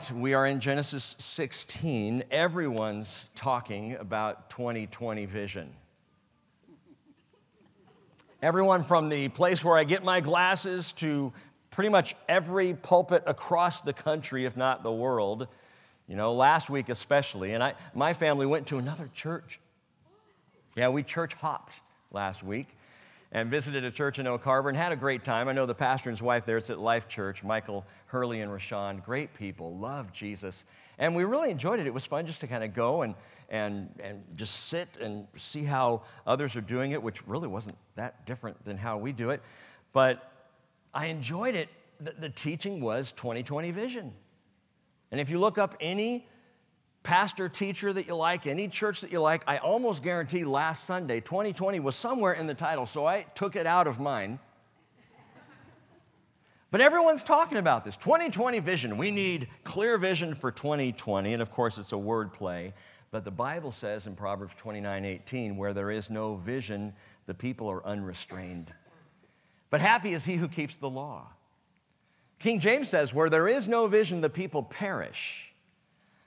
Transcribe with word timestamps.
Right, 0.00 0.12
we 0.12 0.32
are 0.32 0.46
in 0.46 0.60
Genesis 0.60 1.14
16. 1.18 2.24
Everyone's 2.30 3.26
talking 3.34 3.96
about 3.96 4.48
2020 4.48 5.26
vision. 5.26 5.70
Everyone 8.40 8.82
from 8.82 9.10
the 9.10 9.28
place 9.28 9.62
where 9.62 9.76
I 9.76 9.84
get 9.84 10.02
my 10.02 10.22
glasses 10.22 10.92
to 10.94 11.34
pretty 11.70 11.90
much 11.90 12.16
every 12.28 12.72
pulpit 12.72 13.24
across 13.26 13.82
the 13.82 13.92
country, 13.92 14.46
if 14.46 14.56
not 14.56 14.82
the 14.82 14.92
world. 14.92 15.48
You 16.08 16.16
know, 16.16 16.32
last 16.32 16.70
week 16.70 16.88
especially, 16.88 17.52
and 17.52 17.62
I, 17.62 17.74
my 17.94 18.14
family 18.14 18.46
went 18.46 18.68
to 18.68 18.78
another 18.78 19.10
church. 19.12 19.60
Yeah, 20.76 20.88
we 20.88 21.02
church 21.02 21.34
hopped 21.34 21.82
last 22.10 22.42
week 22.42 22.68
and 23.32 23.50
visited 23.50 23.84
a 23.84 23.90
church 23.90 24.18
in 24.18 24.26
Oak 24.26 24.42
Harbor 24.42 24.68
and 24.68 24.76
had 24.76 24.92
a 24.92 24.96
great 24.96 25.22
time. 25.22 25.48
I 25.48 25.52
know 25.52 25.66
the 25.66 25.74
pastor 25.74 26.10
and 26.10 26.16
his 26.16 26.22
wife 26.22 26.46
there. 26.46 26.56
It's 26.56 26.70
at 26.70 26.80
Life 26.80 27.06
Church, 27.06 27.44
Michael 27.44 27.84
Hurley 28.06 28.40
and 28.40 28.50
Rashawn. 28.50 29.04
Great 29.04 29.34
people, 29.34 29.76
love 29.76 30.12
Jesus. 30.12 30.64
And 30.98 31.14
we 31.14 31.24
really 31.24 31.50
enjoyed 31.50 31.78
it. 31.78 31.86
It 31.86 31.94
was 31.94 32.04
fun 32.04 32.26
just 32.26 32.40
to 32.40 32.46
kind 32.48 32.64
of 32.64 32.74
go 32.74 33.02
and, 33.02 33.14
and, 33.48 33.88
and 34.02 34.24
just 34.34 34.68
sit 34.68 34.88
and 35.00 35.28
see 35.36 35.62
how 35.62 36.02
others 36.26 36.56
are 36.56 36.60
doing 36.60 36.90
it, 36.90 37.02
which 37.02 37.26
really 37.26 37.48
wasn't 37.48 37.76
that 37.94 38.26
different 38.26 38.64
than 38.64 38.76
how 38.76 38.98
we 38.98 39.12
do 39.12 39.30
it. 39.30 39.40
But 39.92 40.30
I 40.92 41.06
enjoyed 41.06 41.54
it. 41.54 41.68
The, 42.00 42.12
the 42.12 42.30
teaching 42.30 42.80
was 42.80 43.12
2020 43.12 43.70
vision. 43.70 44.12
And 45.12 45.20
if 45.20 45.30
you 45.30 45.38
look 45.38 45.56
up 45.56 45.76
any 45.80 46.26
pastor, 47.02 47.48
teacher 47.48 47.92
that 47.92 48.06
you 48.06 48.14
like, 48.14 48.46
any 48.46 48.68
church 48.68 49.00
that 49.00 49.12
you 49.12 49.20
like, 49.20 49.42
I 49.46 49.58
almost 49.58 50.02
guarantee 50.02 50.44
last 50.44 50.84
Sunday, 50.84 51.20
2020 51.20 51.80
was 51.80 51.96
somewhere 51.96 52.32
in 52.32 52.46
the 52.46 52.54
title, 52.54 52.86
so 52.86 53.06
I 53.06 53.22
took 53.34 53.56
it 53.56 53.66
out 53.66 53.86
of 53.86 53.98
mine. 53.98 54.38
But 56.70 56.80
everyone's 56.80 57.24
talking 57.24 57.58
about 57.58 57.84
this 57.84 57.96
2020 57.96 58.60
vision. 58.60 58.96
We 58.96 59.10
need 59.10 59.48
clear 59.64 59.98
vision 59.98 60.34
for 60.34 60.52
2020, 60.52 61.32
and 61.32 61.42
of 61.42 61.50
course, 61.50 61.78
it's 61.78 61.92
a 61.92 61.98
word 61.98 62.32
play. 62.32 62.74
But 63.10 63.24
the 63.24 63.32
Bible 63.32 63.72
says 63.72 64.06
in 64.06 64.14
Proverbs 64.14 64.54
29 64.56 65.04
18, 65.04 65.56
where 65.56 65.72
there 65.72 65.90
is 65.90 66.10
no 66.10 66.36
vision, 66.36 66.92
the 67.26 67.34
people 67.34 67.68
are 67.68 67.84
unrestrained. 67.84 68.72
But 69.70 69.80
happy 69.80 70.14
is 70.14 70.24
he 70.24 70.36
who 70.36 70.46
keeps 70.46 70.76
the 70.76 70.90
law. 70.90 71.26
King 72.38 72.60
James 72.60 72.88
says, 72.88 73.12
where 73.12 73.28
there 73.28 73.48
is 73.48 73.68
no 73.68 73.86
vision, 73.86 74.20
the 74.20 74.30
people 74.30 74.62
perish. 74.62 75.49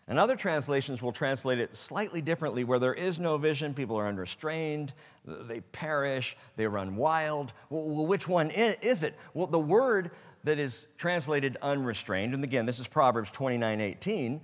And 0.07 0.19
other 0.19 0.35
translations 0.35 1.01
will 1.01 1.13
translate 1.13 1.59
it 1.59 1.75
slightly 1.75 2.21
differently. 2.21 2.63
Where 2.63 2.79
there 2.79 2.93
is 2.93 3.19
no 3.19 3.37
vision, 3.37 3.73
people 3.73 3.97
are 3.97 4.07
unrestrained, 4.07 4.93
they 5.25 5.61
perish, 5.61 6.35
they 6.57 6.67
run 6.67 6.95
wild. 6.95 7.53
Well, 7.69 8.05
which 8.05 8.27
one 8.27 8.51
is 8.51 9.03
it? 9.03 9.17
Well, 9.33 9.47
the 9.47 9.59
word 9.59 10.11
that 10.43 10.59
is 10.59 10.87
translated 10.97 11.57
unrestrained, 11.61 12.33
and 12.33 12.43
again, 12.43 12.65
this 12.65 12.79
is 12.79 12.87
Proverbs 12.87 13.31
29 13.31 13.79
18, 13.79 14.41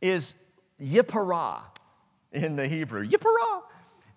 is 0.00 0.34
yiparah 0.82 1.60
in 2.32 2.56
the 2.56 2.66
Hebrew. 2.66 3.06
Yiparah. 3.06 3.62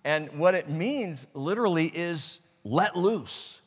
And 0.04 0.32
what 0.40 0.56
it 0.56 0.70
means 0.70 1.28
literally 1.36 1.92
is 1.94 2.40
let 2.64 2.96
loose. 2.96 3.62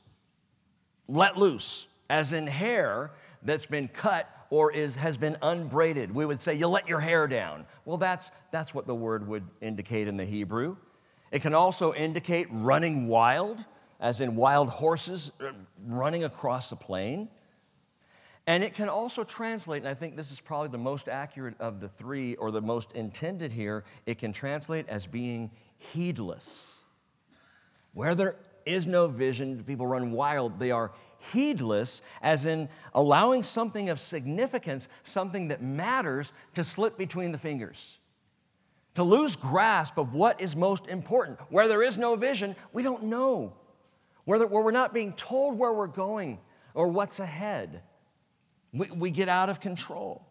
Let 1.07 1.37
loose, 1.37 1.87
as 2.11 2.33
in 2.33 2.49
hair 2.49 3.13
that's 3.43 3.67
been 3.67 3.89
cut 3.89 4.29
or 4.55 4.71
is, 4.71 4.95
has 4.95 5.17
been 5.17 5.37
unbraided. 5.43 6.15
We 6.15 6.25
would 6.25 6.39
say, 6.39 6.55
you 6.55 6.69
let 6.69 6.89
your 6.89 7.01
hair 7.01 7.27
down. 7.27 7.67
Well, 7.85 7.97
that's, 7.97 8.31
that's 8.53 8.73
what 8.73 8.87
the 8.87 8.95
word 8.95 9.27
would 9.27 9.43
indicate 9.61 10.07
in 10.07 10.17
the 10.17 10.25
Hebrew. 10.25 10.77
It 11.33 11.43
can 11.43 11.55
also 11.55 11.93
indicate 11.93 12.47
running 12.53 13.09
wild, 13.09 13.65
as 13.99 14.21
in 14.21 14.37
wild 14.37 14.69
horses 14.69 15.33
uh, 15.41 15.51
running 15.89 16.23
across 16.23 16.71
the 16.71 16.77
plain. 16.77 17.29
And 18.47 18.63
it 18.63 18.75
can 18.75 18.89
also 18.89 19.25
translate, 19.25 19.83
and 19.83 19.89
I 19.89 19.95
think 19.95 20.17
this 20.17 20.31
is 20.31 20.39
probably 20.39 20.69
the 20.69 20.79
most 20.79 21.09
accurate 21.09 21.57
of 21.59 21.81
the 21.81 21.89
three, 21.89 22.37
or 22.37 22.53
the 22.53 22.63
most 22.63 22.93
intended 22.93 23.51
here, 23.51 23.83
it 24.07 24.19
can 24.19 24.33
translate 24.33 24.89
as 24.89 25.05
being 25.05 25.51
heedless. 25.79 26.85
Where 27.93 28.15
there 28.15 28.37
is 28.67 28.87
no 28.87 29.07
vision, 29.07 29.63
people 29.65 29.87
run 29.87 30.13
wild, 30.13 30.59
they 30.59 30.71
are 30.71 30.93
heedless, 31.33 32.03
as 32.23 32.47
in 32.47 32.69
allowing 32.95 33.43
something 33.43 33.89
of 33.89 34.01
significance, 34.01 34.89
something 35.03 35.49
that 35.49 35.63
matters, 35.63 36.33
to 36.55 36.65
slip 36.65 36.99
between 36.99 37.33
the 37.33 37.39
fingers. 37.39 37.99
To 38.95 39.03
lose 39.03 39.35
grasp 39.37 39.99
of 39.99 40.15
what 40.15 40.41
is 40.41 40.55
most 40.55 40.87
important. 40.87 41.41
Where 41.51 41.67
there 41.67 41.83
is 41.83 41.99
no 41.99 42.15
vision, 42.17 42.55
we 42.73 42.83
don't 42.83 43.05
know. 43.05 43.55
Where, 44.25 44.47
where 44.47 44.63
we're 44.63 44.71
not 44.71 44.95
being 44.95 45.13
told 45.15 45.59
where 45.59 45.73
we're 45.73 45.87
going 45.87 46.39
or 46.75 46.89
what's 46.89 47.21
ahead, 47.21 47.83
we, 48.73 48.87
we 48.91 49.11
get 49.11 49.29
out 49.29 49.49
of 49.49 49.61
control. 49.61 50.27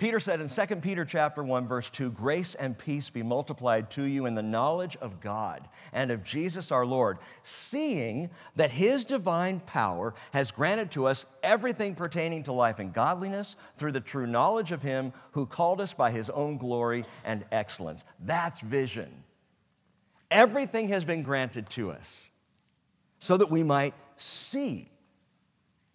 Peter 0.00 0.18
said 0.18 0.40
in 0.40 0.48
2 0.48 0.76
Peter 0.76 1.04
chapter 1.04 1.44
1 1.44 1.66
verse 1.66 1.90
2, 1.90 2.10
grace 2.12 2.54
and 2.54 2.78
peace 2.78 3.10
be 3.10 3.22
multiplied 3.22 3.90
to 3.90 4.04
you 4.04 4.24
in 4.24 4.34
the 4.34 4.42
knowledge 4.42 4.96
of 4.96 5.20
God 5.20 5.68
and 5.92 6.10
of 6.10 6.24
Jesus 6.24 6.72
our 6.72 6.86
Lord, 6.86 7.18
seeing 7.42 8.30
that 8.56 8.70
his 8.70 9.04
divine 9.04 9.60
power 9.60 10.14
has 10.32 10.52
granted 10.52 10.90
to 10.92 11.04
us 11.04 11.26
everything 11.42 11.94
pertaining 11.94 12.44
to 12.44 12.52
life 12.52 12.78
and 12.78 12.94
godliness 12.94 13.56
through 13.76 13.92
the 13.92 14.00
true 14.00 14.26
knowledge 14.26 14.72
of 14.72 14.80
him 14.80 15.12
who 15.32 15.44
called 15.44 15.82
us 15.82 15.92
by 15.92 16.10
his 16.10 16.30
own 16.30 16.56
glory 16.56 17.04
and 17.22 17.44
excellence. 17.52 18.06
That's 18.20 18.60
vision. 18.60 19.22
Everything 20.30 20.88
has 20.88 21.04
been 21.04 21.22
granted 21.22 21.68
to 21.70 21.90
us 21.90 22.30
so 23.18 23.36
that 23.36 23.50
we 23.50 23.62
might 23.62 23.92
see 24.16 24.88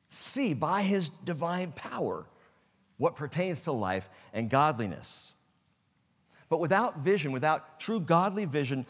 see 0.10 0.54
by 0.54 0.84
his 0.84 1.10
divine 1.10 1.72
power 1.72 2.28
what 2.98 3.16
pertains 3.16 3.62
to 3.62 3.72
life 3.72 4.10
and 4.34 4.50
godliness. 4.50 5.34
But 6.50 6.60
without 6.60 7.00
vision, 7.00 7.32
without 7.32 7.80
true 7.80 8.00
godly 8.00 8.46
vision, 8.46 8.86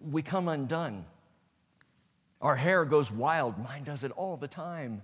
we 0.00 0.22
come 0.22 0.48
undone. 0.48 1.04
Our 2.40 2.56
hair 2.56 2.84
goes 2.84 3.10
wild. 3.10 3.58
Mine 3.58 3.84
does 3.84 4.04
it 4.04 4.12
all 4.12 4.36
the 4.36 4.48
time. 4.48 5.02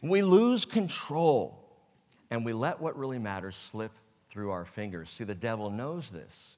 We 0.00 0.22
lose 0.22 0.64
control 0.64 1.58
and 2.30 2.44
we 2.44 2.52
let 2.52 2.80
what 2.80 2.98
really 2.98 3.18
matters 3.18 3.56
slip 3.56 3.92
through 4.30 4.50
our 4.50 4.64
fingers. 4.64 5.10
See, 5.10 5.24
the 5.24 5.34
devil 5.34 5.70
knows 5.70 6.10
this. 6.10 6.56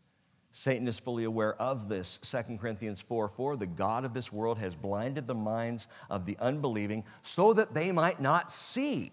Satan 0.53 0.87
is 0.87 1.00
fully 1.00 1.25
aware 1.25 1.61
of 1.61 1.88
this. 1.88 2.19
2 2.22 2.59
Corinthians 2.59 3.00
4 3.00 3.28
4, 3.28 3.56
the 3.56 3.66
God 3.66 4.05
of 4.05 4.15
this 4.15 4.32
world 4.32 4.59
has 4.59 4.76
blinded 4.76 5.26
the 5.26 5.34
minds 5.34 5.88
of 6.09 6.26
the 6.26 6.37
unbelieving 6.38 7.05
so 7.22 7.53
that 7.55 7.75
they 7.75 7.91
might 7.91 8.21
not 8.21 8.53
see 8.53 9.11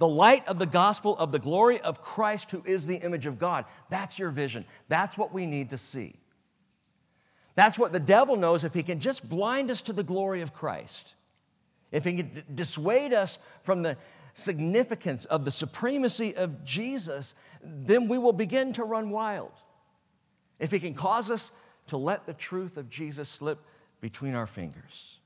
the 0.00 0.08
light 0.08 0.48
of 0.48 0.58
the 0.58 0.66
gospel 0.66 1.14
of 1.18 1.30
the 1.30 1.38
glory 1.38 1.78
of 1.78 2.00
Christ, 2.00 2.50
who 2.50 2.62
is 2.64 2.86
the 2.86 2.96
image 2.96 3.26
of 3.26 3.38
God. 3.38 3.66
That's 3.90 4.18
your 4.18 4.30
vision. 4.30 4.64
That's 4.88 5.18
what 5.18 5.34
we 5.34 5.44
need 5.44 5.70
to 5.70 5.78
see. 5.78 6.14
That's 7.54 7.78
what 7.78 7.92
the 7.92 8.00
devil 8.00 8.36
knows 8.36 8.64
if 8.64 8.72
he 8.72 8.82
can 8.82 8.98
just 8.98 9.28
blind 9.28 9.70
us 9.70 9.82
to 9.82 9.92
the 9.92 10.02
glory 10.02 10.40
of 10.40 10.54
Christ. 10.54 11.14
If 11.92 12.04
he 12.04 12.14
can 12.14 12.44
dissuade 12.54 13.12
us 13.12 13.38
from 13.62 13.82
the 13.82 13.98
significance 14.32 15.26
of 15.26 15.44
the 15.44 15.50
supremacy 15.50 16.34
of 16.34 16.64
Jesus, 16.64 17.34
then 17.62 18.08
we 18.08 18.16
will 18.16 18.32
begin 18.32 18.72
to 18.72 18.84
run 18.84 19.10
wild. 19.10 19.52
If 20.58 20.70
he 20.70 20.80
can 20.80 20.94
cause 20.94 21.30
us 21.30 21.52
to 21.88 21.98
let 21.98 22.24
the 22.24 22.32
truth 22.32 22.78
of 22.78 22.88
Jesus 22.88 23.28
slip 23.28 23.58
between 24.00 24.34
our 24.34 24.46
fingers. 24.46 25.18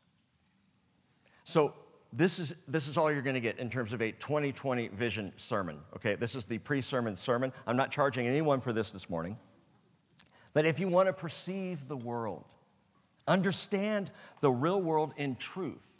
So, 1.45 1.75
this 2.17 2.39
is, 2.39 2.55
this 2.69 2.87
is 2.87 2.97
all 2.97 3.11
you're 3.11 3.23
going 3.23 3.35
to 3.35 3.41
get 3.41 3.59
in 3.59 3.69
terms 3.69 3.93
of 3.93 4.01
a 4.01 4.13
2020 4.13 4.89
vision 4.89 5.33
sermon. 5.37 5.81
Okay, 5.97 6.15
this 6.15 6.37
is 6.37 6.45
the 6.45 6.59
pre 6.59 6.81
sermon 6.81 7.17
sermon. 7.17 7.53
I'm 7.67 7.77
not 7.77 7.91
charging 7.91 8.29
anyone 8.29 8.61
for 8.61 8.73
this 8.73 8.93
this 8.93 9.11
morning. 9.11 9.37
But 10.53 10.65
if 10.65 10.79
you 10.79 10.87
want 10.87 11.09
to 11.09 11.13
perceive 11.13 11.89
the 11.89 11.97
world, 11.97 12.45
understand 13.27 14.13
the 14.41 14.51
real 14.53 14.81
world 14.81 15.13
in 15.17 15.35
truth, 15.35 15.91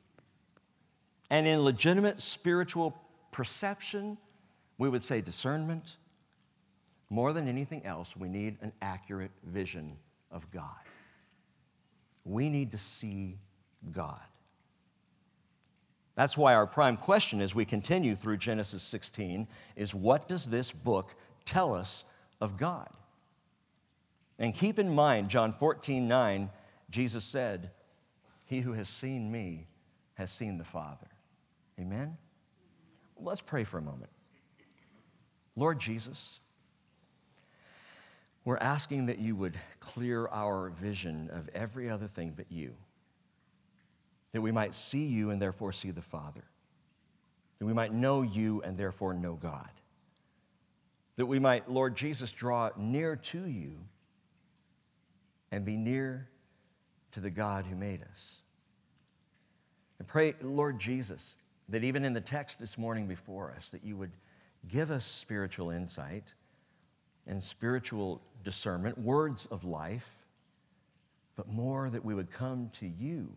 and 1.31 1.49
in 1.49 1.61
legitimate 1.61 2.23
spiritual 2.23 2.97
perception, 3.33 4.17
we 4.79 4.89
would 4.89 5.03
say 5.03 5.21
discernment. 5.21 5.97
More 7.11 7.33
than 7.33 7.49
anything 7.49 7.85
else, 7.85 8.17
we 8.17 8.29
need 8.29 8.59
an 8.61 8.73
accurate 8.81 9.33
vision 9.45 9.97
of 10.31 10.49
God. 10.53 10.71
We 12.25 12.49
need 12.49 12.71
to 12.71 12.79
see 12.79 13.39
God. 13.91 14.21
That's 16.15 16.39
why 16.39 16.55
our 16.55 16.67
prime 16.67 16.97
question 16.97 17.41
as 17.41 17.55
we 17.55 17.65
continue 17.65 18.15
through 18.15 18.37
Genesis 18.37 18.83
16 18.83 19.49
is 19.75 19.95
what 19.95 20.29
does 20.29 20.47
this 20.47 20.71
book 20.71 21.15
tell 21.45 21.75
us 21.75 22.05
of 22.41 22.57
God? 22.57 22.89
And 24.39 24.55
keep 24.55 24.79
in 24.79 24.95
mind, 24.95 25.29
John 25.29 25.53
14, 25.53 26.07
9, 26.07 26.51
Jesus 26.91 27.25
said, 27.25 27.71
He 28.47 28.61
who 28.61 28.73
has 28.73 28.89
seen 28.89 29.31
me 29.31 29.67
has 30.15 30.31
seen 30.31 30.59
the 30.59 30.65
Father. 30.65 31.09
Amen? 31.81 32.17
Let's 33.17 33.41
pray 33.41 33.65
for 33.65 33.79
a 33.79 33.83
moment. 33.83 34.11
Lord 35.57 35.79
Jesus, 35.79 36.41
we're 38.45 38.59
asking 38.59 39.07
that 39.07 39.19
you 39.19 39.35
would 39.37 39.55
clear 39.81 40.29
our 40.29 40.69
vision 40.71 41.31
of 41.33 41.49
every 41.55 41.89
other 41.89 42.07
thing 42.07 42.35
but 42.37 42.51
you 42.51 42.75
that 44.35 44.43
we 44.43 44.51
might 44.51 44.75
see 44.75 45.05
you 45.05 45.31
and 45.31 45.41
therefore 45.41 45.71
see 45.71 45.93
the 45.93 46.03
Father. 46.03 46.43
that 47.59 47.65
we 47.65 47.73
might 47.73 47.93
know 47.93 48.23
you 48.23 48.61
and 48.63 48.77
therefore 48.77 49.15
know 49.15 49.35
God. 49.35 49.71
That 51.15 51.27
we 51.27 51.39
might, 51.39 51.71
Lord 51.71 51.95
Jesus, 51.95 52.33
draw 52.33 52.71
near 52.77 53.15
to 53.15 53.47
you 53.47 53.77
and 55.53 55.65
be 55.65 55.77
near 55.77 56.29
to 57.13 57.21
the 57.21 57.31
God 57.31 57.65
who 57.65 57.77
made 57.77 58.03
us. 58.03 58.43
And 60.01 60.09
pray, 60.09 60.35
Lord 60.43 60.81
Jesus, 60.81 61.37
that 61.69 61.85
even 61.85 62.05
in 62.05 62.13
the 62.13 62.21
text 62.21 62.59
this 62.59 62.77
morning 62.77 63.07
before 63.07 63.53
us, 63.53 63.71
that 63.71 63.85
you 63.85 63.97
would 63.97 64.17
give 64.67 64.91
us 64.91 65.05
spiritual 65.05 65.71
insight 65.71 66.35
and 67.29 67.41
spiritual 67.41 68.21
discernment, 68.43 68.99
words 68.99 69.47
of 69.47 69.63
life, 69.65 70.27
but 71.37 71.47
more 71.47 71.89
that 71.89 72.05
we 72.05 72.17
would 72.17 72.33
come 72.33 72.71
to 72.81 72.89
you 72.89 73.33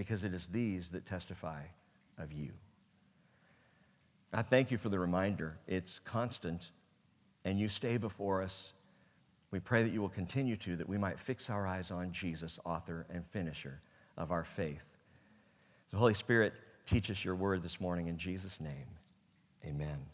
because 0.00 0.24
it 0.24 0.32
is 0.32 0.46
these 0.46 0.88
that 0.88 1.04
testify 1.04 1.60
of 2.16 2.32
you. 2.32 2.52
I 4.32 4.40
thank 4.40 4.70
you 4.70 4.78
for 4.78 4.88
the 4.88 4.98
reminder. 4.98 5.58
It's 5.66 5.98
constant, 5.98 6.70
and 7.44 7.60
you 7.60 7.68
stay 7.68 7.98
before 7.98 8.40
us. 8.40 8.72
We 9.50 9.60
pray 9.60 9.82
that 9.82 9.92
you 9.92 10.00
will 10.00 10.08
continue 10.08 10.56
to, 10.56 10.74
that 10.76 10.88
we 10.88 10.96
might 10.96 11.20
fix 11.20 11.50
our 11.50 11.66
eyes 11.66 11.90
on 11.90 12.12
Jesus, 12.12 12.58
author 12.64 13.04
and 13.10 13.26
finisher 13.26 13.82
of 14.16 14.32
our 14.32 14.42
faith. 14.42 14.86
The 15.90 15.98
Holy 15.98 16.14
Spirit, 16.14 16.54
teach 16.86 17.10
us 17.10 17.22
your 17.22 17.34
word 17.34 17.62
this 17.62 17.78
morning 17.78 18.06
in 18.06 18.16
Jesus' 18.16 18.58
name. 18.58 18.88
Amen. 19.66 20.06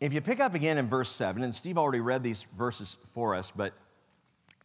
If 0.00 0.14
you 0.14 0.22
pick 0.22 0.40
up 0.40 0.54
again 0.54 0.78
in 0.78 0.88
verse 0.88 1.10
7, 1.10 1.42
and 1.42 1.54
Steve 1.54 1.76
already 1.76 2.00
read 2.00 2.22
these 2.22 2.46
verses 2.56 2.96
for 3.12 3.34
us, 3.34 3.52
but 3.54 3.74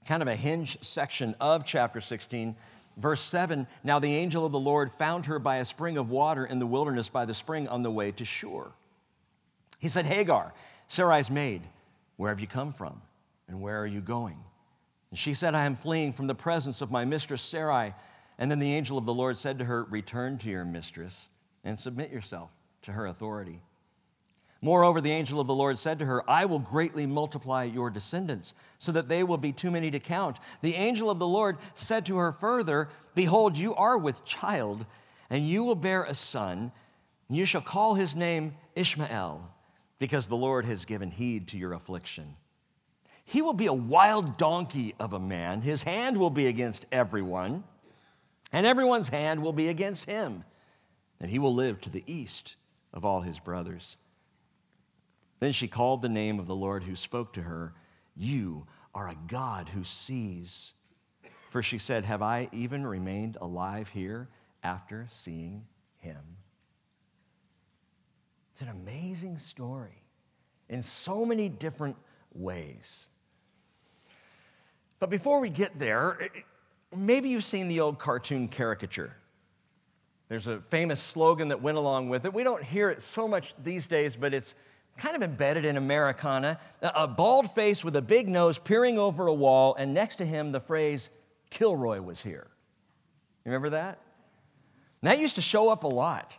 kind 0.07 0.21
of 0.21 0.27
a 0.27 0.35
hinge 0.35 0.77
section 0.81 1.35
of 1.39 1.65
chapter 1.65 2.01
16 2.01 2.55
Verse 2.97 3.21
7 3.21 3.67
Now 3.83 3.99
the 3.99 4.15
angel 4.15 4.45
of 4.45 4.51
the 4.51 4.59
Lord 4.59 4.91
found 4.91 5.25
her 5.25 5.39
by 5.39 5.57
a 5.57 5.65
spring 5.65 5.97
of 5.97 6.09
water 6.09 6.45
in 6.45 6.59
the 6.59 6.67
wilderness 6.67 7.09
by 7.09 7.25
the 7.25 7.33
spring 7.33 7.67
on 7.67 7.83
the 7.83 7.91
way 7.91 8.11
to 8.11 8.25
Shur. 8.25 8.71
He 9.79 9.87
said, 9.87 10.05
Hagar, 10.05 10.53
Sarai's 10.87 11.31
maid, 11.31 11.61
where 12.17 12.29
have 12.29 12.39
you 12.39 12.47
come 12.47 12.71
from? 12.71 13.01
And 13.47 13.61
where 13.61 13.81
are 13.81 13.87
you 13.87 14.01
going? 14.01 14.39
And 15.09 15.19
she 15.19 15.33
said, 15.33 15.55
I 15.55 15.65
am 15.65 15.75
fleeing 15.75 16.13
from 16.13 16.27
the 16.27 16.35
presence 16.35 16.81
of 16.81 16.91
my 16.91 17.05
mistress 17.05 17.41
Sarai. 17.41 17.93
And 18.39 18.49
then 18.49 18.59
the 18.59 18.73
angel 18.73 18.97
of 18.97 19.05
the 19.05 19.13
Lord 19.13 19.37
said 19.37 19.59
to 19.59 19.65
her, 19.65 19.83
Return 19.83 20.37
to 20.39 20.49
your 20.49 20.65
mistress 20.65 21.29
and 21.63 21.77
submit 21.77 22.11
yourself 22.11 22.51
to 22.83 22.93
her 22.93 23.05
authority. 23.05 23.61
Moreover, 24.63 25.01
the 25.01 25.11
angel 25.11 25.41
of 25.41 25.47
the 25.47 25.53
Lord 25.53 25.77
said 25.77 25.99
to 25.99 26.05
her, 26.05 26.23
I 26.27 26.45
will 26.45 26.57
greatly 26.57 27.05
multiply 27.05 27.65
your 27.65 27.89
descendants, 27.89 28.55
so 28.77 28.93
that 28.93 29.09
they 29.09 29.21
will 29.21 29.37
be 29.37 29.51
too 29.51 29.69
many 29.69 29.91
to 29.91 29.99
count. 29.99 30.39
The 30.61 30.75
angel 30.75 31.09
of 31.09 31.19
the 31.19 31.27
Lord 31.27 31.57
said 31.75 32.05
to 32.05 32.15
her 32.15 32.31
further, 32.31 32.87
Behold, 33.13 33.57
you 33.57 33.75
are 33.75 33.97
with 33.97 34.23
child, 34.23 34.85
and 35.29 35.45
you 35.45 35.65
will 35.65 35.75
bear 35.75 36.05
a 36.05 36.13
son. 36.13 36.71
And 37.27 37.37
you 37.37 37.43
shall 37.43 37.59
call 37.59 37.95
his 37.95 38.15
name 38.15 38.55
Ishmael, 38.73 39.53
because 39.99 40.27
the 40.27 40.37
Lord 40.37 40.63
has 40.63 40.85
given 40.85 41.11
heed 41.11 41.49
to 41.49 41.57
your 41.57 41.73
affliction. 41.73 42.35
He 43.25 43.41
will 43.41 43.51
be 43.51 43.67
a 43.67 43.73
wild 43.73 44.37
donkey 44.37 44.95
of 44.97 45.11
a 45.11 45.19
man. 45.19 45.61
His 45.61 45.83
hand 45.83 46.15
will 46.15 46.29
be 46.29 46.47
against 46.47 46.85
everyone, 46.89 47.65
and 48.53 48.65
everyone's 48.65 49.09
hand 49.09 49.43
will 49.43 49.51
be 49.51 49.67
against 49.67 50.05
him. 50.05 50.45
And 51.19 51.29
he 51.29 51.37
will 51.37 51.53
live 51.53 51.81
to 51.81 51.89
the 51.89 52.03
east 52.07 52.55
of 52.93 53.03
all 53.03 53.19
his 53.19 53.39
brothers. 53.39 53.97
Then 55.39 55.51
she 55.51 55.67
called 55.67 56.01
the 56.01 56.09
name 56.09 56.39
of 56.39 56.47
the 56.47 56.55
Lord 56.55 56.83
who 56.83 56.95
spoke 56.95 57.33
to 57.33 57.41
her, 57.41 57.73
You 58.15 58.67
are 58.93 59.09
a 59.09 59.17
God 59.27 59.69
who 59.69 59.83
sees. 59.83 60.73
For 61.49 61.61
she 61.61 61.77
said, 61.77 62.05
Have 62.05 62.21
I 62.21 62.49
even 62.51 62.85
remained 62.85 63.37
alive 63.39 63.89
here 63.89 64.29
after 64.63 65.07
seeing 65.09 65.65
him? 65.97 66.37
It's 68.51 68.61
an 68.61 68.69
amazing 68.69 69.37
story 69.37 70.03
in 70.69 70.81
so 70.81 71.25
many 71.25 71.49
different 71.49 71.95
ways. 72.33 73.07
But 74.99 75.09
before 75.09 75.39
we 75.39 75.49
get 75.49 75.77
there, 75.77 76.29
maybe 76.95 77.29
you've 77.29 77.43
seen 77.43 77.67
the 77.67 77.81
old 77.81 77.99
cartoon 77.99 78.47
caricature. 78.47 79.15
There's 80.29 80.47
a 80.47 80.61
famous 80.61 81.01
slogan 81.01 81.49
that 81.49 81.61
went 81.61 81.77
along 81.77 82.09
with 82.09 82.25
it. 82.25 82.33
We 82.33 82.43
don't 82.43 82.63
hear 82.63 82.89
it 82.89 83.01
so 83.01 83.27
much 83.27 83.53
these 83.61 83.85
days, 83.85 84.15
but 84.15 84.33
it's 84.33 84.55
kind 84.97 85.15
of 85.15 85.23
embedded 85.23 85.65
in 85.65 85.77
Americana, 85.77 86.59
a 86.81 87.07
bald 87.07 87.51
face 87.51 87.83
with 87.83 87.95
a 87.95 88.01
big 88.01 88.29
nose 88.29 88.57
peering 88.57 88.99
over 88.99 89.27
a 89.27 89.33
wall, 89.33 89.75
and 89.75 89.93
next 89.93 90.17
to 90.17 90.25
him 90.25 90.51
the 90.51 90.59
phrase, 90.59 91.09
Kilroy 91.49 92.01
was 92.01 92.21
here. 92.21 92.47
You 93.45 93.51
remember 93.51 93.71
that? 93.71 93.99
And 95.01 95.11
that 95.11 95.19
used 95.19 95.35
to 95.35 95.41
show 95.41 95.69
up 95.69 95.83
a 95.83 95.87
lot. 95.87 96.37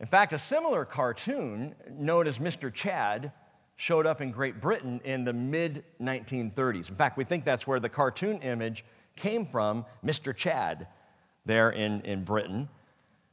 In 0.00 0.06
fact, 0.06 0.32
a 0.32 0.38
similar 0.38 0.84
cartoon 0.84 1.74
known 1.90 2.26
as 2.26 2.38
Mr. 2.38 2.72
Chad 2.72 3.32
showed 3.76 4.06
up 4.06 4.20
in 4.20 4.30
Great 4.30 4.60
Britain 4.60 5.00
in 5.04 5.24
the 5.24 5.32
mid 5.32 5.84
1930s. 6.00 6.88
In 6.88 6.94
fact, 6.94 7.16
we 7.16 7.24
think 7.24 7.44
that's 7.44 7.66
where 7.66 7.80
the 7.80 7.88
cartoon 7.88 8.38
image 8.40 8.84
came 9.16 9.44
from, 9.44 9.84
Mr. 10.04 10.34
Chad, 10.34 10.86
there 11.46 11.70
in, 11.70 12.00
in 12.02 12.24
Britain. 12.24 12.68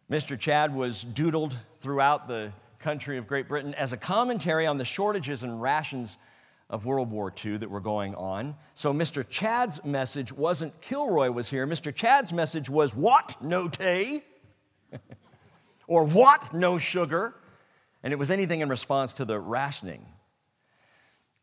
Mr. 0.10 0.40
Chad 0.40 0.74
was 0.74 1.04
doodled 1.04 1.56
throughout 1.78 2.28
the 2.28 2.52
country 2.86 3.18
of 3.18 3.26
Great 3.26 3.48
Britain 3.48 3.74
as 3.74 3.94
a 3.94 3.98
commentary 3.98 4.68
on 4.68 4.78
the 4.78 4.86
shortages 4.86 5.42
and 5.42 5.60
rations 5.60 6.20
of 6.70 6.86
World 6.86 7.10
War 7.10 7.34
II 7.44 7.58
that 7.58 7.72
were 7.72 7.80
going 7.80 8.14
on. 8.14 8.56
So 8.76 8.94
Mr. 8.94 9.28
Chad's 9.28 9.84
message 9.84 10.32
wasn't 10.32 10.80
Kilroy 10.80 11.32
was 11.32 11.50
here. 11.50 11.66
Mr. 11.66 11.92
Chad's 11.92 12.32
message 12.32 12.70
was 12.70 12.96
what? 12.96 13.42
No 13.42 13.68
tea? 13.70 14.22
or 15.88 16.06
what? 16.06 16.54
No 16.54 16.78
sugar? 16.78 17.34
And 18.04 18.14
it 18.14 18.20
was 18.20 18.30
anything 18.30 18.62
in 18.62 18.70
response 18.70 19.14
to 19.14 19.26
the 19.26 19.40
rationing. 19.40 20.06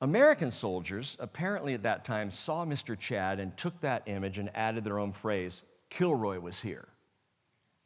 American 0.00 0.52
soldiers 0.52 1.16
apparently 1.18 1.74
at 1.74 1.82
that 1.82 2.04
time 2.04 2.30
saw 2.30 2.64
Mr. 2.64 2.96
Chad 2.96 3.40
and 3.40 3.56
took 3.56 3.80
that 3.80 4.04
image 4.06 4.38
and 4.38 4.48
added 4.54 4.84
their 4.84 5.00
own 5.00 5.10
phrase 5.10 5.64
Kilroy 5.90 6.38
was 6.38 6.60
here. 6.60 6.86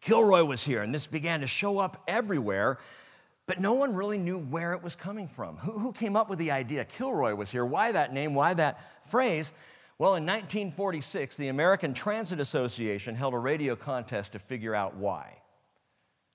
Kilroy 0.03 0.45
was 0.45 0.63
here, 0.63 0.83
and 0.83 0.95
this 0.95 1.07
began 1.07 1.41
to 1.41 1.47
show 1.47 1.79
up 1.79 2.03
everywhere. 2.07 2.79
But 3.47 3.61
no 3.61 3.75
one 3.75 3.95
really 3.95 4.19
knew 4.19 4.39
where 4.39 4.73
it 4.73 4.83
was 4.83 4.97
coming 4.97 5.29
from. 5.29 5.57
Who, 5.59 5.79
who 5.79 5.93
came 5.93 6.17
up 6.17 6.29
with 6.29 6.39
the 6.39 6.51
idea? 6.51 6.85
Kilroy 6.85 7.35
was 7.35 7.51
here. 7.51 7.65
Why 7.65 7.93
that 7.93 8.13
name? 8.13 8.35
Why 8.35 8.55
that 8.55 8.81
phrase? 9.09 9.53
Well, 9.99 10.17
in 10.17 10.25
1946, 10.25 11.37
the 11.37 11.49
American 11.49 11.95
Transit 11.95 12.41
Association 12.41 13.15
held 13.15 13.35
a 13.35 13.39
radio 13.39 13.77
contest 13.77 14.33
to 14.33 14.39
figure 14.39 14.75
out 14.75 14.97
why. 14.97 15.39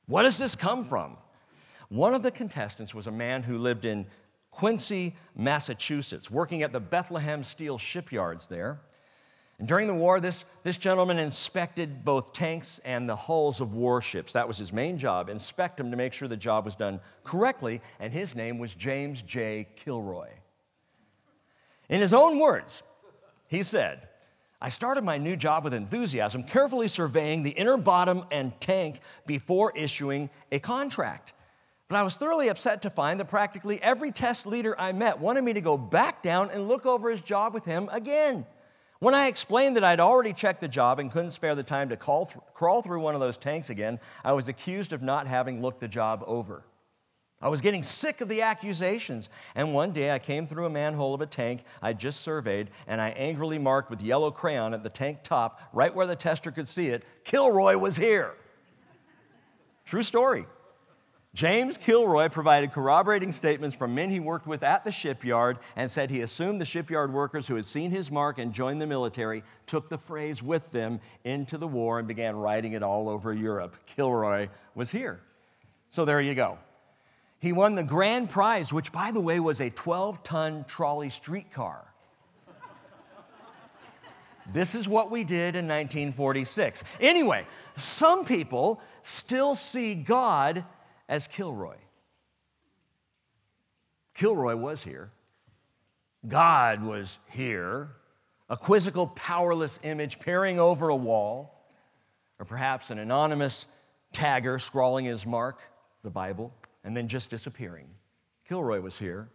What 0.08 0.24
does 0.24 0.38
this 0.38 0.56
come 0.56 0.84
from? 0.84 1.18
One 1.89 2.13
of 2.13 2.24
the 2.24 2.32
contestants 2.32 2.96
was 2.96 3.08
a 3.08 3.12
man 3.12 3.44
who 3.44 3.58
lived 3.58 3.86
in 3.86 4.08
Quincy, 4.50 5.15
Massachusetts, 5.36 6.32
working 6.32 6.63
at 6.63 6.72
the 6.72 6.80
Bethlehem 6.80 7.44
Steel 7.44 7.77
shipyards 7.77 8.46
there. 8.46 8.80
And 9.62 9.68
during 9.68 9.86
the 9.86 9.94
war, 9.94 10.20
this, 10.20 10.44
this 10.63 10.75
gentleman 10.75 11.20
inspected 11.20 12.03
both 12.03 12.34
tanks 12.34 12.82
and 12.84 13.08
the 13.08 13.15
hulls 13.15 13.62
of 13.62 13.75
warships. 13.75 14.34
That 14.34 14.48
was 14.48 14.58
his 14.58 14.74
main 14.74 14.98
job, 14.98 15.30
inspect 15.30 15.77
them 15.77 15.91
to 15.91 15.98
make 15.98 16.13
sure 16.13 16.27
the 16.27 16.36
job 16.36 16.65
was 16.65 16.74
done 16.74 17.00
correctly, 17.24 17.80
and 18.00 18.12
his 18.12 18.34
name 18.34 18.58
was 18.58 18.74
James 18.74 19.22
J. 19.22 19.68
Kilroy. 19.75 20.30
In 21.89 22.00
his 22.00 22.12
own 22.12 22.39
words, 22.39 22.82
he 23.50 23.62
said, 23.62 24.08
I 24.60 24.70
started 24.70 25.03
my 25.03 25.20
new 25.20 25.36
job 25.36 25.63
with 25.63 25.75
enthusiasm, 25.75 26.41
carefully 26.41 26.88
surveying 26.88 27.44
the 27.44 27.51
inner 27.51 27.77
bottom 27.77 28.25
and 28.32 28.60
tank 28.62 29.00
before 29.27 29.74
issuing 29.75 30.32
a 30.51 30.58
contract. 30.58 31.34
But 31.88 31.98
I 31.98 32.03
was 32.03 32.15
thoroughly 32.15 32.48
upset 32.48 32.82
to 32.82 32.89
find 32.89 33.20
that 33.20 33.27
practically 33.27 33.80
every 33.84 34.12
test 34.12 34.48
leader 34.48 34.74
I 34.80 34.91
met 34.91 35.20
wanted 35.20 35.44
me 35.44 35.53
to 35.53 35.62
go 35.62 35.77
back 35.77 36.24
down 36.24 36.50
and 36.50 36.68
look 36.68 36.88
over 36.88 37.12
his 37.12 37.22
job 37.22 37.53
with 37.53 37.65
him 37.65 37.89
again. 37.91 38.48
When 39.01 39.15
I 39.15 39.25
explained 39.25 39.77
that 39.77 39.84
I'd 39.84 40.00
already 40.00 40.31
checked 40.31 40.62
the 40.62 40.67
job 40.67 41.00
and 41.00 41.12
couldn't 41.12 41.31
spare 41.31 41.55
the 41.55 41.63
time 41.63 41.89
to 41.89 41.96
th- 41.96 42.38
crawl 42.53 42.84
through 42.84 43.00
one 43.00 43.15
of 43.15 43.20
those 43.20 43.36
tanks 43.36 43.72
again, 43.72 44.00
I 44.24 44.34
was 44.34 44.48
accused 44.48 44.93
of 44.93 45.01
not 45.01 45.25
having 45.25 45.60
looked 45.60 45.79
the 45.79 45.88
job 45.88 46.24
over. 46.27 46.65
I 47.41 47.50
was 47.50 47.62
getting 47.62 47.81
sick 47.81 48.22
of 48.22 48.29
the 48.29 48.43
accusations, 48.43 49.31
and 49.55 49.74
one 49.74 49.91
day 49.91 50.12
I 50.12 50.20
came 50.20 50.46
through 50.46 50.67
a 50.67 50.70
manhole 50.70 51.15
of 51.15 51.22
a 51.22 51.25
tank 51.25 51.63
I'd 51.81 51.98
just 52.00 52.22
surveyed, 52.22 52.70
and 52.86 53.01
I 53.01 53.10
angrily 53.10 53.58
marked 53.58 53.89
with 53.89 54.03
yellow 54.03 54.29
crayon 54.29 54.72
at 54.75 54.84
the 54.84 54.89
tank 54.91 55.24
top, 55.24 55.60
right 55.74 55.96
where 55.96 56.05
the 56.05 56.15
tester 56.15 56.51
could 56.51 56.67
see 56.67 56.89
it, 56.89 57.03
Kilroy 57.24 57.77
was 57.77 57.98
here. 57.98 58.36
True 59.84 60.03
story. 60.03 60.46
James 61.33 61.77
Kilroy 61.77 62.27
provided 62.27 62.73
corroborating 62.73 63.31
statements 63.31 63.73
from 63.73 63.95
men 63.95 64.09
he 64.09 64.19
worked 64.19 64.47
with 64.47 64.63
at 64.63 64.83
the 64.83 64.91
shipyard 64.91 65.57
and 65.77 65.89
said 65.89 66.09
he 66.09 66.21
assumed 66.21 66.59
the 66.59 66.65
shipyard 66.65 67.13
workers 67.13 67.47
who 67.47 67.55
had 67.55 67.65
seen 67.65 67.89
his 67.89 68.11
mark 68.11 68.38
and 68.38 68.51
joined 68.51 68.81
the 68.81 68.88
military 68.88 69.41
took 69.65 69.88
the 69.88 69.97
phrase 69.97 70.43
with 70.43 70.69
them 70.71 71.00
into 71.23 71.57
the 71.57 71.67
war 71.67 72.00
and 72.00 72.07
began 72.07 72.35
writing 72.35 72.73
it 72.73 72.83
all 72.83 73.07
over 73.07 73.33
Europe. 73.33 73.77
Kilroy 73.85 74.50
was 74.75 74.91
here. 74.91 75.21
So 75.89 76.03
there 76.03 76.19
you 76.19 76.35
go. 76.35 76.57
He 77.39 77.53
won 77.53 77.75
the 77.75 77.83
grand 77.83 78.29
prize, 78.29 78.73
which, 78.73 78.91
by 78.91 79.11
the 79.11 79.21
way, 79.21 79.39
was 79.39 79.61
a 79.61 79.69
12 79.69 80.23
ton 80.23 80.65
trolley 80.65 81.09
streetcar. 81.09 81.85
This 84.53 84.75
is 84.75 84.88
what 84.88 85.09
we 85.09 85.23
did 85.23 85.55
in 85.55 85.65
1946. 85.65 86.83
Anyway, 87.00 87.45
some 87.77 88.25
people 88.25 88.81
still 89.01 89.55
see 89.55 89.95
God 89.95 90.65
as 91.12 91.27
Kilroy. 91.27 91.75
Kilroy 94.15 94.56
was 94.56 94.82
here. 94.84 95.12
God 96.25 96.84
was 96.84 97.20
here, 97.30 97.89
a 98.50 98.56
quizzical, 98.56 99.08
powerless 99.08 99.77
image 99.84 100.20
peering 100.20 100.58
over 100.58 100.88
a 100.88 100.96
wall, 100.96 101.68
or 102.39 102.46
perhaps 102.46 102.91
an 102.91 102.98
anonymous 102.98 103.65
tagger 104.13 104.60
scrawling 104.60 105.03
his 105.03 105.25
mark, 105.25 105.62
the 106.01 106.10
Bible, 106.10 106.53
and 106.84 106.96
then 106.96 107.10
just 107.10 107.30
disappearing. 107.30 107.89
Kilroy 108.48 108.80
was 108.80 108.98
here. 108.98 109.30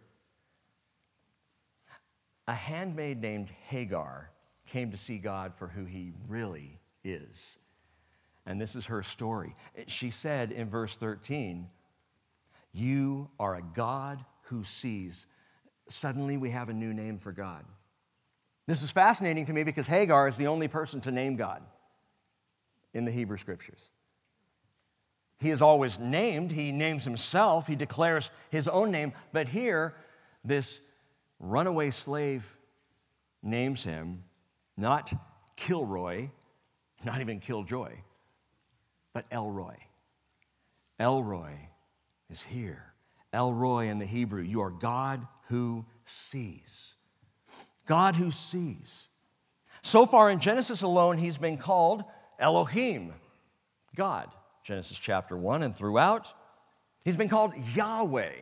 A 2.47 2.53
handmaid 2.55 3.21
named 3.21 3.49
Hagar 3.67 4.31
came 4.65 4.89
to 4.91 4.97
see 4.97 5.19
God 5.19 5.53
for 5.53 5.67
who 5.67 5.85
he 5.85 6.11
really 6.27 6.79
is. 7.03 7.57
And 8.47 8.59
this 8.59 8.75
is 8.75 8.85
her 8.85 9.03
story. 9.03 9.53
She 9.87 10.09
said 10.09 10.53
in 10.53 10.69
verse 10.69 10.95
13, 10.95 11.69
You 12.73 13.29
are 13.39 13.55
a 13.55 13.61
God 13.61 14.23
who 14.43 14.63
sees. 14.63 15.27
Suddenly 15.89 16.37
we 16.37 16.51
have 16.51 16.69
a 16.69 16.73
new 16.73 16.93
name 16.93 17.19
for 17.19 17.33
God. 17.33 17.65
This 18.65 18.81
is 18.81 18.89
fascinating 18.89 19.45
to 19.45 19.53
me 19.53 19.63
because 19.63 19.85
Hagar 19.85 20.27
is 20.27 20.37
the 20.37 20.47
only 20.47 20.69
person 20.69 21.01
to 21.01 21.11
name 21.11 21.35
God 21.35 21.61
in 22.93 23.03
the 23.03 23.11
Hebrew 23.11 23.37
scriptures. 23.37 23.89
He 25.39 25.51
is 25.51 25.61
always 25.61 25.99
named, 25.99 26.51
he 26.51 26.71
names 26.71 27.03
himself, 27.03 27.67
he 27.67 27.75
declares 27.75 28.31
his 28.49 28.67
own 28.67 28.91
name, 28.91 29.13
but 29.33 29.47
here, 29.47 29.93
this 30.43 30.79
runaway 31.39 31.91
slave 31.91 32.57
names 33.43 33.83
him 33.83 34.23
not 34.77 35.11
Kilroy, 35.55 36.29
not 37.03 37.19
even 37.19 37.39
Killjoy, 37.39 37.93
but 39.13 39.25
El 39.31 39.49
Roi. 39.49 39.77
Elroy 40.99 41.53
is 42.29 42.43
here. 42.43 42.93
El 43.33 43.53
Roi 43.53 43.87
in 43.87 43.99
the 43.99 44.05
Hebrew, 44.05 44.41
you 44.41 44.61
are 44.61 44.71
God 44.71 45.27
who 45.49 45.85
sees. 46.05 46.95
God 47.85 48.15
who 48.15 48.31
sees. 48.31 49.09
So 49.81 50.05
far 50.05 50.29
in 50.29 50.39
Genesis 50.39 50.81
alone, 50.81 51.17
he's 51.17 51.37
been 51.37 51.57
called 51.57 52.03
Elohim, 52.39 53.13
God. 53.95 54.29
Genesis 54.63 54.97
chapter 54.97 55.37
1 55.37 55.63
and 55.63 55.75
throughout. 55.75 56.33
He's 57.05 57.15
been 57.15 57.29
called 57.29 57.53
Yahweh. 57.73 58.33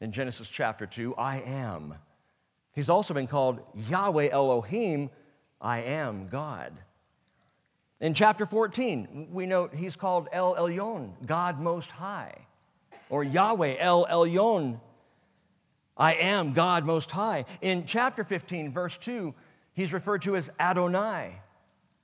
In 0.00 0.12
Genesis 0.12 0.48
chapter 0.48 0.86
2, 0.86 1.14
I 1.16 1.40
am. 1.40 1.94
He's 2.74 2.88
also 2.88 3.12
been 3.12 3.26
called 3.26 3.60
Yahweh 3.74 4.30
Elohim, 4.30 5.10
I 5.60 5.80
am 5.80 6.26
God. 6.28 6.72
In 8.00 8.14
chapter 8.14 8.46
14, 8.46 9.28
we 9.30 9.44
note 9.44 9.74
he's 9.74 9.94
called 9.94 10.28
El 10.32 10.54
Elyon, 10.54 11.12
God 11.26 11.60
Most 11.60 11.90
High, 11.90 12.34
or 13.10 13.22
Yahweh 13.22 13.76
El 13.78 14.06
Elyon, 14.06 14.80
I 15.98 16.14
am 16.14 16.54
God 16.54 16.86
Most 16.86 17.10
High. 17.10 17.44
In 17.60 17.84
chapter 17.84 18.24
15, 18.24 18.70
verse 18.70 18.96
2, 18.96 19.34
he's 19.74 19.92
referred 19.92 20.22
to 20.22 20.34
as 20.34 20.50
Adonai, 20.58 21.40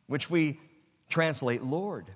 which 0.07 0.29
we 0.29 0.61
translate 1.09 1.63
Lord. 1.63 2.11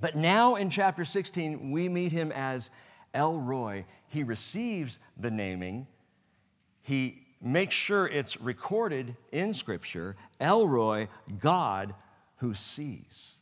But 0.00 0.16
now 0.16 0.56
in 0.56 0.68
chapter 0.68 1.04
16, 1.04 1.70
we 1.70 1.88
meet 1.88 2.10
him 2.10 2.32
as 2.32 2.70
El 3.14 3.38
Roi. 3.38 3.84
He 4.08 4.24
receives 4.24 4.98
the 5.16 5.30
naming, 5.30 5.86
he 6.82 7.22
makes 7.40 7.74
sure 7.74 8.08
it's 8.08 8.40
recorded 8.40 9.14
in 9.30 9.54
Scripture 9.54 10.16
El 10.40 10.66
Roi, 10.66 11.06
God 11.38 11.94
who 12.38 12.54
sees. 12.54 13.36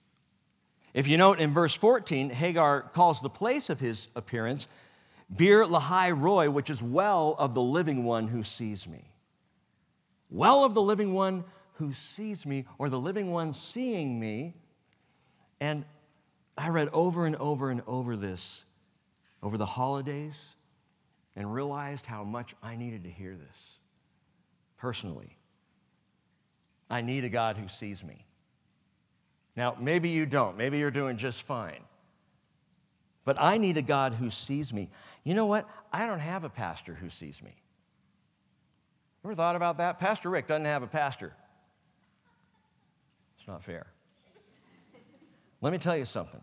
If 0.95 1.07
you 1.07 1.17
note 1.19 1.41
in 1.41 1.51
verse 1.53 1.75
14, 1.75 2.31
Hagar 2.31 2.83
calls 2.83 3.21
the 3.21 3.31
place 3.31 3.71
of 3.71 3.81
his 3.81 4.09
appearance 4.17 4.67
Beer 5.35 5.65
Lahai 5.65 6.11
Roi, 6.11 6.51
which 6.51 6.71
is 6.71 6.83
well 6.83 7.35
of 7.39 7.55
the 7.55 7.63
living 7.63 8.05
one 8.05 8.29
who 8.29 8.43
sees 8.43 8.87
me. 8.87 9.05
Well 10.31 10.65
of 10.65 10.75
the 10.75 10.83
living 10.83 11.13
one 11.15 11.45
who 11.75 11.93
sees 11.93 12.47
me, 12.47 12.65
or 12.79 12.89
the 12.89 12.99
living 12.99 13.31
one 13.33 13.53
seeing 13.53 14.19
me. 14.19 14.55
And 15.61 15.85
I 16.57 16.69
read 16.69 16.89
over 16.93 17.27
and 17.27 17.37
over 17.37 17.71
and 17.71 17.83
over 17.87 18.17
this 18.17 18.65
over 19.43 19.59
the 19.59 19.67
holidays 19.67 20.57
and 21.37 21.53
realized 21.53 22.07
how 22.07 22.25
much 22.25 22.55
I 22.63 22.77
needed 22.77 23.05
to 23.05 23.11
hear 23.11 23.37
this 23.37 23.79
personally. 24.77 25.37
I 26.89 27.03
need 27.03 27.25
a 27.25 27.29
God 27.29 27.57
who 27.57 27.69
sees 27.69 28.03
me. 28.03 28.26
Now, 29.57 29.75
maybe 29.81 30.11
you 30.11 30.27
don't. 30.27 30.57
Maybe 30.57 30.79
you're 30.79 30.91
doing 30.91 31.17
just 31.17 31.43
fine. 31.43 31.81
But 33.25 33.41
I 33.41 33.59
need 33.59 33.77
a 33.77 33.83
God 33.83 34.13
who 34.13 34.31
sees 34.31 34.73
me. 34.73 34.91
You 35.25 35.35
know 35.35 35.47
what? 35.47 35.69
I 35.93 36.07
don't 36.07 36.21
have 36.21 36.45
a 36.45 36.49
pastor 36.49 36.95
who 36.95 37.11
sees 37.11 37.43
me. 37.43 37.51
Ever 39.25 39.35
thought 39.35 39.57
about 39.57 39.79
that? 39.79 39.99
Pastor 39.99 40.31
Rick 40.31 40.47
doesn't 40.47 40.67
have 40.67 40.85
a 40.85 40.87
pastor. 40.87 41.33
It's 43.39 43.49
not 43.49 43.65
fair. 43.65 43.87
Let 45.61 45.73
me 45.73 45.79
tell 45.79 45.97
you 45.97 46.05
something. 46.05 46.41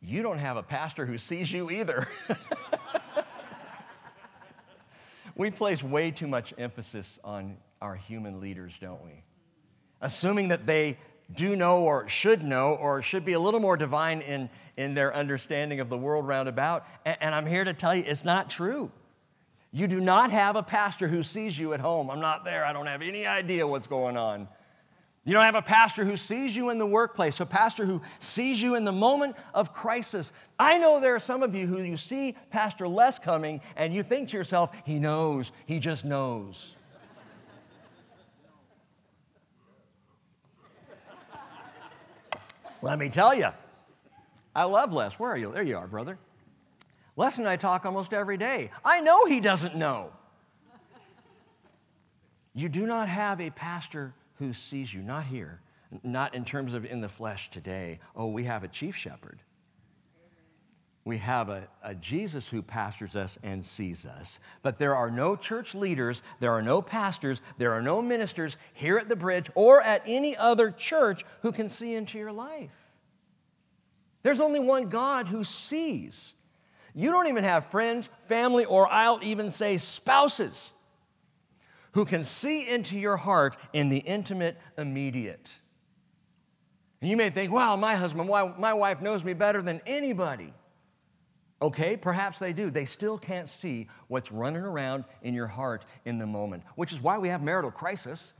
You 0.00 0.22
don't 0.22 0.38
have 0.38 0.56
a 0.56 0.62
pastor 0.62 1.04
who 1.04 1.18
sees 1.18 1.52
you 1.52 1.70
either. 1.70 2.06
we 5.34 5.50
place 5.50 5.82
way 5.82 6.10
too 6.10 6.26
much 6.26 6.54
emphasis 6.56 7.18
on 7.24 7.58
our 7.82 7.96
human 7.96 8.40
leaders, 8.40 8.78
don't 8.80 9.04
we? 9.04 9.22
Assuming 10.00 10.48
that 10.48 10.64
they 10.64 10.96
do 11.34 11.56
know 11.56 11.82
or 11.82 12.08
should 12.08 12.42
know 12.42 12.74
or 12.74 13.02
should 13.02 13.24
be 13.24 13.32
a 13.32 13.40
little 13.40 13.60
more 13.60 13.76
divine 13.76 14.20
in, 14.20 14.48
in 14.76 14.94
their 14.94 15.14
understanding 15.14 15.80
of 15.80 15.88
the 15.88 15.98
world 15.98 16.26
round 16.26 16.48
about. 16.48 16.86
And, 17.04 17.16
and 17.20 17.34
I'm 17.34 17.46
here 17.46 17.64
to 17.64 17.72
tell 17.72 17.94
you 17.94 18.04
it's 18.06 18.24
not 18.24 18.50
true. 18.50 18.90
You 19.72 19.86
do 19.86 20.00
not 20.00 20.30
have 20.30 20.56
a 20.56 20.62
pastor 20.62 21.08
who 21.08 21.22
sees 21.22 21.58
you 21.58 21.72
at 21.72 21.80
home. 21.80 22.10
I'm 22.10 22.20
not 22.20 22.44
there. 22.44 22.64
I 22.64 22.72
don't 22.72 22.86
have 22.86 23.02
any 23.02 23.26
idea 23.26 23.66
what's 23.66 23.86
going 23.86 24.16
on. 24.16 24.48
You 25.26 25.32
don't 25.32 25.42
have 25.42 25.56
a 25.56 25.62
pastor 25.62 26.04
who 26.04 26.16
sees 26.16 26.54
you 26.54 26.70
in 26.70 26.78
the 26.78 26.86
workplace, 26.86 27.40
a 27.40 27.46
pastor 27.46 27.84
who 27.84 28.00
sees 28.20 28.62
you 28.62 28.76
in 28.76 28.84
the 28.84 28.92
moment 28.92 29.34
of 29.54 29.72
crisis. 29.72 30.32
I 30.56 30.78
know 30.78 31.00
there 31.00 31.16
are 31.16 31.20
some 31.20 31.42
of 31.42 31.52
you 31.52 31.66
who 31.66 31.82
you 31.82 31.96
see 31.96 32.36
Pastor 32.50 32.86
Les 32.86 33.18
coming 33.18 33.60
and 33.74 33.92
you 33.92 34.04
think 34.04 34.28
to 34.28 34.36
yourself, 34.36 34.70
he 34.84 35.00
knows, 35.00 35.50
he 35.66 35.80
just 35.80 36.04
knows. 36.04 36.75
Let 42.82 42.98
me 42.98 43.08
tell 43.08 43.34
you, 43.34 43.48
I 44.54 44.64
love 44.64 44.92
Les. 44.92 45.18
Where 45.18 45.30
are 45.30 45.36
you? 45.36 45.52
There 45.52 45.62
you 45.62 45.76
are, 45.76 45.86
brother. 45.86 46.18
Les 47.16 47.38
and 47.38 47.48
I 47.48 47.56
talk 47.56 47.86
almost 47.86 48.12
every 48.12 48.36
day. 48.36 48.70
I 48.84 49.00
know 49.00 49.26
he 49.26 49.40
doesn't 49.40 49.74
know. 49.74 50.12
You 52.54 52.68
do 52.68 52.86
not 52.86 53.08
have 53.08 53.40
a 53.40 53.50
pastor 53.50 54.14
who 54.38 54.52
sees 54.52 54.92
you, 54.92 55.02
not 55.02 55.24
here, 55.24 55.60
not 56.02 56.34
in 56.34 56.44
terms 56.44 56.74
of 56.74 56.86
in 56.86 57.00
the 57.00 57.08
flesh 57.08 57.50
today. 57.50 58.00
Oh, 58.14 58.28
we 58.28 58.44
have 58.44 58.64
a 58.64 58.68
chief 58.68 58.96
shepherd. 58.96 59.40
We 61.06 61.18
have 61.18 61.50
a, 61.50 61.68
a, 61.84 61.94
Jesus 61.94 62.48
who 62.48 62.62
pastors 62.62 63.14
us 63.14 63.38
and 63.44 63.64
sees 63.64 64.04
us. 64.04 64.40
But 64.62 64.80
there 64.80 64.96
are 64.96 65.08
no 65.08 65.36
church 65.36 65.72
leaders, 65.72 66.20
there 66.40 66.50
are 66.50 66.62
no 66.62 66.82
pastors, 66.82 67.40
there 67.58 67.72
are 67.74 67.80
no 67.80 68.02
ministers 68.02 68.56
here 68.74 68.98
at 68.98 69.08
the 69.08 69.14
bridge 69.14 69.48
or 69.54 69.80
at 69.80 70.02
any 70.04 70.36
other 70.36 70.72
church 70.72 71.24
who 71.42 71.52
can 71.52 71.68
see 71.68 71.94
into 71.94 72.18
your 72.18 72.32
life. 72.32 72.72
There's 74.24 74.40
only 74.40 74.58
one 74.58 74.88
God 74.88 75.28
who 75.28 75.44
sees. 75.44 76.34
You 76.92 77.12
don't 77.12 77.28
even 77.28 77.44
have 77.44 77.66
friends, 77.66 78.10
family, 78.22 78.64
or 78.64 78.92
I'll 78.92 79.20
even 79.22 79.52
say 79.52 79.76
spouses 79.76 80.72
who 81.92 82.04
can 82.04 82.24
see 82.24 82.68
into 82.68 82.98
your 82.98 83.16
heart 83.16 83.56
in 83.72 83.90
the 83.90 83.98
intimate, 83.98 84.58
immediate. 84.76 85.52
And 87.00 87.08
you 87.08 87.16
may 87.16 87.30
think, 87.30 87.52
wow, 87.52 87.76
my 87.76 87.94
husband, 87.94 88.28
my 88.28 88.74
wife 88.74 89.00
knows 89.00 89.22
me 89.22 89.34
better 89.34 89.62
than 89.62 89.80
anybody. 89.86 90.52
Okay, 91.62 91.96
perhaps 91.96 92.38
they 92.38 92.52
do. 92.52 92.70
They 92.70 92.84
still 92.84 93.16
can't 93.16 93.48
see 93.48 93.88
what's 94.08 94.30
running 94.30 94.62
around 94.62 95.04
in 95.22 95.32
your 95.32 95.46
heart 95.46 95.86
in 96.04 96.18
the 96.18 96.26
moment, 96.26 96.62
which 96.74 96.92
is 96.92 97.00
why 97.00 97.18
we 97.18 97.28
have 97.28 97.42
marital 97.42 97.70
crisis, 97.70 98.34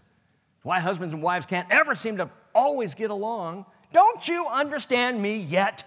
why 0.63 0.81
husbands 0.81 1.15
and 1.15 1.23
wives 1.23 1.47
can't 1.47 1.67
ever 1.71 1.95
seem 1.95 2.19
to 2.19 2.31
always 2.55 2.95
get 2.95 3.11
along. 3.11 3.65
Don't 3.93 4.27
you 4.29 4.47
understand 4.47 5.23
me 5.23 5.39
yet? 5.39 5.85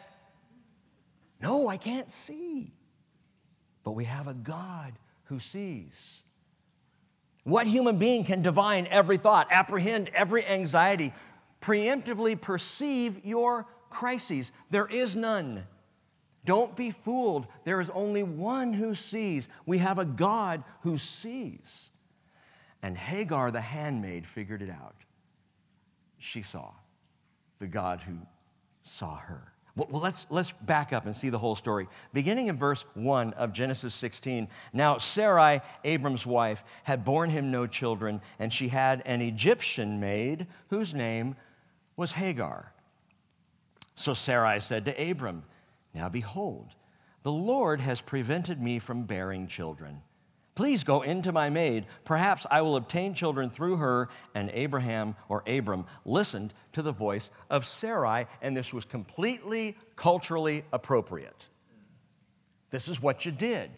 No, 1.40 1.68
I 1.68 1.78
can't 1.78 2.12
see. 2.12 2.74
But 3.84 3.92
we 3.92 4.06
have 4.06 4.28
a 4.28 4.34
God 4.34 4.94
who 5.26 5.40
sees. 5.40 6.24
What 7.44 7.68
human 7.68 7.98
being 7.98 8.24
can 8.24 8.42
divine 8.42 8.88
every 8.90 9.18
thought, 9.18 9.48
apprehend 9.52 10.10
every 10.14 10.46
anxiety, 10.46 11.14
preemptively 11.62 12.40
perceive 12.40 13.24
your 13.24 13.68
crises? 13.90 14.52
There 14.72 14.88
is 14.88 15.16
none. 15.16 15.66
Don't 16.50 16.76
be 16.76 16.90
fooled. 16.90 17.46
There 17.64 17.80
is 17.80 17.92
only 17.92 18.24
one 18.24 18.74
who 18.74 18.96
sees. 18.96 19.48
We 19.68 19.78
have 19.78 20.00
a 20.00 20.04
God 20.04 20.64
who 20.82 20.98
sees. 20.98 21.92
And 22.82 22.98
Hagar, 22.98 23.52
the 23.52 23.62
handmaid, 23.62 24.26
figured 24.26 24.64
it 24.64 24.72
out. 24.72 24.96
she 26.18 26.42
saw 26.42 26.72
the 27.60 27.68
God 27.68 28.02
who 28.02 28.18
saw 28.82 29.18
her. 29.18 29.54
Well, 29.76 30.02
let's, 30.02 30.26
let's 30.32 30.52
back 30.52 30.92
up 30.92 31.06
and 31.06 31.16
see 31.16 31.30
the 31.30 31.38
whole 31.38 31.54
story. 31.54 31.88
Beginning 32.14 32.48
in 32.48 32.58
verse 32.58 32.84
1 32.96 33.34
of 33.34 33.54
Genesis 33.54 33.94
16. 33.94 34.48
Now, 34.74 34.98
Sarai, 34.98 35.62
Abram's 35.84 36.26
wife, 36.26 36.64
had 36.84 37.06
borne 37.06 37.30
him 37.30 37.52
no 37.52 37.68
children, 37.68 38.22
and 38.40 38.52
she 38.52 38.70
had 38.70 39.04
an 39.06 39.22
Egyptian 39.22 40.00
maid 40.00 40.48
whose 40.72 40.96
name 40.96 41.36
was 41.96 42.14
Hagar. 42.14 42.74
So 43.94 44.16
Sarai 44.16 44.60
said 44.60 44.86
to 44.86 45.12
Abram, 45.12 45.44
Now 45.94 46.10
behold, 46.10 46.76
the 47.24 47.32
Lord 47.32 47.82
has 47.82 48.02
prevented 48.02 48.62
me 48.62 48.80
from 48.80 49.04
bearing 49.04 49.48
children. 49.48 50.02
Please 50.56 50.84
go 50.84 51.02
into 51.02 51.32
my 51.32 51.50
maid. 51.50 51.86
Perhaps 52.04 52.46
I 52.52 52.62
will 52.64 52.76
obtain 52.76 53.14
children 53.14 53.50
through 53.50 53.78
her. 53.78 54.10
And 54.36 54.50
Abraham 54.54 55.16
or 55.30 55.44
Abram 55.48 55.86
listened 56.04 56.54
to 56.74 56.82
the 56.82 56.92
voice 56.92 57.30
of 57.50 57.66
Sarai, 57.66 58.28
and 58.42 58.58
this 58.58 58.74
was 58.74 58.84
completely 58.84 59.78
culturally 59.96 60.66
appropriate. 60.74 61.48
This 62.72 62.90
is 62.90 63.02
what 63.02 63.26
you 63.26 63.32
did. 63.32 63.72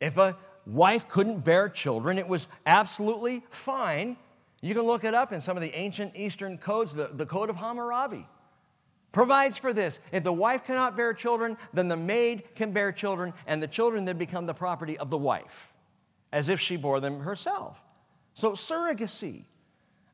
If 0.00 0.16
a 0.16 0.36
wife 0.66 1.06
couldn't 1.06 1.44
bear 1.44 1.68
children, 1.68 2.18
it 2.18 2.28
was 2.28 2.48
absolutely 2.64 3.44
fine. 3.50 4.16
You 4.62 4.74
can 4.74 4.84
look 4.84 5.04
it 5.04 5.12
up 5.12 5.32
in 5.32 5.42
some 5.42 5.56
of 5.56 5.62
the 5.62 5.74
ancient 5.74 6.16
Eastern 6.16 6.56
codes, 6.56 6.94
the, 6.94 7.10
the 7.12 7.26
Code 7.26 7.50
of 7.50 7.56
Hammurabi 7.56 8.26
provides 9.12 9.56
for 9.56 9.72
this. 9.72 9.98
If 10.12 10.24
the 10.24 10.32
wife 10.32 10.64
cannot 10.64 10.96
bear 10.96 11.14
children, 11.14 11.56
then 11.72 11.88
the 11.88 11.96
maid 11.96 12.54
can 12.54 12.72
bear 12.72 12.92
children, 12.92 13.32
and 13.46 13.62
the 13.62 13.66
children 13.66 14.04
then 14.04 14.18
become 14.18 14.46
the 14.46 14.54
property 14.54 14.98
of 14.98 15.10
the 15.10 15.18
wife, 15.18 15.72
as 16.32 16.48
if 16.48 16.60
she 16.60 16.76
bore 16.76 17.00
them 17.00 17.20
herself. 17.20 17.82
So, 18.34 18.52
surrogacy. 18.52 19.44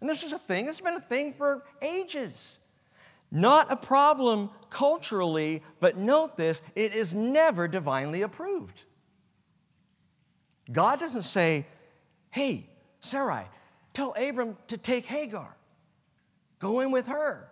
And 0.00 0.08
this 0.08 0.22
is 0.22 0.32
a 0.32 0.38
thing, 0.38 0.68
it's 0.68 0.80
been 0.80 0.94
a 0.94 1.00
thing 1.00 1.32
for 1.32 1.64
ages. 1.80 2.58
Not 3.30 3.72
a 3.72 3.76
problem 3.76 4.50
culturally, 4.68 5.62
but 5.80 5.96
note 5.96 6.36
this 6.36 6.60
it 6.76 6.94
is 6.94 7.14
never 7.14 7.66
divinely 7.66 8.22
approved. 8.22 8.84
God 10.70 11.00
doesn't 11.00 11.22
say, 11.22 11.66
hey, 12.30 12.68
Sarai, 13.00 13.46
tell 13.94 14.14
Abram 14.16 14.56
to 14.68 14.76
take 14.76 15.06
Hagar, 15.06 15.56
go 16.58 16.80
in 16.80 16.92
with 16.92 17.06
her 17.06 17.51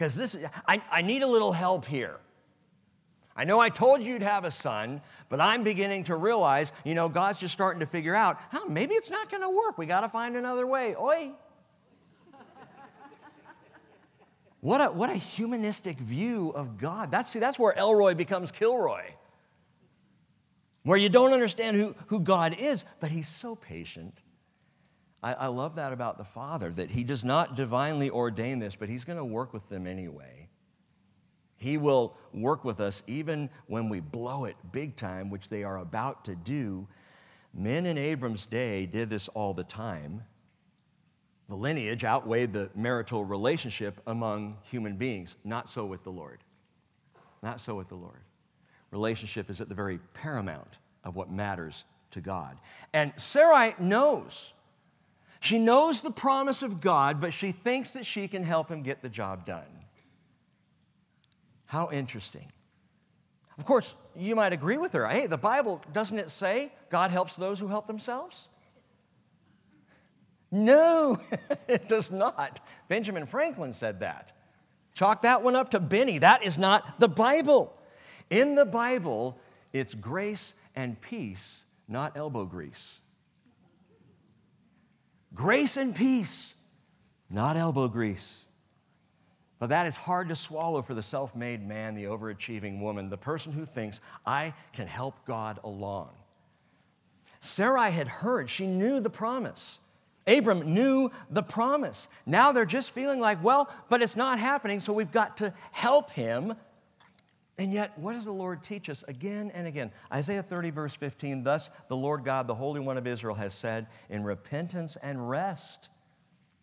because 0.00 0.14
this 0.14 0.46
I, 0.66 0.80
I 0.90 1.02
need 1.02 1.22
a 1.22 1.26
little 1.26 1.52
help 1.52 1.84
here. 1.84 2.16
I 3.36 3.44
know 3.44 3.60
I 3.60 3.68
told 3.68 4.02
you 4.02 4.14
you'd 4.14 4.22
have 4.22 4.46
a 4.46 4.50
son, 4.50 5.02
but 5.28 5.42
I'm 5.42 5.62
beginning 5.62 6.04
to 6.04 6.16
realize, 6.16 6.72
you 6.84 6.94
know, 6.94 7.10
God's 7.10 7.38
just 7.38 7.52
starting 7.52 7.80
to 7.80 7.86
figure 7.86 8.14
out, 8.14 8.38
oh, 8.54 8.66
maybe 8.66 8.94
it's 8.94 9.10
not 9.10 9.30
going 9.30 9.42
to 9.42 9.50
work. 9.50 9.76
We 9.76 9.84
got 9.84 10.00
to 10.00 10.08
find 10.08 10.36
another 10.36 10.66
way. 10.66 10.96
Oi. 10.98 11.32
what, 14.62 14.80
a, 14.80 14.90
what 14.90 15.10
a 15.10 15.14
humanistic 15.16 15.98
view 15.98 16.48
of 16.54 16.78
God. 16.78 17.10
That's, 17.10 17.28
see, 17.28 17.38
that's 17.38 17.58
where 17.58 17.76
El 17.78 17.94
Roi 17.94 18.14
becomes 18.14 18.50
Kilroy, 18.50 19.04
where 20.84 20.96
you 20.96 21.10
don't 21.10 21.34
understand 21.34 21.76
who, 21.76 21.94
who 22.06 22.20
God 22.20 22.56
is, 22.58 22.86
but 23.00 23.10
he's 23.10 23.28
so 23.28 23.54
patient. 23.54 24.18
I, 25.22 25.34
I 25.34 25.46
love 25.48 25.76
that 25.76 25.92
about 25.92 26.18
the 26.18 26.24
Father, 26.24 26.70
that 26.70 26.90
He 26.90 27.04
does 27.04 27.24
not 27.24 27.56
divinely 27.56 28.10
ordain 28.10 28.58
this, 28.58 28.76
but 28.76 28.88
He's 28.88 29.04
going 29.04 29.18
to 29.18 29.24
work 29.24 29.52
with 29.52 29.68
them 29.68 29.86
anyway. 29.86 30.48
He 31.56 31.76
will 31.76 32.16
work 32.32 32.64
with 32.64 32.80
us 32.80 33.02
even 33.06 33.50
when 33.66 33.90
we 33.90 34.00
blow 34.00 34.46
it 34.46 34.56
big 34.72 34.96
time, 34.96 35.28
which 35.28 35.50
they 35.50 35.62
are 35.62 35.78
about 35.78 36.24
to 36.24 36.34
do. 36.34 36.88
Men 37.52 37.84
in 37.84 37.98
Abram's 37.98 38.46
day 38.46 38.86
did 38.86 39.10
this 39.10 39.28
all 39.28 39.52
the 39.52 39.64
time. 39.64 40.22
The 41.50 41.56
lineage 41.56 42.04
outweighed 42.04 42.52
the 42.52 42.70
marital 42.74 43.24
relationship 43.24 44.00
among 44.06 44.56
human 44.62 44.96
beings. 44.96 45.36
Not 45.44 45.68
so 45.68 45.84
with 45.84 46.02
the 46.02 46.12
Lord. 46.12 46.38
Not 47.42 47.60
so 47.60 47.74
with 47.74 47.88
the 47.88 47.96
Lord. 47.96 48.22
Relationship 48.90 49.50
is 49.50 49.60
at 49.60 49.68
the 49.68 49.74
very 49.74 49.98
paramount 50.14 50.78
of 51.04 51.16
what 51.16 51.30
matters 51.30 51.84
to 52.12 52.20
God. 52.20 52.56
And 52.92 53.12
Sarai 53.16 53.74
knows 53.78 54.54
she 55.40 55.58
knows 55.58 56.02
the 56.02 56.10
promise 56.10 56.62
of 56.62 56.80
God, 56.80 57.20
but 57.20 57.32
she 57.32 57.50
thinks 57.50 57.92
that 57.92 58.04
she 58.04 58.28
can 58.28 58.44
help 58.44 58.68
him 58.68 58.82
get 58.82 59.00
the 59.00 59.08
job 59.08 59.46
done. 59.46 59.64
How 61.66 61.90
interesting. 61.90 62.46
Of 63.58 63.64
course, 63.64 63.94
you 64.16 64.36
might 64.36 64.52
agree 64.52 64.76
with 64.76 64.92
her. 64.92 65.06
Hey, 65.06 65.26
the 65.26 65.38
Bible, 65.38 65.82
doesn't 65.92 66.18
it 66.18 66.30
say 66.30 66.72
God 66.90 67.10
helps 67.10 67.36
those 67.36 67.58
who 67.58 67.68
help 67.68 67.86
themselves? 67.86 68.48
No, 70.50 71.18
it 71.68 71.88
does 71.88 72.10
not. 72.10 72.60
Benjamin 72.88 73.24
Franklin 73.26 73.72
said 73.72 74.00
that. 74.00 74.32
Chalk 74.94 75.22
that 75.22 75.42
one 75.42 75.56
up 75.56 75.70
to 75.70 75.80
Benny. 75.80 76.18
That 76.18 76.42
is 76.42 76.58
not 76.58 77.00
the 77.00 77.08
Bible. 77.08 77.74
In 78.28 78.56
the 78.56 78.64
Bible, 78.64 79.38
it's 79.72 79.94
grace 79.94 80.54
and 80.74 81.00
peace, 81.00 81.64
not 81.88 82.16
elbow 82.16 82.44
grease. 82.44 83.00
Grace 85.34 85.76
and 85.76 85.94
peace, 85.94 86.54
not 87.28 87.56
elbow 87.56 87.88
grease. 87.88 88.44
But 89.58 89.68
that 89.68 89.86
is 89.86 89.96
hard 89.96 90.28
to 90.30 90.36
swallow 90.36 90.80
for 90.82 90.94
the 90.94 91.02
self 91.02 91.36
made 91.36 91.66
man, 91.66 91.94
the 91.94 92.04
overachieving 92.04 92.80
woman, 92.80 93.10
the 93.10 93.18
person 93.18 93.52
who 93.52 93.66
thinks, 93.66 94.00
I 94.26 94.54
can 94.72 94.86
help 94.86 95.14
God 95.26 95.60
along. 95.62 96.10
Sarai 97.40 97.90
had 97.90 98.08
heard, 98.08 98.48
she 98.50 98.66
knew 98.66 99.00
the 99.00 99.10
promise. 99.10 99.78
Abram 100.26 100.74
knew 100.74 101.10
the 101.30 101.42
promise. 101.42 102.08
Now 102.26 102.52
they're 102.52 102.64
just 102.64 102.92
feeling 102.92 103.20
like, 103.20 103.42
well, 103.42 103.70
but 103.88 104.02
it's 104.02 104.16
not 104.16 104.38
happening, 104.38 104.80
so 104.80 104.92
we've 104.92 105.12
got 105.12 105.36
to 105.38 105.52
help 105.72 106.10
him 106.10 106.54
and 107.60 107.74
yet, 107.74 107.98
what 107.98 108.14
does 108.14 108.24
the 108.24 108.32
Lord 108.32 108.62
teach 108.62 108.88
us 108.88 109.04
again 109.06 109.50
and 109.52 109.66
again? 109.66 109.92
Isaiah 110.10 110.42
30, 110.42 110.70
verse 110.70 110.96
15 110.96 111.42
Thus 111.42 111.68
the 111.88 111.96
Lord 111.96 112.24
God, 112.24 112.46
the 112.46 112.54
Holy 112.54 112.80
One 112.80 112.96
of 112.96 113.06
Israel, 113.06 113.34
has 113.34 113.52
said, 113.52 113.86
In 114.08 114.24
repentance 114.24 114.96
and 114.96 115.28
rest 115.28 115.90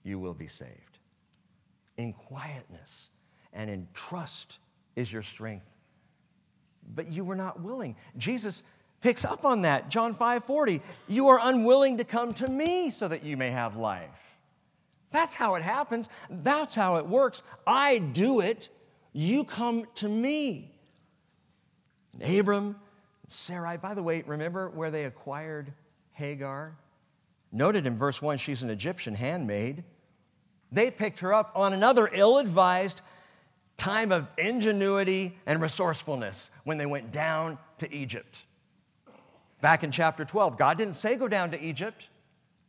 you 0.03 0.17
will 0.17 0.33
be 0.33 0.47
saved. 0.47 0.97
In 1.97 2.13
quietness 2.13 3.11
and 3.53 3.69
in 3.69 3.87
trust 3.93 4.57
is 4.95 5.13
your 5.13 5.21
strength. 5.21 5.67
But 6.95 7.11
you 7.11 7.23
were 7.23 7.35
not 7.35 7.61
willing. 7.61 7.95
Jesus 8.17 8.63
picks 8.99 9.23
up 9.23 9.45
on 9.45 9.61
that. 9.61 9.89
John 9.89 10.15
5 10.15 10.45
40, 10.45 10.81
you 11.07 11.27
are 11.27 11.39
unwilling 11.43 11.97
to 11.97 12.05
come 12.05 12.33
to 12.33 12.47
me 12.47 12.89
so 12.89 13.07
that 13.07 13.23
you 13.23 13.37
may 13.37 13.51
have 13.51 13.75
life. 13.75 14.39
That's 15.11 15.35
how 15.35 15.53
it 15.53 15.61
happens. 15.61 16.09
That's 16.27 16.73
how 16.73 16.95
it 16.95 17.05
works. 17.05 17.43
I 17.67 17.99
do 17.99 18.39
it. 18.39 18.69
You 19.13 19.43
come 19.43 19.85
to 19.97 20.09
me. 20.09 20.73
Abram, 22.21 22.75
Sarai. 23.27 23.77
By 23.77 23.93
the 23.93 24.03
way, 24.03 24.23
remember 24.25 24.69
where 24.69 24.91
they 24.91 25.05
acquired 25.05 25.73
Hagar? 26.13 26.75
Noted 27.51 27.85
in 27.85 27.95
verse 27.95 28.21
1, 28.21 28.37
she's 28.37 28.63
an 28.63 28.69
Egyptian 28.69 29.15
handmaid. 29.15 29.83
They 30.71 30.91
picked 30.91 31.19
her 31.19 31.33
up 31.33 31.51
on 31.55 31.73
another 31.73 32.09
ill 32.11 32.37
advised 32.37 33.01
time 33.77 34.11
of 34.11 34.33
ingenuity 34.37 35.37
and 35.45 35.61
resourcefulness 35.61 36.51
when 36.63 36.77
they 36.77 36.85
went 36.85 37.11
down 37.11 37.57
to 37.77 37.93
Egypt. 37.93 38.43
Back 39.61 39.83
in 39.83 39.91
chapter 39.91 40.25
12, 40.25 40.57
God 40.57 40.77
didn't 40.77 40.95
say 40.95 41.15
go 41.15 41.27
down 41.27 41.51
to 41.51 41.61
Egypt, 41.61 42.09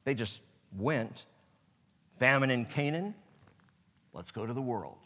they 0.05 0.15
just 0.15 0.43
went. 0.77 1.27
Famine 2.19 2.51
in 2.51 2.65
Canaan, 2.65 3.15
let's 4.13 4.31
go 4.31 4.45
to 4.45 4.53
the 4.53 4.61
world. 4.61 4.99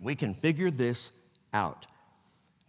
We 0.00 0.14
can 0.14 0.34
figure 0.34 0.70
this 0.70 1.12
out. 1.52 1.86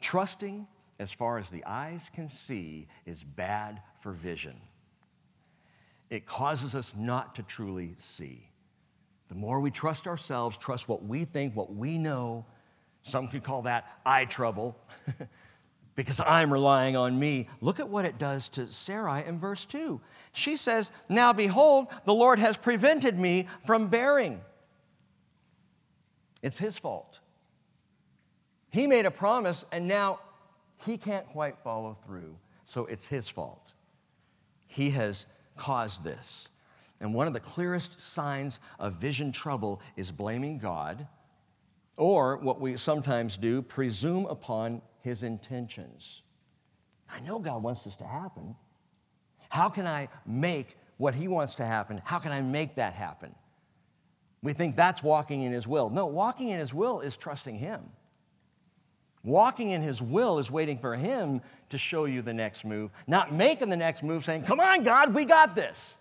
Trusting 0.02 0.68
as 1.00 1.12
far 1.12 1.38
as 1.38 1.50
the 1.50 1.64
eyes 1.66 2.12
can 2.14 2.30
see, 2.30 2.88
is 3.06 3.24
bad 3.24 3.82
for 4.02 4.12
vision. 4.12 4.60
It 6.10 6.26
causes 6.26 6.76
us 6.76 6.94
not 6.98 7.36
to 7.36 7.44
truly 7.44 7.96
see. 8.00 8.50
The 9.30 9.36
more 9.36 9.60
we 9.60 9.72
trust 9.72 10.08
ourselves, 10.08 10.58
trust 10.58 10.90
what 10.90 11.04
we 11.04 11.24
think, 11.24 11.56
what 11.56 11.74
we 11.74 11.98
know, 11.98 12.46
some 13.04 13.28
could 13.28 13.44
call 13.44 13.62
that 13.64 13.86
eye 14.06 14.26
trouble, 14.26 14.78
because 15.96 16.20
I'm 16.20 16.52
relying 16.52 16.98
on 16.98 17.18
me. 17.18 17.48
Look 17.62 17.80
at 17.80 17.88
what 17.88 18.06
it 18.06 18.18
does 18.18 18.50
to 18.50 18.72
Sarai 18.72 19.24
in 19.26 19.38
verse 19.38 19.66
2. 19.66 20.02
She 20.34 20.56
says, 20.56 20.92
Now 21.08 21.32
behold, 21.32 21.88
the 22.06 22.14
Lord 22.14 22.40
has 22.40 22.58
prevented 22.58 23.18
me 23.18 23.48
from 23.66 23.88
bearing. 23.88 24.42
It's 26.42 26.58
his 26.58 26.78
fault. 26.78 27.20
He 28.72 28.88
made 28.88 29.06
a 29.06 29.12
promise, 29.12 29.66
and 29.72 29.88
now 29.88 30.20
he 30.86 30.98
can't 30.98 31.28
quite 31.28 31.58
follow 31.60 31.98
through, 32.06 32.38
so 32.66 32.86
it's 32.86 33.08
his 33.08 33.28
fault. 33.30 33.74
He 34.68 34.92
has 34.92 35.26
caused 35.56 36.04
this. 36.04 36.50
And 37.02 37.14
one 37.14 37.28
of 37.28 37.34
the 37.34 37.40
clearest 37.40 38.00
signs 38.00 38.60
of 38.80 38.94
vision 38.94 39.32
trouble 39.32 39.82
is 39.96 40.12
blaming 40.12 40.58
God, 40.58 41.08
or 41.98 42.38
what 42.38 42.60
we 42.60 42.78
sometimes 42.78 43.38
do, 43.38 43.62
presume 43.62 44.26
upon 44.26 44.82
his 45.02 45.24
intentions. 45.24 46.22
I 47.12 47.20
know 47.22 47.40
God 47.40 47.64
wants 47.64 47.84
this 47.84 47.96
to 47.98 48.06
happen. 48.06 48.56
How 49.50 49.70
can 49.70 49.88
I 49.88 50.10
make 50.26 50.78
what 50.98 51.16
he 51.16 51.28
wants 51.28 51.56
to 51.56 51.66
happen? 51.66 52.02
How 52.04 52.20
can 52.20 52.32
I 52.32 52.42
make 52.42 52.76
that 52.76 52.94
happen? 52.94 53.34
We 54.42 54.54
think 54.54 54.76
that's 54.76 55.04
walking 55.04 55.42
in 55.42 55.52
His 55.52 55.68
will. 55.68 55.90
No, 55.90 56.06
walking 56.06 56.50
in 56.50 56.60
His 56.60 56.74
will 56.74 57.02
is 57.02 57.18
trusting 57.18 57.56
Him. 57.56 57.82
Walking 59.24 59.72
in 59.72 59.82
His 59.82 60.02
will 60.02 60.40
is 60.40 60.50
waiting 60.50 60.78
for 60.78 60.96
Him 60.96 61.42
to 61.70 61.78
show 61.78 62.06
you 62.06 62.22
the 62.22 62.34
next 62.34 62.66
move, 62.66 62.92
not 63.08 63.34
making 63.34 63.70
the 63.70 63.78
next 63.78 64.04
move 64.04 64.24
saying, 64.24 64.44
Come 64.44 64.60
on, 64.60 64.84
God, 64.84 65.14
we 65.14 65.26
got 65.26 65.56
this. 65.56 65.96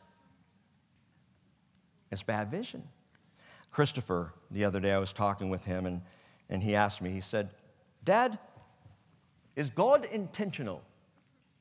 It's 2.11 2.23
bad 2.23 2.51
vision. 2.51 2.83
Christopher, 3.71 4.33
the 4.51 4.65
other 4.65 4.81
day, 4.81 4.93
I 4.93 4.99
was 4.99 5.13
talking 5.13 5.51
with 5.51 5.65
him, 5.65 5.85
and, 5.85 6.01
and 6.49 6.63
he 6.63 6.75
asked 6.75 7.03
me, 7.03 7.11
he 7.11 7.21
said, 7.21 7.51
Dad, 8.05 8.39
is 9.57 9.69
God 9.69 10.07
intentional? 10.07 10.83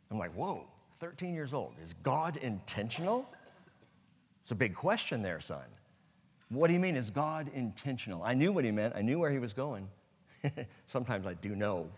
I'm 0.09 0.17
like, 0.17 0.33
Whoa, 0.33 0.65
13 0.99 1.33
years 1.33 1.53
old. 1.53 1.73
Is 1.81 1.93
God 2.03 2.37
intentional? 2.37 3.29
It's 4.41 4.51
a 4.51 4.55
big 4.55 4.73
question 4.73 5.21
there, 5.21 5.39
son. 5.39 5.65
What 6.49 6.67
do 6.67 6.73
you 6.73 6.79
mean, 6.79 6.95
is 6.95 7.11
God 7.11 7.51
intentional? 7.53 8.23
I 8.23 8.33
knew 8.33 8.53
what 8.53 8.63
he 8.63 8.71
meant, 8.71 8.95
I 8.95 9.01
knew 9.01 9.19
where 9.19 9.31
he 9.31 9.39
was 9.39 9.53
going. 9.53 9.89
Sometimes 10.85 11.25
I 11.25 11.33
do 11.33 11.55
know. 11.55 11.89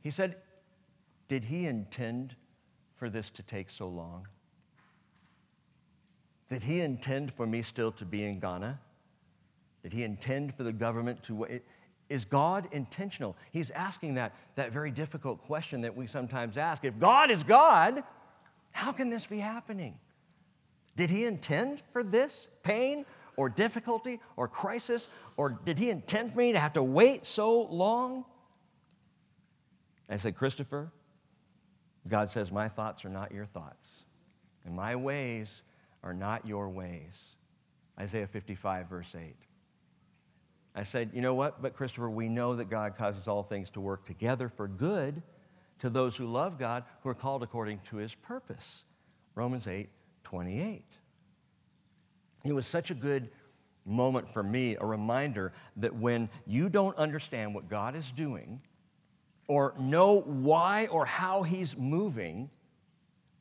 He 0.00 0.10
said, 0.10 0.36
Did 1.28 1.44
he 1.44 1.66
intend 1.66 2.36
for 2.94 3.08
this 3.08 3.30
to 3.30 3.42
take 3.42 3.70
so 3.70 3.88
long? 3.88 4.26
Did 6.48 6.64
he 6.64 6.80
intend 6.80 7.32
for 7.32 7.46
me 7.46 7.62
still 7.62 7.92
to 7.92 8.04
be 8.04 8.24
in 8.24 8.40
Ghana? 8.40 8.80
Did 9.82 9.92
he 9.92 10.02
intend 10.02 10.54
for 10.54 10.64
the 10.64 10.72
government 10.72 11.22
to? 11.24 11.46
Is 12.08 12.24
God 12.24 12.68
intentional? 12.72 13.36
He's 13.52 13.70
asking 13.70 14.14
that, 14.14 14.34
that 14.56 14.72
very 14.72 14.90
difficult 14.90 15.40
question 15.40 15.80
that 15.82 15.96
we 15.96 16.06
sometimes 16.06 16.56
ask. 16.56 16.84
If 16.84 16.98
God 16.98 17.30
is 17.30 17.44
God, 17.44 18.02
how 18.72 18.90
can 18.90 19.10
this 19.10 19.26
be 19.26 19.38
happening? 19.38 19.98
Did 20.96 21.08
he 21.08 21.24
intend 21.24 21.80
for 21.80 22.02
this 22.02 22.48
pain 22.62 23.06
or 23.36 23.48
difficulty 23.48 24.20
or 24.36 24.48
crisis? 24.48 25.08
Or 25.36 25.58
did 25.64 25.78
he 25.78 25.90
intend 25.90 26.32
for 26.32 26.38
me 26.38 26.52
to 26.52 26.58
have 26.58 26.74
to 26.74 26.82
wait 26.82 27.26
so 27.26 27.62
long? 27.62 28.24
I 30.08 30.16
said, 30.16 30.34
Christopher, 30.34 30.90
God 32.08 32.30
says, 32.30 32.50
My 32.50 32.68
thoughts 32.68 33.04
are 33.04 33.10
not 33.10 33.32
your 33.32 33.46
thoughts, 33.46 34.04
and 34.64 34.74
my 34.74 34.96
ways 34.96 35.62
are 36.02 36.14
not 36.14 36.46
your 36.46 36.68
ways. 36.68 37.36
Isaiah 37.98 38.26
55, 38.26 38.88
verse 38.88 39.14
8. 39.14 39.36
I 40.74 40.82
said, 40.84 41.10
You 41.12 41.20
know 41.20 41.34
what? 41.34 41.62
But 41.62 41.74
Christopher, 41.74 42.10
we 42.10 42.28
know 42.28 42.56
that 42.56 42.70
God 42.70 42.96
causes 42.96 43.28
all 43.28 43.42
things 43.42 43.70
to 43.70 43.80
work 43.80 44.04
together 44.04 44.48
for 44.48 44.66
good 44.66 45.22
to 45.80 45.90
those 45.90 46.16
who 46.16 46.26
love 46.26 46.58
God, 46.58 46.84
who 47.02 47.08
are 47.08 47.14
called 47.14 47.42
according 47.42 47.80
to 47.90 47.96
his 47.96 48.14
purpose. 48.14 48.84
Romans 49.34 49.66
8, 49.66 49.88
28. 50.24 50.84
It 52.44 52.52
was 52.52 52.66
such 52.66 52.90
a 52.90 52.94
good 52.94 53.30
moment 53.84 54.28
for 54.28 54.42
me, 54.42 54.76
a 54.80 54.86
reminder 54.86 55.52
that 55.76 55.94
when 55.94 56.28
you 56.46 56.68
don't 56.68 56.96
understand 56.96 57.54
what 57.54 57.68
God 57.68 57.94
is 57.94 58.10
doing 58.10 58.60
or 59.48 59.74
know 59.78 60.20
why 60.20 60.86
or 60.86 61.04
how 61.04 61.42
he's 61.42 61.76
moving, 61.76 62.50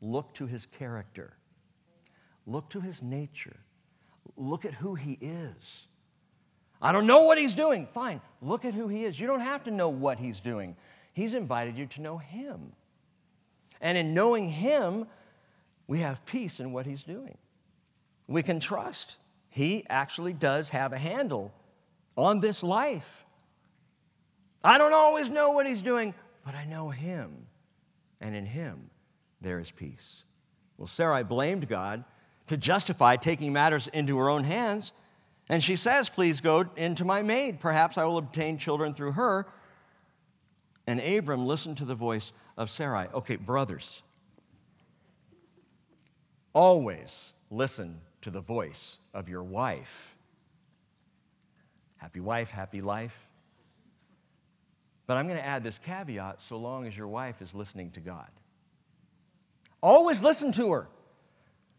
look 0.01 0.33
to 0.35 0.47
his 0.47 0.65
character. 0.65 1.33
Look 2.47 2.69
to 2.69 2.81
his 2.81 3.01
nature. 3.01 3.57
Look 4.35 4.65
at 4.65 4.73
who 4.73 4.95
he 4.95 5.17
is. 5.21 5.87
I 6.81 6.91
don't 6.91 7.07
know 7.07 7.23
what 7.23 7.37
he's 7.37 7.55
doing. 7.55 7.87
Fine, 7.87 8.21
look 8.41 8.65
at 8.65 8.73
who 8.73 8.87
he 8.87 9.03
is. 9.03 9.19
You 9.19 9.27
don't 9.27 9.41
have 9.41 9.65
to 9.65 9.71
know 9.71 9.89
what 9.89 10.17
he's 10.17 10.39
doing. 10.39 10.75
He's 11.13 11.33
invited 11.33 11.77
you 11.77 11.85
to 11.87 12.01
know 12.01 12.17
him. 12.17 12.71
And 13.81 13.97
in 13.97 14.13
knowing 14.13 14.47
him, 14.47 15.07
we 15.87 15.99
have 15.99 16.25
peace 16.25 16.59
in 16.59 16.71
what 16.71 16.85
he's 16.85 17.03
doing. 17.03 17.37
We 18.29 18.43
can 18.43 18.59
trust. 18.59 19.17
He 19.49 19.85
actually 19.89 20.33
does 20.33 20.69
have 20.69 20.93
a 20.93 20.97
handle 20.97 21.51
on 22.15 22.39
this 22.39 22.61
life. 22.61 23.25
I 24.63 24.77
don't 24.77 24.93
always 24.93 25.31
know 25.31 25.49
what 25.51 25.65
he's 25.65 25.81
doing, 25.81 26.13
but 26.45 26.53
I 26.53 26.65
know 26.65 26.89
him. 26.89 27.47
And 28.21 28.35
in 28.35 28.45
him, 28.45 28.91
there 29.41 29.59
is 29.59 29.71
peace. 29.71 30.25
Well, 30.77 30.85
Sarai 30.85 31.23
blamed 31.23 31.67
God 31.67 32.03
to 32.47 32.55
justify 32.55 33.15
taking 33.15 33.51
matters 33.51 33.87
into 33.87 34.15
her 34.19 34.29
own 34.29 34.43
hands. 34.43 34.91
And 35.49 35.63
she 35.63 35.75
says, 35.75 36.07
Please 36.07 36.39
go 36.39 36.69
into 36.77 37.05
my 37.05 37.23
maid. 37.23 37.59
Perhaps 37.59 37.97
I 37.97 38.05
will 38.05 38.17
obtain 38.17 38.59
children 38.59 38.93
through 38.93 39.13
her. 39.13 39.47
And 40.85 40.99
Abram 40.99 41.47
listened 41.47 41.77
to 41.77 41.85
the 41.85 41.95
voice 41.95 42.31
of 42.57 42.69
Sarai. 42.69 43.07
Okay, 43.11 43.37
brothers, 43.37 44.03
always 46.53 47.33
listen 47.49 48.01
to 48.21 48.29
the 48.29 48.41
voice 48.41 48.97
of 49.13 49.29
your 49.29 49.43
wife. 49.43 50.15
Happy 51.97 52.19
wife, 52.19 52.49
happy 52.51 52.81
life. 52.81 53.27
But 55.07 55.17
I'm 55.17 55.27
going 55.27 55.39
to 55.39 55.45
add 55.45 55.63
this 55.63 55.79
caveat 55.79 56.41
so 56.41 56.57
long 56.57 56.85
as 56.85 56.97
your 56.97 57.07
wife 57.07 57.41
is 57.41 57.55
listening 57.55 57.91
to 57.91 57.99
God. 57.99 58.29
Always 59.81 60.21
listen 60.21 60.51
to 60.53 60.71
her 60.71 60.87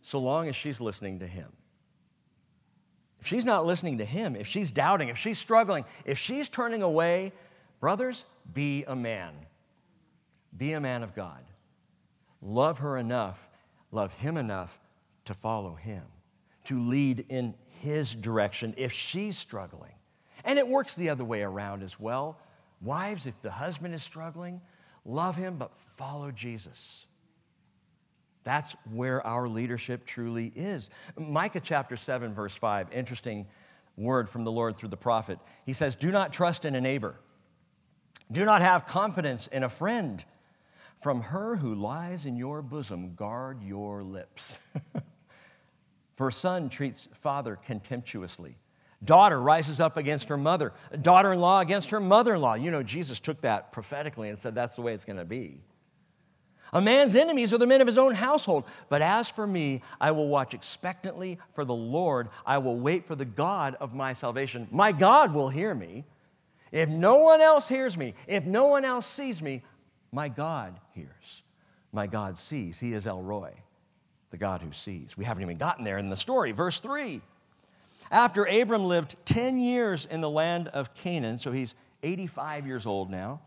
so 0.03 0.18
long 0.18 0.48
as 0.48 0.57
she's 0.57 0.81
listening 0.81 1.20
to 1.20 1.26
Him. 1.26 1.53
If 3.20 3.26
she's 3.26 3.44
not 3.44 3.66
listening 3.66 3.98
to 3.98 4.05
Him, 4.05 4.35
if 4.35 4.46
she's 4.46 4.70
doubting, 4.70 5.11
if 5.11 5.18
she's 5.18 5.38
struggling, 5.38 5.85
if 6.05 6.18
she's 6.18 6.48
turning 6.48 6.83
away, 6.83 7.33
brothers, 7.79 8.24
be 8.53 8.85
a 8.85 8.96
man. 8.96 9.35
Be 10.57 10.72
a 10.72 10.81
man 10.81 11.03
of 11.03 11.14
God. 11.14 11.42
Love 12.42 12.79
her 12.79 12.96
enough, 12.96 13.48
love 13.92 14.12
Him 14.14 14.37
enough 14.37 14.81
to 15.26 15.35
follow 15.35 15.74
Him, 15.74 16.03
to 16.64 16.81
lead 16.81 17.27
in 17.29 17.55
His 17.81 18.14
direction 18.14 18.75
if 18.77 18.92
she's 18.92 19.37
struggling. 19.37 19.92
And 20.44 20.59
it 20.59 20.66
works 20.66 20.94
the 20.94 21.11
other 21.11 21.25
way 21.25 21.42
around 21.42 21.83
as 21.83 21.99
well. 21.99 22.38
Wives, 22.81 23.27
if 23.27 23.40
the 23.42 23.51
husband 23.51 23.94
is 23.94 24.03
struggling, 24.03 24.61
love 25.05 25.37
him, 25.37 25.57
but 25.57 25.70
follow 25.77 26.31
Jesus. 26.31 27.05
That's 28.42 28.75
where 28.90 29.25
our 29.27 29.49
leadership 29.49 30.07
truly 30.07 30.51
is. 30.55 30.88
Micah 31.18 31.61
chapter 31.61 31.96
7, 31.96 32.33
verse 32.33 32.57
5, 32.57 32.88
interesting 32.92 33.46
word 33.96 34.31
from 34.31 34.44
the 34.44 34.53
Lord 34.53 34.77
through 34.77 34.88
the 34.88 34.96
prophet. 34.96 35.38
He 35.66 35.75
says, 35.75 35.94
Do 35.94 36.11
not 36.11 36.33
trust 36.33 36.64
in 36.64 36.75
a 36.75 36.81
neighbor, 36.81 37.16
do 38.33 38.44
not 38.44 38.62
have 38.62 38.87
confidence 38.87 39.46
in 39.46 39.62
a 39.62 39.68
friend. 39.68 40.25
From 41.03 41.23
her 41.23 41.57
who 41.57 41.75
lies 41.75 42.27
in 42.27 42.37
your 42.37 42.61
bosom, 42.61 43.14
guard 43.14 43.62
your 43.62 44.03
lips. 44.03 44.59
For 46.20 46.30
son 46.30 46.68
treats 46.68 47.09
father 47.14 47.56
contemptuously. 47.56 48.59
Daughter 49.02 49.40
rises 49.40 49.80
up 49.80 49.96
against 49.96 50.28
her 50.28 50.37
mother. 50.37 50.74
Daughter 51.00 51.33
in 51.33 51.40
law 51.40 51.61
against 51.61 51.88
her 51.88 51.98
mother 51.98 52.35
in 52.35 52.42
law. 52.42 52.52
You 52.52 52.70
know, 52.70 52.83
Jesus 52.83 53.18
took 53.18 53.40
that 53.40 53.72
prophetically 53.72 54.28
and 54.28 54.38
said 54.38 54.54
that's 54.54 54.76
the 54.76 54.83
way 54.83 54.92
it's 54.92 55.06
going 55.06 55.16
to 55.16 55.24
be. 55.24 55.62
A 56.74 56.80
man's 56.83 57.16
enemies 57.16 57.54
are 57.54 57.56
the 57.56 57.66
men 57.66 57.80
of 57.80 57.87
his 57.87 57.96
own 57.96 58.12
household. 58.14 58.64
But 58.90 59.00
as 59.00 59.30
for 59.30 59.46
me, 59.46 59.80
I 59.98 60.11
will 60.11 60.28
watch 60.28 60.52
expectantly 60.52 61.38
for 61.54 61.64
the 61.64 61.74
Lord. 61.74 62.28
I 62.44 62.59
will 62.59 62.76
wait 62.76 63.06
for 63.06 63.14
the 63.14 63.24
God 63.24 63.76
of 63.80 63.94
my 63.94 64.12
salvation. 64.12 64.68
My 64.70 64.92
God 64.92 65.33
will 65.33 65.48
hear 65.48 65.74
me. 65.74 66.04
If 66.70 66.90
no 66.90 67.16
one 67.16 67.40
else 67.40 67.66
hears 67.66 67.96
me, 67.96 68.12
if 68.26 68.44
no 68.44 68.66
one 68.66 68.85
else 68.85 69.06
sees 69.06 69.40
me, 69.40 69.62
my 70.12 70.28
God 70.28 70.78
hears. 70.92 71.44
My 71.92 72.06
God 72.06 72.37
sees. 72.37 72.78
He 72.78 72.92
is 72.92 73.06
El 73.06 73.22
Roi, 73.22 73.54
the 74.31 74.37
God 74.37 74.62
who 74.62 74.73
sees. 74.73 75.16
We 75.16 75.25
haven't 75.25 75.43
even 75.43 75.57
gotten 75.57 75.85
there 75.85 75.99
in 75.99 76.09
the 76.09 76.16
story. 76.16 76.53
Verse 76.53 76.81
3. 76.81 77.21
After 78.11 78.45
Abram 78.45 78.85
lived 78.85 79.16
10 79.25 79.61
years 79.61 80.07
in 80.07 80.21
the 80.21 80.31
land 80.31 80.69
of 80.69 80.95
Canaan, 80.95 81.38
so 81.38 81.53
he's 81.53 81.75
85 82.03 82.66
years 82.66 82.87
old 82.87 83.11
now. 83.11 83.40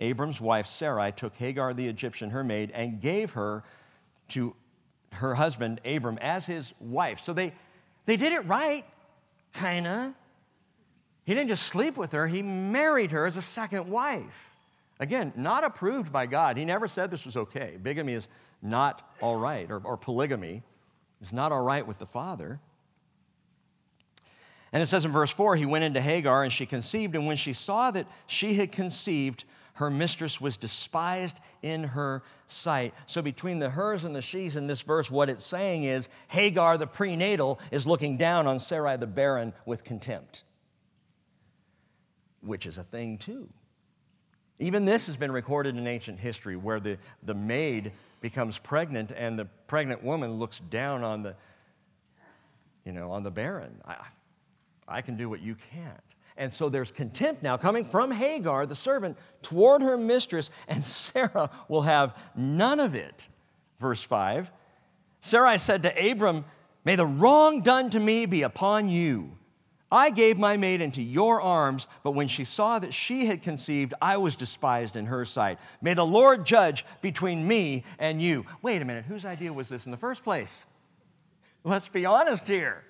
Abram's 0.00 0.40
wife 0.40 0.66
Sarai 0.66 1.10
took 1.12 1.34
Hagar 1.36 1.74
the 1.74 1.88
Egyptian, 1.88 2.30
her 2.30 2.44
maid, 2.44 2.70
and 2.72 3.00
gave 3.00 3.32
her 3.32 3.64
to 4.28 4.54
her 5.14 5.34
husband 5.34 5.80
Abram 5.84 6.18
as 6.20 6.46
his 6.46 6.72
wife. 6.78 7.18
So 7.18 7.32
they, 7.32 7.52
they 8.06 8.16
did 8.16 8.32
it 8.32 8.46
right, 8.46 8.84
kinda. 9.54 10.14
He 11.24 11.34
didn't 11.34 11.48
just 11.48 11.64
sleep 11.64 11.96
with 11.96 12.12
her, 12.12 12.26
he 12.26 12.42
married 12.42 13.10
her 13.10 13.26
as 13.26 13.36
a 13.36 13.42
second 13.42 13.88
wife. 13.88 14.54
Again, 15.00 15.32
not 15.36 15.64
approved 15.64 16.12
by 16.12 16.26
God. 16.26 16.56
He 16.56 16.64
never 16.64 16.88
said 16.88 17.10
this 17.10 17.24
was 17.24 17.36
okay. 17.36 17.78
Bigamy 17.80 18.14
is 18.14 18.28
not 18.62 19.08
all 19.20 19.36
right, 19.36 19.70
or, 19.70 19.80
or 19.84 19.96
polygamy 19.96 20.62
is 21.20 21.32
not 21.32 21.52
all 21.52 21.62
right 21.62 21.86
with 21.86 21.98
the 21.98 22.06
father. 22.06 22.60
And 24.72 24.82
it 24.82 24.86
says 24.86 25.04
in 25.04 25.10
verse 25.10 25.30
4 25.30 25.56
he 25.56 25.66
went 25.66 25.84
into 25.84 26.00
Hagar 26.00 26.42
and 26.42 26.52
she 26.52 26.66
conceived, 26.66 27.14
and 27.14 27.26
when 27.26 27.36
she 27.36 27.52
saw 27.52 27.90
that 27.90 28.06
she 28.26 28.54
had 28.54 28.72
conceived, 28.72 29.44
her 29.74 29.90
mistress 29.90 30.40
was 30.40 30.56
despised 30.56 31.38
in 31.62 31.84
her 31.84 32.24
sight. 32.48 32.94
So, 33.06 33.22
between 33.22 33.60
the 33.60 33.70
hers 33.70 34.04
and 34.04 34.14
the 34.14 34.20
she's 34.20 34.56
in 34.56 34.66
this 34.66 34.80
verse, 34.80 35.08
what 35.08 35.28
it's 35.28 35.46
saying 35.46 35.84
is 35.84 36.08
Hagar, 36.26 36.76
the 36.76 36.86
prenatal, 36.86 37.60
is 37.70 37.86
looking 37.86 38.16
down 38.16 38.48
on 38.48 38.58
Sarai, 38.58 38.96
the 38.96 39.06
barren, 39.06 39.52
with 39.66 39.84
contempt, 39.84 40.42
which 42.40 42.66
is 42.66 42.76
a 42.76 42.82
thing 42.82 43.18
too. 43.18 43.48
Even 44.58 44.84
this 44.84 45.06
has 45.06 45.16
been 45.16 45.30
recorded 45.30 45.76
in 45.76 45.86
ancient 45.86 46.18
history 46.18 46.56
where 46.56 46.80
the, 46.80 46.98
the 47.22 47.34
maid 47.34 47.92
becomes 48.20 48.58
pregnant 48.58 49.12
and 49.16 49.38
the 49.38 49.44
pregnant 49.66 50.02
woman 50.02 50.32
looks 50.32 50.58
down 50.58 51.04
on 51.04 51.22
the, 51.22 51.36
you 52.84 52.92
know, 52.92 53.10
on 53.10 53.22
the 53.22 53.30
barren. 53.30 53.80
I, 53.84 53.96
I 54.86 55.02
can 55.02 55.16
do 55.16 55.28
what 55.28 55.40
you 55.40 55.54
can't. 55.54 56.00
And 56.36 56.52
so 56.52 56.68
there's 56.68 56.90
contempt 56.90 57.42
now 57.42 57.56
coming 57.56 57.84
from 57.84 58.10
Hagar, 58.10 58.64
the 58.64 58.74
servant, 58.74 59.18
toward 59.42 59.82
her 59.82 59.96
mistress, 59.96 60.50
and 60.68 60.84
Sarah 60.84 61.50
will 61.68 61.82
have 61.82 62.16
none 62.36 62.80
of 62.80 62.94
it. 62.94 63.28
Verse 63.80 64.02
5 64.02 64.50
Sarai 65.20 65.58
said 65.58 65.82
to 65.82 66.10
Abram, 66.10 66.44
May 66.84 66.94
the 66.96 67.06
wrong 67.06 67.60
done 67.60 67.90
to 67.90 68.00
me 68.00 68.24
be 68.24 68.42
upon 68.42 68.88
you. 68.88 69.37
I 69.90 70.10
gave 70.10 70.38
my 70.38 70.56
maid 70.56 70.82
into 70.82 71.02
your 71.02 71.40
arms, 71.40 71.86
but 72.02 72.12
when 72.12 72.28
she 72.28 72.44
saw 72.44 72.78
that 72.78 72.92
she 72.92 73.24
had 73.26 73.42
conceived, 73.42 73.94
I 74.02 74.18
was 74.18 74.36
despised 74.36 74.96
in 74.96 75.06
her 75.06 75.24
sight. 75.24 75.58
May 75.80 75.94
the 75.94 76.04
Lord 76.04 76.44
judge 76.44 76.84
between 77.00 77.48
me 77.48 77.84
and 77.98 78.20
you. 78.20 78.44
Wait 78.60 78.82
a 78.82 78.84
minute, 78.84 79.06
whose 79.06 79.24
idea 79.24 79.52
was 79.52 79.68
this 79.68 79.86
in 79.86 79.90
the 79.90 79.96
first 79.96 80.22
place? 80.22 80.66
Let's 81.64 81.88
be 81.88 82.04
honest 82.04 82.46
here. 82.46 82.84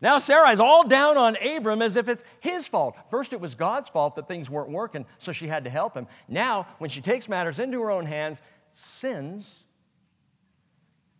Now 0.00 0.18
Sarai's 0.18 0.60
all 0.60 0.88
down 0.88 1.18
on 1.18 1.36
Abram 1.36 1.82
as 1.82 1.96
if 1.96 2.08
it's 2.08 2.24
his 2.40 2.66
fault. 2.66 2.96
First, 3.10 3.34
it 3.34 3.40
was 3.40 3.54
God's 3.54 3.90
fault 3.90 4.16
that 4.16 4.28
things 4.28 4.48
weren't 4.48 4.70
working, 4.70 5.04
so 5.18 5.32
she 5.32 5.46
had 5.46 5.64
to 5.64 5.70
help 5.70 5.94
him. 5.94 6.06
Now, 6.26 6.66
when 6.78 6.88
she 6.88 7.02
takes 7.02 7.28
matters 7.28 7.58
into 7.58 7.82
her 7.82 7.90
own 7.90 8.06
hands, 8.06 8.40
sins, 8.72 9.64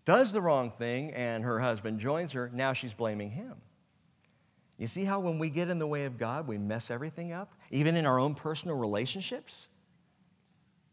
does 0.06 0.32
the 0.32 0.40
wrong 0.40 0.70
thing, 0.70 1.12
and 1.12 1.44
her 1.44 1.60
husband 1.60 2.00
joins 2.00 2.32
her, 2.32 2.50
now 2.54 2.72
she's 2.72 2.94
blaming 2.94 3.30
him. 3.30 3.56
You 4.80 4.86
see 4.86 5.04
how 5.04 5.20
when 5.20 5.38
we 5.38 5.50
get 5.50 5.68
in 5.68 5.78
the 5.78 5.86
way 5.86 6.06
of 6.06 6.16
God, 6.16 6.48
we 6.48 6.56
mess 6.56 6.90
everything 6.90 7.34
up, 7.34 7.52
even 7.70 7.96
in 7.96 8.06
our 8.06 8.18
own 8.18 8.34
personal 8.34 8.78
relationships? 8.78 9.68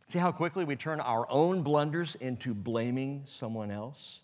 See 0.10 0.20
how 0.20 0.34
quickly 0.34 0.66
we 0.66 0.76
turn 0.76 1.00
our 1.00 1.26
own 1.32 1.62
blunders 1.62 2.16
into 2.16 2.54
blaming 2.54 3.22
someone 3.24 3.72
else? 3.72 4.24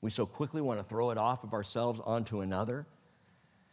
We 0.00 0.10
so 0.10 0.26
quickly 0.26 0.60
want 0.60 0.80
to 0.80 0.84
throw 0.84 1.10
it 1.10 1.18
off 1.18 1.44
of 1.44 1.54
ourselves 1.54 2.00
onto 2.04 2.40
another. 2.40 2.86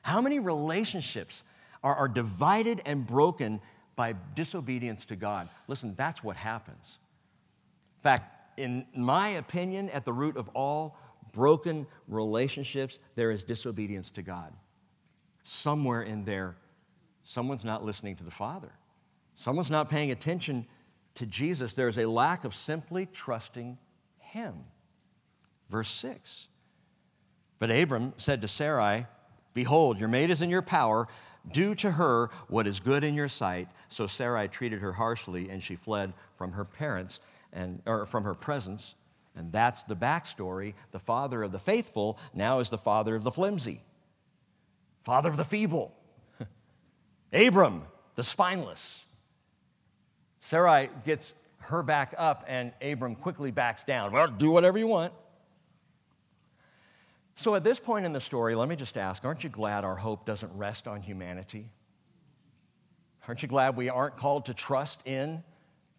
How 0.04 0.22
many 0.22 0.38
relationships 0.38 1.44
are, 1.84 1.96
are 1.96 2.08
divided 2.08 2.84
and 2.86 3.04
broken 3.04 3.62
by 3.96 4.14
disobedience 4.36 5.06
to 5.06 5.16
God? 5.16 5.50
Listen, 5.68 5.96
that's 5.96 6.24
what 6.24 6.36
happens. 6.36 7.00
In 7.98 8.04
fact, 8.04 8.60
in 8.60 8.86
my 8.96 9.30
opinion, 9.30 9.90
at 9.90 10.06
the 10.06 10.14
root 10.14 10.38
of 10.38 10.50
all 10.50 11.00
broken 11.32 11.88
relationships, 12.08 13.00
there 13.16 13.32
is 13.32 13.42
disobedience 13.42 14.12
to 14.12 14.22
God. 14.22 14.54
Somewhere 15.48 16.02
in 16.02 16.26
there, 16.26 16.56
someone's 17.24 17.64
not 17.64 17.86
listening 17.86 18.16
to 18.16 18.24
the 18.24 18.32
Father. 18.32 18.72
Someone's 19.36 19.70
not 19.70 19.90
paying 19.90 20.12
attention 20.12 20.66
to 21.16 21.26
Jesus. 21.26 21.76
There's 21.76 22.00
a 22.00 22.10
lack 22.10 22.46
of 22.46 22.56
simply 22.56 23.06
trusting 23.06 23.78
Him. 24.18 24.56
Verse 25.70 25.92
6. 25.92 26.48
But 27.60 27.70
Abram 27.70 28.14
said 28.18 28.42
to 28.42 28.48
Sarai, 28.48 29.06
Behold, 29.54 30.00
your 30.00 30.10
maid 30.10 30.32
is 30.32 30.42
in 30.42 30.50
your 30.50 30.62
power. 30.62 31.08
Do 31.52 31.76
to 31.76 31.92
her 31.92 32.32
what 32.48 32.66
is 32.66 32.80
good 32.80 33.04
in 33.04 33.14
your 33.14 33.30
sight. 33.30 33.68
So 33.88 34.08
Sarai 34.08 34.48
treated 34.48 34.82
her 34.82 34.94
harshly, 34.94 35.50
and 35.50 35.62
she 35.62 35.76
fled 35.76 36.14
from 36.38 36.54
her 36.54 36.66
parents 36.66 37.20
and 37.54 37.84
or 37.86 38.08
from 38.08 38.24
her 38.24 38.34
presence. 38.34 38.96
And 39.36 39.52
that's 39.52 39.84
the 39.84 39.96
backstory. 39.96 40.74
The 40.92 41.00
father 41.00 41.44
of 41.44 41.52
the 41.52 41.60
faithful 41.60 42.18
now 42.34 42.60
is 42.60 42.70
the 42.70 42.78
father 42.78 43.16
of 43.16 43.24
the 43.24 43.32
flimsy, 43.32 43.84
father 45.06 45.30
of 45.30 45.38
the 45.38 45.46
feeble. 45.46 45.96
Abram, 47.34 47.84
the 48.16 48.24
spineless. 48.24 49.06
Sarai 50.42 50.90
gets 51.06 51.34
her 51.60 51.82
back 51.82 52.14
up, 52.18 52.44
and 52.48 52.74
Abram 52.82 53.16
quickly 53.16 53.52
backs 53.52 53.84
down. 53.84 54.12
Well, 54.12 54.28
do 54.28 54.50
whatever 54.52 54.78
you 54.78 54.88
want. 54.88 55.14
So, 57.36 57.56
at 57.56 57.64
this 57.64 57.80
point 57.80 58.06
in 58.06 58.14
the 58.14 58.22
story, 58.22 58.56
let 58.56 58.70
me 58.70 58.76
just 58.76 58.98
ask 58.98 59.24
aren't 59.26 59.44
you 59.44 59.50
glad 59.50 59.84
our 59.84 59.96
hope 59.96 60.26
doesn't 60.26 60.56
rest 60.56 60.88
on 60.88 61.02
humanity? 61.02 61.70
Aren't 63.28 63.42
you 63.42 63.48
glad 63.48 63.76
we 63.76 63.90
aren't 63.90 64.18
called 64.18 64.46
to 64.46 64.54
trust 64.54 65.06
in 65.06 65.44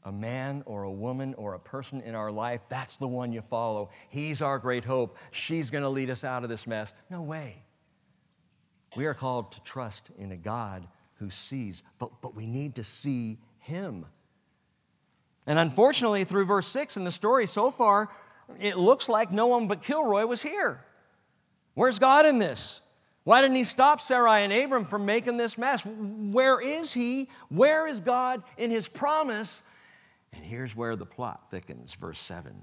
a 0.05 0.13
man 0.13 0.63
or 0.65 0.85
a 0.85 0.93
woman 0.93 1.35
or 1.35 1.55
a 1.55 1.59
person 1.59 2.01
in 2.01 2.15
our 2.15 2.31
life? 2.31 2.63
That's 2.69 2.97
the 2.97 3.09
one 3.09 3.33
you 3.33 3.43
follow. 3.43 3.91
He's 4.09 4.41
our 4.41 4.59
great 4.59 4.85
hope. 4.85 5.17
She's 5.33 5.71
going 5.71 5.83
to 5.83 5.91
lead 5.91 6.09
us 6.09 6.23
out 6.23 6.45
of 6.45 6.49
this 6.49 6.67
mess. 6.67 6.93
No 7.11 7.23
way. 7.23 7.66
We 8.97 9.07
are 9.07 9.15
called 9.15 9.53
to 9.53 9.61
trust 9.63 10.11
in 10.19 10.33
a 10.33 10.37
God 10.37 10.87
who 11.19 11.31
sees, 11.31 11.83
but, 11.99 12.11
but 12.23 12.35
we 12.35 12.47
need 12.47 12.77
to 12.77 12.85
see 12.85 13.39
Him. 13.59 14.07
And 15.47 15.59
unfortunately, 15.59 16.25
through 16.25 16.47
verse 16.47 16.67
6 16.69 16.97
in 16.97 17.05
the 17.05 17.13
story 17.13 17.47
so 17.47 17.71
far, 17.71 18.09
it 18.61 18.77
looks 18.77 19.09
like 19.09 19.31
no 19.31 19.47
one 19.47 19.69
but 19.69 19.83
Kilroy 19.83 20.25
was 20.27 20.43
here. 20.43 20.85
Where's 21.75 21.99
God 21.99 22.27
in 22.27 22.39
this? 22.39 22.81
Why 23.25 23.43
didn't 23.43 23.57
he 23.57 23.65
stop 23.65 24.01
Sarai 24.01 24.45
and 24.45 24.53
Abram 24.53 24.85
from 24.85 25.05
making 25.05 25.37
this 25.37 25.59
mess? 25.59 25.85
Where 25.85 26.61
is 26.61 26.93
he? 26.93 27.29
Where 27.49 27.87
is 27.87 28.01
God 28.01 28.43
in 28.57 28.71
his 28.71 28.89
promise? 28.89 29.63
And 30.33 30.45
here's 30.45 30.77
where 30.77 30.97
the 30.97 31.07
plot 31.07 31.51
thickens, 31.51 31.93
verse 31.95 32.21
7. 32.21 32.63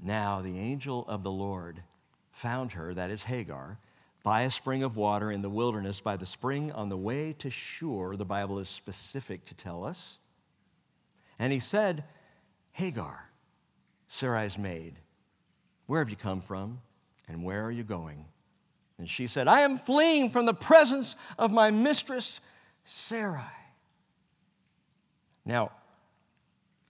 Now 0.00 0.42
the 0.42 0.58
angel 0.58 1.06
of 1.08 1.22
the 1.22 1.30
Lord 1.30 1.82
found 2.30 2.72
her, 2.72 2.92
that 2.94 3.10
is 3.10 3.24
Hagar, 3.24 3.78
by 4.22 4.42
a 4.42 4.50
spring 4.50 4.82
of 4.82 4.96
water 4.96 5.30
in 5.30 5.42
the 5.42 5.50
wilderness, 5.50 6.00
by 6.00 6.16
the 6.16 6.26
spring 6.26 6.72
on 6.72 6.88
the 6.88 6.96
way 6.96 7.32
to 7.38 7.50
Shur. 7.50 8.16
The 8.16 8.24
Bible 8.24 8.58
is 8.58 8.68
specific 8.68 9.44
to 9.46 9.54
tell 9.54 9.84
us. 9.84 10.18
And 11.38 11.52
he 11.52 11.60
said, 11.60 12.04
Hagar, 12.72 13.30
Sarai's 14.08 14.58
maid, 14.58 14.98
where 15.86 16.00
have 16.00 16.10
you 16.10 16.16
come 16.16 16.40
from? 16.40 16.80
And 17.28 17.44
where 17.44 17.64
are 17.64 17.70
you 17.70 17.84
going? 17.84 18.24
And 18.98 19.08
she 19.08 19.26
said, 19.26 19.46
I 19.46 19.60
am 19.60 19.78
fleeing 19.78 20.30
from 20.30 20.46
the 20.46 20.54
presence 20.54 21.14
of 21.38 21.52
my 21.52 21.70
mistress, 21.70 22.40
Sarai. 22.84 23.42
Now, 25.44 25.70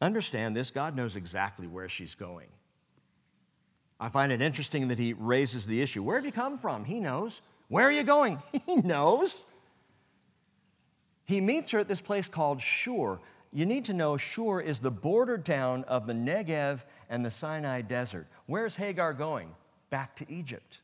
understand 0.00 0.56
this 0.56 0.70
God 0.70 0.96
knows 0.96 1.16
exactly 1.16 1.66
where 1.66 1.88
she's 1.88 2.14
going. 2.14 2.48
I 4.00 4.08
find 4.08 4.30
it 4.30 4.40
interesting 4.40 4.88
that 4.88 4.98
he 4.98 5.12
raises 5.12 5.66
the 5.66 5.82
issue. 5.82 6.02
Where 6.02 6.16
have 6.16 6.24
you 6.24 6.32
come 6.32 6.56
from? 6.56 6.84
He 6.84 7.00
knows. 7.00 7.42
Where 7.68 7.86
are 7.86 7.92
you 7.92 8.04
going? 8.04 8.38
He 8.66 8.76
knows. 8.76 9.42
He 11.24 11.40
meets 11.40 11.70
her 11.72 11.80
at 11.80 11.88
this 11.88 12.00
place 12.00 12.28
called 12.28 12.60
Shur. 12.60 13.18
You 13.52 13.66
need 13.66 13.86
to 13.86 13.92
know 13.94 14.16
Shur 14.16 14.60
is 14.60 14.78
the 14.78 14.90
border 14.90 15.36
town 15.36 15.84
of 15.84 16.06
the 16.06 16.12
Negev 16.12 16.84
and 17.10 17.24
the 17.24 17.30
Sinai 17.30 17.82
desert. 17.82 18.26
Where's 18.46 18.76
Hagar 18.76 19.12
going? 19.12 19.54
back 19.90 20.16
to 20.16 20.30
Egypt. 20.30 20.80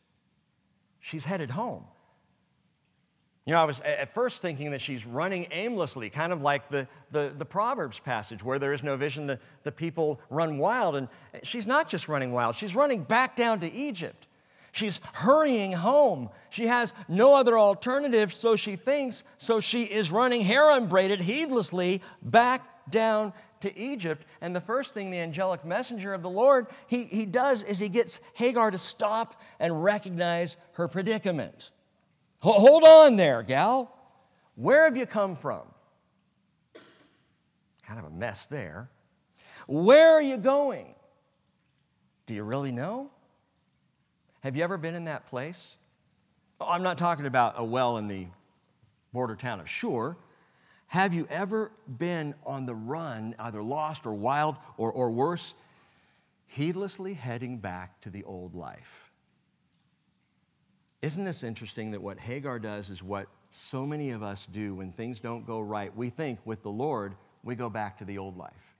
She's 1.01 1.25
headed 1.25 1.51
home. 1.51 1.85
You 3.47 3.53
know, 3.53 3.61
I 3.61 3.65
was 3.65 3.81
at 3.81 4.09
first 4.09 4.41
thinking 4.41 4.71
that 4.71 4.81
she's 4.81 5.05
running 5.05 5.47
aimlessly, 5.51 6.09
kind 6.09 6.33
of 6.33 6.41
like 6.41 6.69
the, 6.69 6.89
the, 7.11 7.33
the, 7.37 7.45
Proverbs 7.45 7.99
passage 7.99 8.43
where 8.43 8.59
there 8.59 8.73
is 8.73 8.83
no 8.83 8.97
vision, 8.97 9.27
the, 9.27 9.39
the 9.65 9.73
people 9.73 10.19
run 10.31 10.57
wild. 10.57 10.97
And 10.97 11.09
she's 11.43 11.67
not 11.67 11.87
just 11.87 12.09
running 12.09 12.33
wild, 12.33 12.55
she's 12.55 12.75
running 12.75 13.03
back 13.03 13.37
down 13.37 13.61
to 13.61 13.71
Egypt. 13.71 14.27
She's 14.73 14.99
hurrying 15.13 15.71
home. 15.71 16.31
She 16.51 16.67
has 16.67 16.93
no 17.07 17.37
other 17.37 17.57
alternative, 17.57 18.33
so 18.33 18.57
she 18.57 18.75
thinks, 18.75 19.23
so 19.39 19.61
she 19.61 19.85
is 19.85 20.11
running 20.11 20.41
hair 20.41 20.69
unbraided 20.71 21.21
heedlessly 21.21 22.03
back 22.23 22.91
down 22.91 23.33
to 23.61 23.79
Egypt. 23.79 24.27
And 24.41 24.57
the 24.57 24.61
first 24.61 24.93
thing 24.93 25.11
the 25.11 25.21
angelic 25.21 25.65
messenger 25.65 26.13
of 26.13 26.23
the 26.23 26.31
Lord 26.31 26.67
he, 26.89 27.05
he 27.05 27.25
does 27.25 27.63
is 27.63 27.79
he 27.79 27.89
gets 27.89 28.21
Hagar 28.33 28.73
to 28.73 28.79
stop 28.79 29.41
and 29.61 29.85
recognize 29.85 30.57
her 30.73 30.89
predicament. 30.89 31.71
Hold 32.45 32.85
on 32.85 33.17
there, 33.17 33.43
gal. 33.43 33.91
Where 34.55 34.85
have 34.85 34.99
you 34.99 35.07
come 35.07 35.35
from? 35.35 35.63
Kind 37.87 37.99
of 37.99 38.05
a 38.05 38.11
mess 38.11 38.45
there. 38.45 38.91
Where 39.67 40.13
are 40.13 40.21
you 40.21 40.37
going? 40.37 40.95
Do 42.27 42.35
you 42.35 42.43
really 42.43 42.71
know? 42.71 43.11
Have 44.41 44.57
you 44.57 44.63
ever 44.63 44.77
been 44.77 44.95
in 44.95 45.05
that 45.05 45.25
place? 45.27 45.77
Oh, 46.61 46.69
I'm 46.69 46.83
not 46.83 46.99
talking 46.99 47.25
about 47.25 47.55
a 47.57 47.65
well 47.65 47.97
in 47.97 48.09
the 48.09 48.27
border 49.15 49.37
town 49.37 49.59
of 49.61 49.71
Shur. 49.71 50.15
Have 50.89 51.15
you 51.15 51.27
ever 51.31 51.71
been 51.89 52.35
on 52.45 52.67
the 52.67 52.75
run, 52.75 53.35
either 53.39 53.63
lost 53.63 54.05
or 54.05 54.13
wild 54.13 54.57
or, 54.77 54.93
or 54.93 55.11
worse, 55.11 55.55
heedlessly 56.47 57.15
heading 57.15 57.57
back 57.57 58.03
to 58.03 58.11
the 58.11 58.23
old 58.25 58.55
life? 58.55 59.04
Isn't 61.05 61.25
this 61.27 61.45
interesting 61.45 61.91
that 61.91 62.01
what 62.01 62.19
Hagar 62.19 62.59
does 62.59 62.89
is 62.89 63.03
what 63.03 63.27
so 63.51 63.85
many 63.85 64.13
of 64.13 64.23
us 64.23 64.47
do 64.47 64.77
when 64.77 64.91
things 64.91 65.21
don't 65.21 65.47
go 65.47 65.61
right? 65.61 65.95
We 65.95 66.09
think 66.09 66.39
with 66.47 66.63
the 66.63 66.71
Lord, 66.71 67.15
we 67.43 67.57
go 67.57 67.69
back 67.69 67.99
to 67.99 68.07
the 68.07 68.17
old 68.17 68.39
life. 68.39 68.75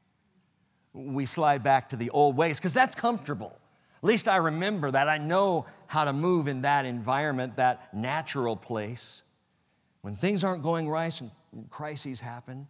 We 0.95 1.27
slide 1.27 1.63
back 1.63 1.91
to 1.91 1.97
the 1.97 2.09
old 2.09 2.35
ways 2.35 2.59
because 2.59 2.73
that's 2.73 2.95
comfortable. 2.95 3.59
At 3.99 4.05
least 4.05 4.27
I 4.27 4.37
remember 4.37 4.91
that. 4.91 5.07
I 5.07 5.19
know 5.19 5.67
how 5.87 6.05
to 6.05 6.15
move 6.15 6.49
in 6.49 6.63
that 6.63 6.87
environment, 6.87 7.57
that 7.57 7.93
natural 7.93 8.57
place. 8.57 9.23
When 10.01 10.15
things 10.15 10.43
aren't 10.45 10.63
going 10.63 10.89
right 10.89 11.21
and 11.21 11.31
crises 11.69 12.23
happen. 12.23 12.69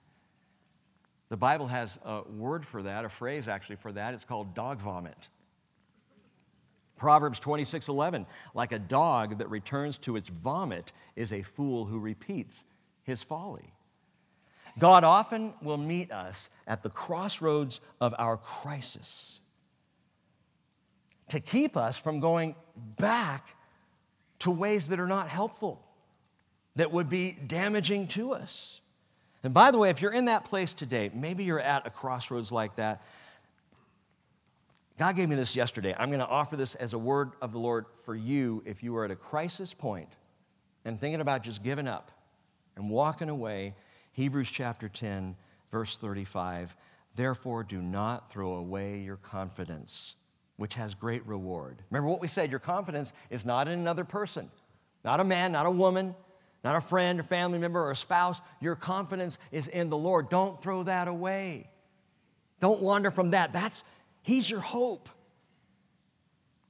The 1.29 1.37
Bible 1.37 1.69
has 1.69 1.97
a 2.05 2.23
word 2.29 2.67
for 2.67 2.83
that, 2.83 3.05
a 3.05 3.09
phrase 3.09 3.47
actually 3.47 3.77
for 3.77 3.93
that. 3.93 4.15
It's 4.15 4.25
called 4.25 4.57
dog 4.57 4.81
vomit. 4.81 5.29
Proverbs 6.97 7.41
26 7.41 7.89
11, 7.89 8.27
like 8.55 8.73
a 8.73 8.79
dog 8.79 9.39
that 9.39 9.51
returns 9.51 9.99
to 9.99 10.17
its 10.17 10.29
vomit 10.29 10.93
is 11.17 11.33
a 11.33 11.43
fool 11.43 11.85
who 11.85 11.99
repeats 11.99 12.65
his 13.03 13.23
folly. 13.23 13.73
God 14.79 15.05
often 15.05 15.55
will 15.63 15.77
meet 15.77 16.11
us 16.11 16.49
at 16.67 16.83
the 16.83 16.91
crossroads 16.91 17.81
of 18.01 18.15
our 18.19 18.37
crisis 18.37 19.41
to 21.29 21.41
keep 21.41 21.77
us 21.77 21.97
from 21.97 22.21
going 22.21 22.55
back 22.99 23.57
to 24.41 24.51
ways 24.51 24.89
that 24.89 25.01
are 25.01 25.07
not 25.07 25.29
helpful, 25.29 25.85
that 26.77 26.93
would 26.93 27.09
be 27.09 27.33
damaging 27.47 28.09
to 28.09 28.33
us. 28.33 28.81
And 29.43 29.55
by 29.55 29.71
the 29.71 29.79
way, 29.79 29.91
if 29.91 30.03
you're 30.03 30.13
in 30.13 30.25
that 30.27 30.45
place 30.45 30.73
today, 30.73 31.11
maybe 31.15 31.45
you're 31.45 31.61
at 31.61 31.87
a 31.87 31.91
crossroads 31.91 32.51
like 32.51 32.77
that. 32.77 33.03
God 34.97 35.17
gave 35.17 35.29
me 35.29 35.35
this 35.35 35.57
yesterday. 35.57 35.95
I'm 35.99 36.09
going 36.09 36.21
to 36.21 36.27
offer 36.27 36.57
this 36.57 36.77
as 36.77 36.93
a 36.93 36.99
word 36.99 37.33
of 37.43 37.51
the 37.51 37.59
Lord 37.59 37.87
for 37.91 38.15
you 38.15 38.63
if 38.65 38.83
you 38.83 38.97
are 38.97 39.05
at 39.05 39.11
a 39.11 39.17
crisis 39.17 39.75
point 39.75 40.09
and 40.85 40.99
thinking 40.99 41.21
about 41.21 41.43
just 41.43 41.65
giving 41.65 41.89
up 41.89 42.13
and 42.77 42.89
walking 42.89 43.29
away 43.29 43.75
Hebrews 44.13 44.49
chapter 44.49 44.89
10, 44.89 45.35
verse 45.71 45.97
35. 45.97 46.77
Therefore, 47.17 47.65
do 47.65 47.83
not 47.83 48.31
throw 48.31 48.53
away 48.53 49.01
your 49.01 49.17
confidence, 49.17 50.15
which 50.59 50.75
has 50.75 50.95
great 50.95 51.27
reward. 51.27 51.83
Remember 51.91 52.09
what 52.09 52.21
we 52.21 52.29
said 52.29 52.51
your 52.51 52.61
confidence 52.61 53.13
is 53.31 53.45
not 53.45 53.67
in 53.67 53.77
another 53.77 54.05
person, 54.05 54.49
not 55.05 55.19
a 55.19 55.25
man, 55.25 55.51
not 55.51 55.67
a 55.67 55.71
woman, 55.73 56.15
not 56.63 56.77
a 56.77 56.81
friend 56.81 57.19
or 57.19 57.25
family 57.25 57.59
member 57.59 57.83
or 57.83 57.91
a 57.91 57.97
spouse. 57.97 58.41
Your 58.61 58.77
confidence 58.77 59.39
is 59.51 59.67
in 59.67 59.91
the 59.91 59.97
Lord. 59.97 60.31
Don't 60.31 60.63
throw 60.63 60.85
that 60.85 61.09
away. 61.09 61.69
Don't 62.61 62.81
wander 62.81 63.11
from 63.11 63.33
that. 63.33 63.53
That's 63.53 63.83
He's 64.25 64.51
your 64.51 64.61
hope. 64.61 65.11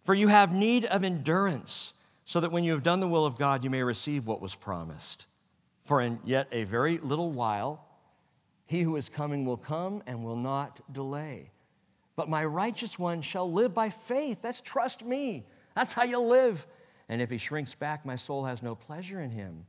For 0.02 0.12
you 0.12 0.26
have 0.26 0.52
need 0.52 0.84
of 0.86 1.04
endurance, 1.04 1.94
so 2.24 2.40
that 2.40 2.50
when 2.50 2.64
you 2.64 2.72
have 2.72 2.82
done 2.82 2.98
the 2.98 3.06
will 3.06 3.24
of 3.24 3.38
God, 3.38 3.62
you 3.62 3.70
may 3.70 3.84
receive 3.84 4.26
what 4.26 4.42
was 4.42 4.56
promised. 4.56 5.26
For 5.80 6.00
in 6.00 6.18
yet 6.24 6.48
a 6.50 6.64
very 6.64 6.98
little 6.98 7.30
while, 7.30 7.86
he 8.66 8.80
who 8.80 8.96
is 8.96 9.08
coming 9.08 9.44
will 9.44 9.56
come 9.56 10.02
and 10.06 10.24
will 10.24 10.36
not 10.36 10.80
delay. 10.92 11.52
But 12.16 12.28
my 12.28 12.44
righteous 12.44 12.98
one 12.98 13.22
shall 13.22 13.50
live 13.50 13.72
by 13.72 13.88
faith. 13.88 14.42
That's 14.42 14.60
trust 14.60 15.04
me. 15.04 15.46
That's 15.76 15.92
how 15.92 16.02
you 16.02 16.20
live. 16.20 16.66
And 17.08 17.22
if 17.22 17.30
he 17.30 17.38
shrinks 17.38 17.74
back, 17.74 18.04
my 18.04 18.16
soul 18.16 18.46
has 18.46 18.64
no 18.64 18.74
pleasure 18.74 19.20
in 19.20 19.30
him. 19.30 19.64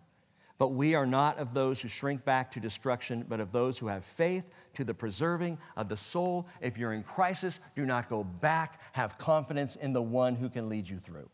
But 0.57 0.69
we 0.69 0.95
are 0.95 1.05
not 1.05 1.37
of 1.37 1.53
those 1.53 1.81
who 1.81 1.89
shrink 1.89 2.23
back 2.23 2.51
to 2.51 2.61
destruction, 2.61 3.25
but 3.27 3.41
of 3.41 3.51
those 3.51 3.77
who 3.77 3.87
have 3.87 4.05
faith 4.05 4.49
to 4.75 4.85
the 4.85 4.93
preserving 4.93 5.57
of 5.75 5.89
the 5.89 5.97
soul. 5.97 6.47
If 6.61 6.77
you're 6.77 6.93
in 6.93 7.03
crisis, 7.03 7.59
do 7.75 7.85
not 7.85 8.09
go 8.09 8.23
back. 8.23 8.79
Have 8.93 9.17
confidence 9.17 9.75
in 9.75 9.91
the 9.91 10.01
one 10.01 10.35
who 10.35 10.47
can 10.47 10.69
lead 10.69 10.87
you 10.87 10.97
through. 10.97 11.29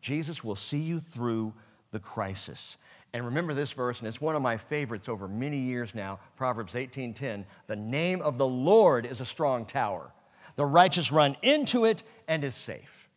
Jesus 0.00 0.44
will 0.44 0.56
see 0.56 0.78
you 0.78 1.00
through 1.00 1.54
the 1.90 1.98
crisis. 1.98 2.76
And 3.12 3.24
remember 3.24 3.52
this 3.52 3.72
verse, 3.72 3.98
and 3.98 4.08
it's 4.08 4.20
one 4.20 4.36
of 4.36 4.42
my 4.42 4.56
favorites 4.56 5.08
over 5.08 5.28
many 5.28 5.58
years 5.58 5.94
now, 5.94 6.18
Proverbs 6.36 6.74
18:10. 6.74 7.46
The 7.66 7.76
name 7.76 8.22
of 8.22 8.38
the 8.38 8.46
Lord 8.46 9.06
is 9.06 9.20
a 9.20 9.26
strong 9.26 9.66
tower. 9.66 10.12
The 10.56 10.66
righteous 10.66 11.12
run 11.12 11.36
into 11.42 11.84
it 11.84 12.02
and 12.28 12.44
is 12.44 12.54
safe. 12.54 13.08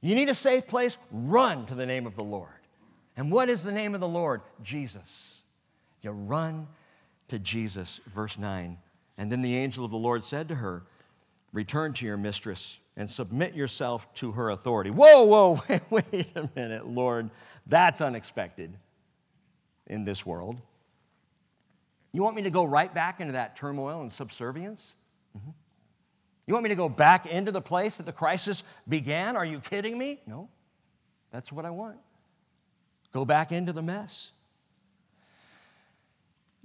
You 0.00 0.14
need 0.14 0.28
a 0.28 0.34
safe 0.34 0.66
place? 0.66 0.96
Run 1.10 1.66
to 1.66 1.74
the 1.74 1.86
name 1.86 2.06
of 2.06 2.16
the 2.16 2.24
Lord. 2.24 2.59
And 3.20 3.30
what 3.30 3.50
is 3.50 3.62
the 3.62 3.70
name 3.70 3.94
of 3.94 4.00
the 4.00 4.08
Lord? 4.08 4.40
Jesus. 4.62 5.42
You 6.00 6.10
run 6.10 6.66
to 7.28 7.38
Jesus, 7.38 8.00
verse 8.06 8.38
9. 8.38 8.78
And 9.18 9.30
then 9.30 9.42
the 9.42 9.58
angel 9.58 9.84
of 9.84 9.90
the 9.90 9.98
Lord 9.98 10.24
said 10.24 10.48
to 10.48 10.54
her, 10.54 10.84
Return 11.52 11.92
to 11.92 12.06
your 12.06 12.16
mistress 12.16 12.78
and 12.96 13.10
submit 13.10 13.52
yourself 13.52 14.10
to 14.14 14.32
her 14.32 14.48
authority. 14.48 14.88
Whoa, 14.88 15.24
whoa, 15.24 15.62
wait, 15.90 16.32
a 16.34 16.48
minute, 16.56 16.86
Lord. 16.86 17.28
That's 17.66 18.00
unexpected 18.00 18.72
in 19.86 20.06
this 20.06 20.24
world. 20.24 20.58
You 22.12 22.22
want 22.22 22.36
me 22.36 22.42
to 22.44 22.50
go 22.50 22.64
right 22.64 22.92
back 22.94 23.20
into 23.20 23.34
that 23.34 23.54
turmoil 23.54 24.00
and 24.00 24.10
subservience? 24.10 24.94
Mm-hmm. 25.36 25.50
You 26.46 26.54
want 26.54 26.64
me 26.64 26.70
to 26.70 26.74
go 26.74 26.88
back 26.88 27.26
into 27.26 27.52
the 27.52 27.60
place 27.60 27.98
that 27.98 28.06
the 28.06 28.12
crisis 28.12 28.64
began? 28.88 29.36
Are 29.36 29.44
you 29.44 29.60
kidding 29.60 29.98
me? 29.98 30.22
No, 30.26 30.48
that's 31.30 31.52
what 31.52 31.66
I 31.66 31.70
want. 31.70 31.98
Go 33.12 33.24
back 33.24 33.52
into 33.52 33.72
the 33.72 33.82
mess. 33.82 34.32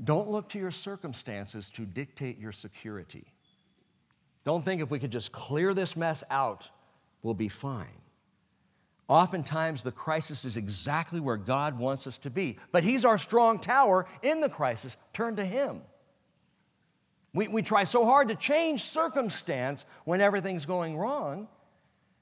Don't 0.03 0.29
look 0.29 0.49
to 0.49 0.59
your 0.59 0.71
circumstances 0.71 1.69
to 1.71 1.85
dictate 1.85 2.37
your 2.37 2.51
security. 2.51 3.25
Don't 4.43 4.63
think 4.63 4.81
if 4.81 4.91
we 4.91 4.99
could 4.99 5.11
just 5.11 5.31
clear 5.31 5.73
this 5.73 5.95
mess 5.95 6.23
out, 6.29 6.69
we'll 7.23 7.33
be 7.33 7.47
fine. 7.47 8.01
Oftentimes, 9.07 9.83
the 9.83 9.91
crisis 9.91 10.45
is 10.45 10.57
exactly 10.57 11.19
where 11.19 11.37
God 11.37 11.77
wants 11.77 12.07
us 12.07 12.17
to 12.19 12.29
be. 12.29 12.57
But 12.71 12.83
He's 12.83 13.05
our 13.05 13.17
strong 13.17 13.59
tower 13.59 14.07
in 14.23 14.41
the 14.41 14.49
crisis. 14.49 14.97
Turn 15.13 15.35
to 15.35 15.45
Him. 15.45 15.81
We, 17.33 17.47
we 17.47 17.61
try 17.61 17.83
so 17.83 18.05
hard 18.05 18.29
to 18.29 18.35
change 18.35 18.83
circumstance 18.83 19.85
when 20.05 20.21
everything's 20.21 20.65
going 20.65 20.97
wrong. 20.97 21.47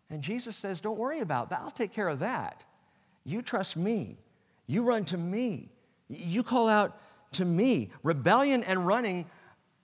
And 0.10 0.22
Jesus 0.22 0.58
says, 0.58 0.82
Don't 0.82 0.98
worry 0.98 1.20
about 1.20 1.50
that. 1.52 1.62
I'll 1.62 1.72
take 1.72 1.94
care 1.94 2.10
of 2.10 2.20
that. 2.20 2.64
You 3.24 3.42
trust 3.42 3.76
me. 3.78 4.18
You 4.68 4.84
run 4.84 5.06
to 5.06 5.18
me. 5.18 5.70
You 6.10 6.44
call 6.44 6.68
out 6.70 6.98
to 7.34 7.46
me. 7.46 7.92
Rebellion 8.04 8.64
and 8.64 8.86
running 8.86 9.26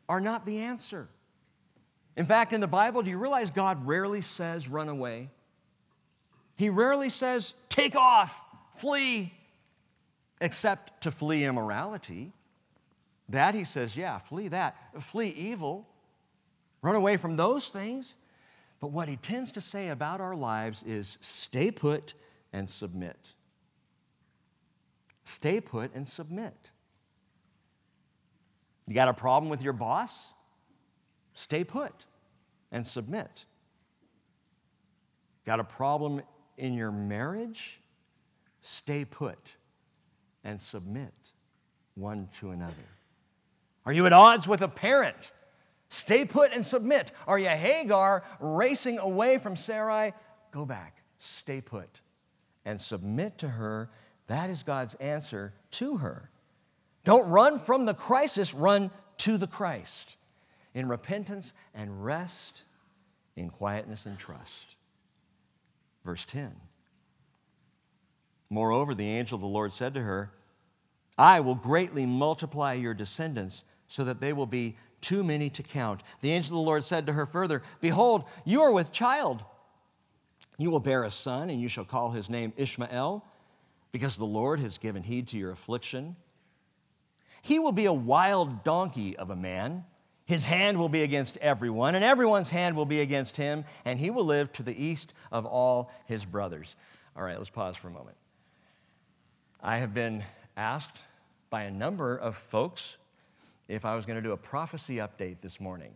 are 0.08 0.20
not 0.20 0.46
the 0.46 0.60
answer. 0.60 1.08
In 2.16 2.26
fact, 2.26 2.52
in 2.54 2.62
the 2.62 2.68
Bible, 2.68 3.02
do 3.02 3.10
you 3.10 3.18
realize 3.18 3.52
God 3.52 3.88
rarely 3.88 4.22
says 4.22 4.68
run 4.68 4.90
away? 4.90 5.30
He 6.58 6.70
rarely 6.70 7.10
says, 7.10 7.54
take 7.70 7.96
off, 7.96 8.38
flee, 8.76 9.34
except 10.42 11.04
to 11.04 11.12
flee 11.12 11.46
immorality. 11.46 12.34
That 13.30 13.56
he 13.56 13.64
says, 13.64 13.96
yeah, 13.96 14.18
flee 14.18 14.50
that. 14.50 14.76
Flee 15.02 15.30
evil. 15.30 15.88
Run 16.82 16.96
away 16.96 17.16
from 17.16 17.38
those 17.38 17.70
things. 17.70 18.18
But 18.80 18.92
what 18.92 19.08
he 19.08 19.16
tends 19.16 19.54
to 19.54 19.62
say 19.62 19.90
about 19.90 20.20
our 20.20 20.36
lives 20.36 20.84
is 20.84 21.18
stay 21.22 21.72
put 21.72 22.14
and 22.54 22.70
submit. 22.70 23.36
Stay 25.24 25.62
put 25.62 25.94
and 25.94 26.08
submit. 26.08 26.72
You 28.88 28.96
got 28.96 29.08
a 29.08 29.14
problem 29.14 29.50
with 29.50 29.64
your 29.64 29.74
boss? 29.74 30.34
Stay 31.34 31.64
put 31.64 31.94
and 32.72 32.86
submit. 32.86 33.46
Got 35.46 35.60
a 35.60 35.64
problem 35.64 36.22
in 36.58 36.74
your 36.74 36.92
marriage, 36.92 37.80
stay 38.62 39.06
put 39.06 39.58
and 40.44 40.62
submit 40.62 41.14
one 41.96 42.30
to 42.40 42.52
another. 42.52 42.74
Are 43.86 43.94
you 43.94 44.06
at 44.06 44.14
odds 44.14 44.48
with 44.48 44.62
a 44.62 44.68
parent? 44.68 45.32
Stay 45.90 46.26
put 46.26 46.54
and 46.54 46.66
submit. 46.66 47.12
Are 47.28 47.40
you 47.40 47.50
Hagar 47.50 48.24
racing 48.40 49.00
away 49.00 49.38
from 49.38 49.56
Sarai? 49.56 50.14
Go 50.52 50.66
back, 50.66 51.02
stay 51.18 51.62
put, 51.62 52.02
and 52.66 52.80
submit 52.80 53.38
to 53.40 53.48
her. 53.48 53.90
That 54.28 54.50
is 54.50 54.64
God's 54.64 54.96
answer 54.96 55.54
to 55.72 55.98
her. 55.98 56.30
Don't 57.04 57.30
run 57.30 57.60
from 57.60 57.86
the 57.86 57.94
crisis, 57.94 58.54
run 58.54 58.92
to 59.20 59.38
the 59.38 59.48
Christ 59.48 60.18
in 60.74 60.88
repentance 60.88 61.54
and 61.74 62.04
rest 62.04 62.64
in 63.36 63.50
quietness 63.50 64.06
and 64.06 64.18
trust. 64.18 64.76
Verse 66.06 66.26
10. 66.26 66.56
Moreover, 68.50 68.96
the 68.96 69.08
angel 69.08 69.36
of 69.36 69.42
the 69.42 69.48
Lord 69.48 69.72
said 69.72 69.94
to 69.94 70.02
her, 70.02 70.32
I 71.18 71.40
will 71.42 71.56
greatly 71.56 72.06
multiply 72.06 72.74
your 72.74 72.94
descendants 72.94 73.64
so 73.88 74.04
that 74.06 74.22
they 74.22 74.34
will 74.34 74.46
be 74.46 74.78
too 75.02 75.24
many 75.24 75.50
to 75.52 75.64
count. 75.64 76.02
The 76.22 76.32
angel 76.32 76.58
of 76.58 76.64
the 76.64 76.68
Lord 76.68 76.84
said 76.84 77.06
to 77.06 77.14
her 77.14 77.26
further, 77.26 77.62
Behold, 77.82 78.24
you 78.46 78.62
are 78.62 78.72
with 78.72 78.92
child. 78.92 79.44
You 80.60 80.70
will 80.70 80.80
bear 80.80 81.04
a 81.04 81.10
son, 81.10 81.50
and 81.50 81.60
you 81.60 81.68
shall 81.68 81.86
call 81.86 82.12
his 82.12 82.30
name 82.30 82.54
Ishmael, 82.56 83.26
because 83.92 84.16
the 84.16 84.26
Lord 84.26 84.60
has 84.60 84.78
given 84.78 85.02
heed 85.02 85.30
to 85.30 85.38
your 85.38 85.50
affliction. 85.50 86.16
He 87.42 87.58
will 87.58 87.72
be 87.72 87.86
a 87.86 87.94
wild 87.94 88.64
donkey 88.64 89.18
of 89.18 89.32
a 89.32 89.36
man 89.36 89.86
his 90.30 90.44
hand 90.44 90.78
will 90.78 90.90
be 90.90 91.02
against 91.02 91.38
everyone, 91.38 91.96
and 91.96 92.06
everyone's 92.06 92.52
hand 92.52 92.76
will 92.76 92.86
be 92.86 93.02
against 93.02 93.36
him, 93.36 93.66
and 93.84 93.98
he 93.98 94.12
will 94.12 94.26
live 94.26 94.52
to 94.54 94.62
the 94.62 94.86
east 94.86 95.16
of 95.32 95.44
all 95.48 95.92
his 96.06 96.24
brothers. 96.24 96.76
All 97.18 97.24
right, 97.24 97.36
let's 97.36 97.50
pause 97.50 97.76
for 97.76 97.88
a 97.88 97.92
moment. 97.92 98.16
I 99.60 99.78
have 99.78 99.92
been 99.92 100.24
asked 100.56 101.00
by 101.50 101.64
a 101.64 101.72
number 101.72 102.16
of 102.16 102.38
folks 102.38 102.96
if 103.68 103.86
I 103.86 103.96
was 103.96 104.06
going 104.06 104.18
to 104.18 104.22
do 104.22 104.34
a 104.34 104.38
prophecy 104.38 104.98
update 104.98 105.38
this 105.42 105.60
morning. 105.60 105.96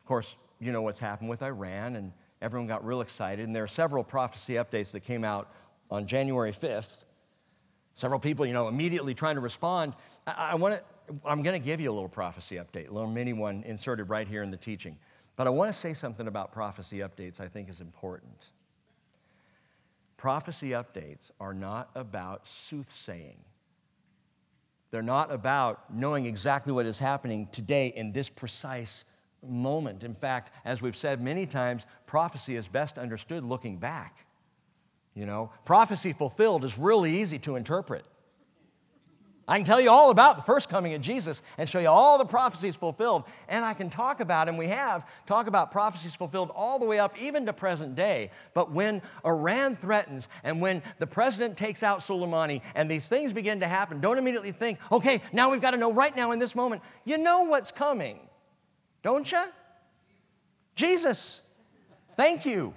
Of 0.00 0.06
course, 0.06 0.34
you 0.58 0.72
know 0.72 0.82
what's 0.82 0.98
happened 0.98 1.30
with 1.30 1.44
Iran, 1.44 1.94
and 1.94 2.10
everyone 2.40 2.66
got 2.66 2.84
real 2.84 3.00
excited, 3.00 3.46
and 3.46 3.54
there 3.54 3.64
are 3.64 3.68
several 3.68 4.04
prophecy 4.04 4.54
updates 4.54 4.92
that 4.92 5.00
came 5.00 5.24
out 5.24 5.52
on 5.90 6.06
January 6.06 6.52
5th. 6.52 7.04
Several 7.94 8.20
people, 8.20 8.46
you 8.46 8.52
know, 8.52 8.68
immediately 8.68 9.14
trying 9.14 9.34
to 9.34 9.40
respond. 9.40 9.94
I, 10.26 10.50
I 10.52 10.54
want 10.54 10.74
to 10.74 10.82
I'm 11.24 11.42
going 11.42 11.60
to 11.60 11.64
give 11.64 11.80
you 11.80 11.90
a 11.90 11.92
little 11.92 12.08
prophecy 12.08 12.56
update, 12.56 12.88
a 12.88 12.92
little 12.92 13.10
mini 13.10 13.32
one 13.32 13.62
inserted 13.64 14.08
right 14.08 14.26
here 14.26 14.42
in 14.42 14.50
the 14.50 14.56
teaching. 14.56 14.96
But 15.36 15.46
I 15.46 15.50
want 15.50 15.72
to 15.72 15.78
say 15.78 15.92
something 15.92 16.26
about 16.26 16.52
prophecy 16.52 16.98
updates 16.98 17.40
I 17.40 17.48
think 17.48 17.68
is 17.68 17.80
important. 17.80 18.50
Prophecy 20.16 20.70
updates 20.70 21.30
are 21.40 21.54
not 21.54 21.90
about 21.94 22.46
soothsaying. 22.46 23.38
They're 24.90 25.02
not 25.02 25.32
about 25.32 25.94
knowing 25.94 26.26
exactly 26.26 26.72
what 26.72 26.84
is 26.84 26.98
happening 26.98 27.48
today 27.52 27.88
in 27.88 28.12
this 28.12 28.28
precise 28.28 29.04
moment. 29.46 30.04
In 30.04 30.14
fact, 30.14 30.54
as 30.64 30.82
we've 30.82 30.96
said 30.96 31.20
many 31.20 31.46
times, 31.46 31.86
prophecy 32.06 32.56
is 32.56 32.68
best 32.68 32.98
understood 32.98 33.44
looking 33.44 33.76
back. 33.78 34.26
You 35.14 35.26
know, 35.26 35.50
prophecy 35.64 36.12
fulfilled 36.12 36.64
is 36.64 36.78
really 36.78 37.20
easy 37.20 37.38
to 37.40 37.56
interpret. 37.56 38.04
I 39.50 39.56
can 39.58 39.64
tell 39.64 39.80
you 39.80 39.90
all 39.90 40.12
about 40.12 40.36
the 40.36 40.44
first 40.44 40.68
coming 40.68 40.94
of 40.94 41.00
Jesus 41.00 41.42
and 41.58 41.68
show 41.68 41.80
you 41.80 41.88
all 41.88 42.18
the 42.18 42.24
prophecies 42.24 42.76
fulfilled. 42.76 43.24
And 43.48 43.64
I 43.64 43.74
can 43.74 43.90
talk 43.90 44.20
about, 44.20 44.48
and 44.48 44.56
we 44.56 44.68
have, 44.68 45.04
talk 45.26 45.48
about 45.48 45.72
prophecies 45.72 46.14
fulfilled 46.14 46.52
all 46.54 46.78
the 46.78 46.86
way 46.86 47.00
up 47.00 47.20
even 47.20 47.46
to 47.46 47.52
present 47.52 47.96
day. 47.96 48.30
But 48.54 48.70
when 48.70 49.02
Iran 49.26 49.74
threatens 49.74 50.28
and 50.44 50.60
when 50.60 50.82
the 51.00 51.06
president 51.08 51.56
takes 51.56 51.82
out 51.82 51.98
Soleimani 51.98 52.62
and 52.76 52.88
these 52.88 53.08
things 53.08 53.32
begin 53.32 53.58
to 53.58 53.66
happen, 53.66 54.00
don't 54.00 54.18
immediately 54.18 54.52
think, 54.52 54.78
okay, 54.92 55.20
now 55.32 55.50
we've 55.50 55.60
got 55.60 55.72
to 55.72 55.78
know 55.78 55.92
right 55.92 56.14
now 56.14 56.30
in 56.30 56.38
this 56.38 56.54
moment. 56.54 56.80
You 57.04 57.18
know 57.18 57.42
what's 57.42 57.72
coming, 57.72 58.20
don't 59.02 59.30
you? 59.30 59.42
Jesus. 60.74 61.42
Thank 62.16 62.44
you 62.44 62.74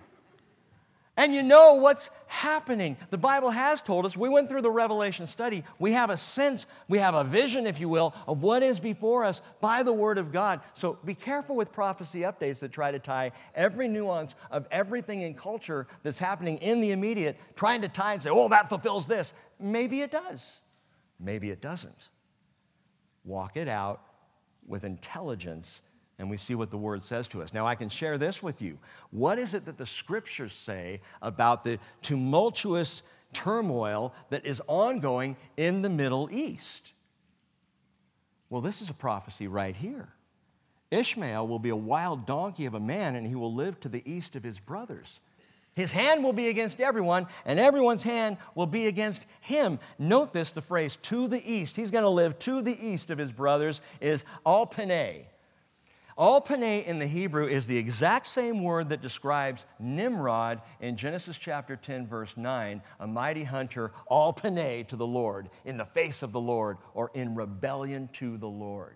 and 1.15 1.33
you 1.33 1.43
know 1.43 1.75
what's 1.75 2.09
happening. 2.25 2.97
The 3.11 3.17
Bible 3.17 3.51
has 3.51 3.81
told 3.81 4.05
us, 4.05 4.17
we 4.17 4.29
went 4.29 4.49
through 4.49 4.63
the 4.63 4.71
Revelation 4.71 5.27
study, 5.27 5.63
we 5.77 5.91
have 5.91 6.09
a 6.09 6.17
sense, 6.17 6.65
we 6.87 6.97
have 6.97 7.13
a 7.13 7.23
vision, 7.23 7.67
if 7.67 7.79
you 7.79 7.87
will, 7.87 8.15
of 8.27 8.41
what 8.41 8.63
is 8.63 8.79
before 8.79 9.23
us 9.23 9.41
by 9.61 9.83
the 9.83 9.93
Word 9.93 10.17
of 10.17 10.31
God. 10.31 10.61
So 10.73 10.97
be 11.05 11.13
careful 11.13 11.55
with 11.55 11.71
prophecy 11.71 12.21
updates 12.21 12.59
that 12.59 12.71
try 12.71 12.91
to 12.91 12.99
tie 12.99 13.31
every 13.53 13.87
nuance 13.87 14.33
of 14.49 14.67
everything 14.71 15.21
in 15.21 15.35
culture 15.35 15.87
that's 16.01 16.19
happening 16.19 16.57
in 16.57 16.81
the 16.81 16.91
immediate, 16.91 17.37
trying 17.55 17.81
to 17.81 17.89
tie 17.89 18.13
and 18.13 18.21
say, 18.21 18.31
oh, 18.31 18.49
that 18.49 18.69
fulfills 18.69 19.05
this. 19.05 19.33
Maybe 19.59 20.01
it 20.01 20.11
does, 20.11 20.59
maybe 21.19 21.51
it 21.51 21.61
doesn't. 21.61 22.09
Walk 23.23 23.55
it 23.55 23.67
out 23.67 24.01
with 24.67 24.83
intelligence 24.83 25.81
and 26.23 26.31
we 26.31 26.37
see 26.37 26.55
what 26.55 26.71
the 26.71 26.77
word 26.77 27.03
says 27.03 27.27
to 27.27 27.41
us. 27.41 27.53
Now, 27.53 27.67
I 27.67 27.75
can 27.75 27.89
share 27.89 28.17
this 28.17 28.41
with 28.41 28.61
you. 28.61 28.79
What 29.11 29.37
is 29.37 29.53
it 29.53 29.65
that 29.65 29.77
the 29.77 29.85
scriptures 29.85 30.53
say 30.53 31.01
about 31.21 31.65
the 31.65 31.79
tumultuous 32.01 33.03
turmoil 33.33 34.13
that 34.29 34.45
is 34.45 34.61
ongoing 34.67 35.35
in 35.57 35.81
the 35.81 35.89
Middle 35.89 36.29
East? 36.31 36.93
Well, 38.49 38.61
this 38.61 38.81
is 38.81 38.89
a 38.89 38.93
prophecy 38.93 39.49
right 39.49 39.75
here. 39.75 40.13
Ishmael 40.91 41.45
will 41.45 41.59
be 41.59 41.69
a 41.69 41.75
wild 41.75 42.25
donkey 42.25 42.67
of 42.67 42.73
a 42.73 42.79
man, 42.79 43.17
and 43.17 43.27
he 43.27 43.35
will 43.35 43.53
live 43.53 43.77
to 43.81 43.89
the 43.89 44.09
east 44.09 44.37
of 44.37 44.43
his 44.43 44.59
brothers. 44.59 45.19
His 45.75 45.91
hand 45.91 46.23
will 46.23 46.31
be 46.31 46.47
against 46.47 46.79
everyone, 46.79 47.27
and 47.45 47.59
everyone's 47.59 48.03
hand 48.03 48.37
will 48.55 48.67
be 48.67 48.87
against 48.87 49.25
him. 49.41 49.77
Note 49.99 50.31
this 50.31 50.53
the 50.53 50.61
phrase 50.61 50.95
to 50.97 51.27
the 51.27 51.43
east. 51.51 51.75
He's 51.75 51.91
going 51.91 52.03
to 52.03 52.09
live 52.09 52.39
to 52.39 52.61
the 52.61 52.77
east 52.79 53.11
of 53.11 53.17
his 53.17 53.33
brothers 53.33 53.81
is 53.99 54.23
alpane. 54.45 55.25
Alpane 56.17 56.85
in 56.85 56.99
the 56.99 57.07
Hebrew 57.07 57.47
is 57.47 57.65
the 57.65 57.77
exact 57.77 58.27
same 58.27 58.63
word 58.63 58.89
that 58.89 59.01
describes 59.01 59.65
Nimrod 59.79 60.61
in 60.79 60.95
Genesis 60.95 61.37
chapter 61.37 61.75
10, 61.75 62.05
verse 62.05 62.37
9, 62.37 62.81
a 62.99 63.07
mighty 63.07 63.43
hunter, 63.43 63.91
alpane 64.11 64.85
to 64.87 64.95
the 64.95 65.07
Lord, 65.07 65.49
in 65.65 65.77
the 65.77 65.85
face 65.85 66.21
of 66.21 66.31
the 66.31 66.39
Lord, 66.39 66.77
or 66.93 67.09
in 67.15 67.33
rebellion 67.33 68.09
to 68.13 68.37
the 68.37 68.47
Lord. 68.47 68.95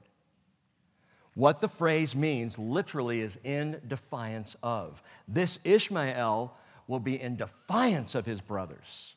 What 1.34 1.60
the 1.60 1.68
phrase 1.68 2.16
means 2.16 2.60
literally 2.60 3.22
is 3.22 3.40
in 3.44 3.82
defiance 3.88 4.56
of. 4.62 5.02
This 5.28 5.60
Ishmael 5.64 6.56
will 6.88 7.00
be 7.00 7.20
in 7.20 7.36
defiance 7.36 8.16
of 8.16 8.26
his 8.26 8.42
brothers. 8.42 9.16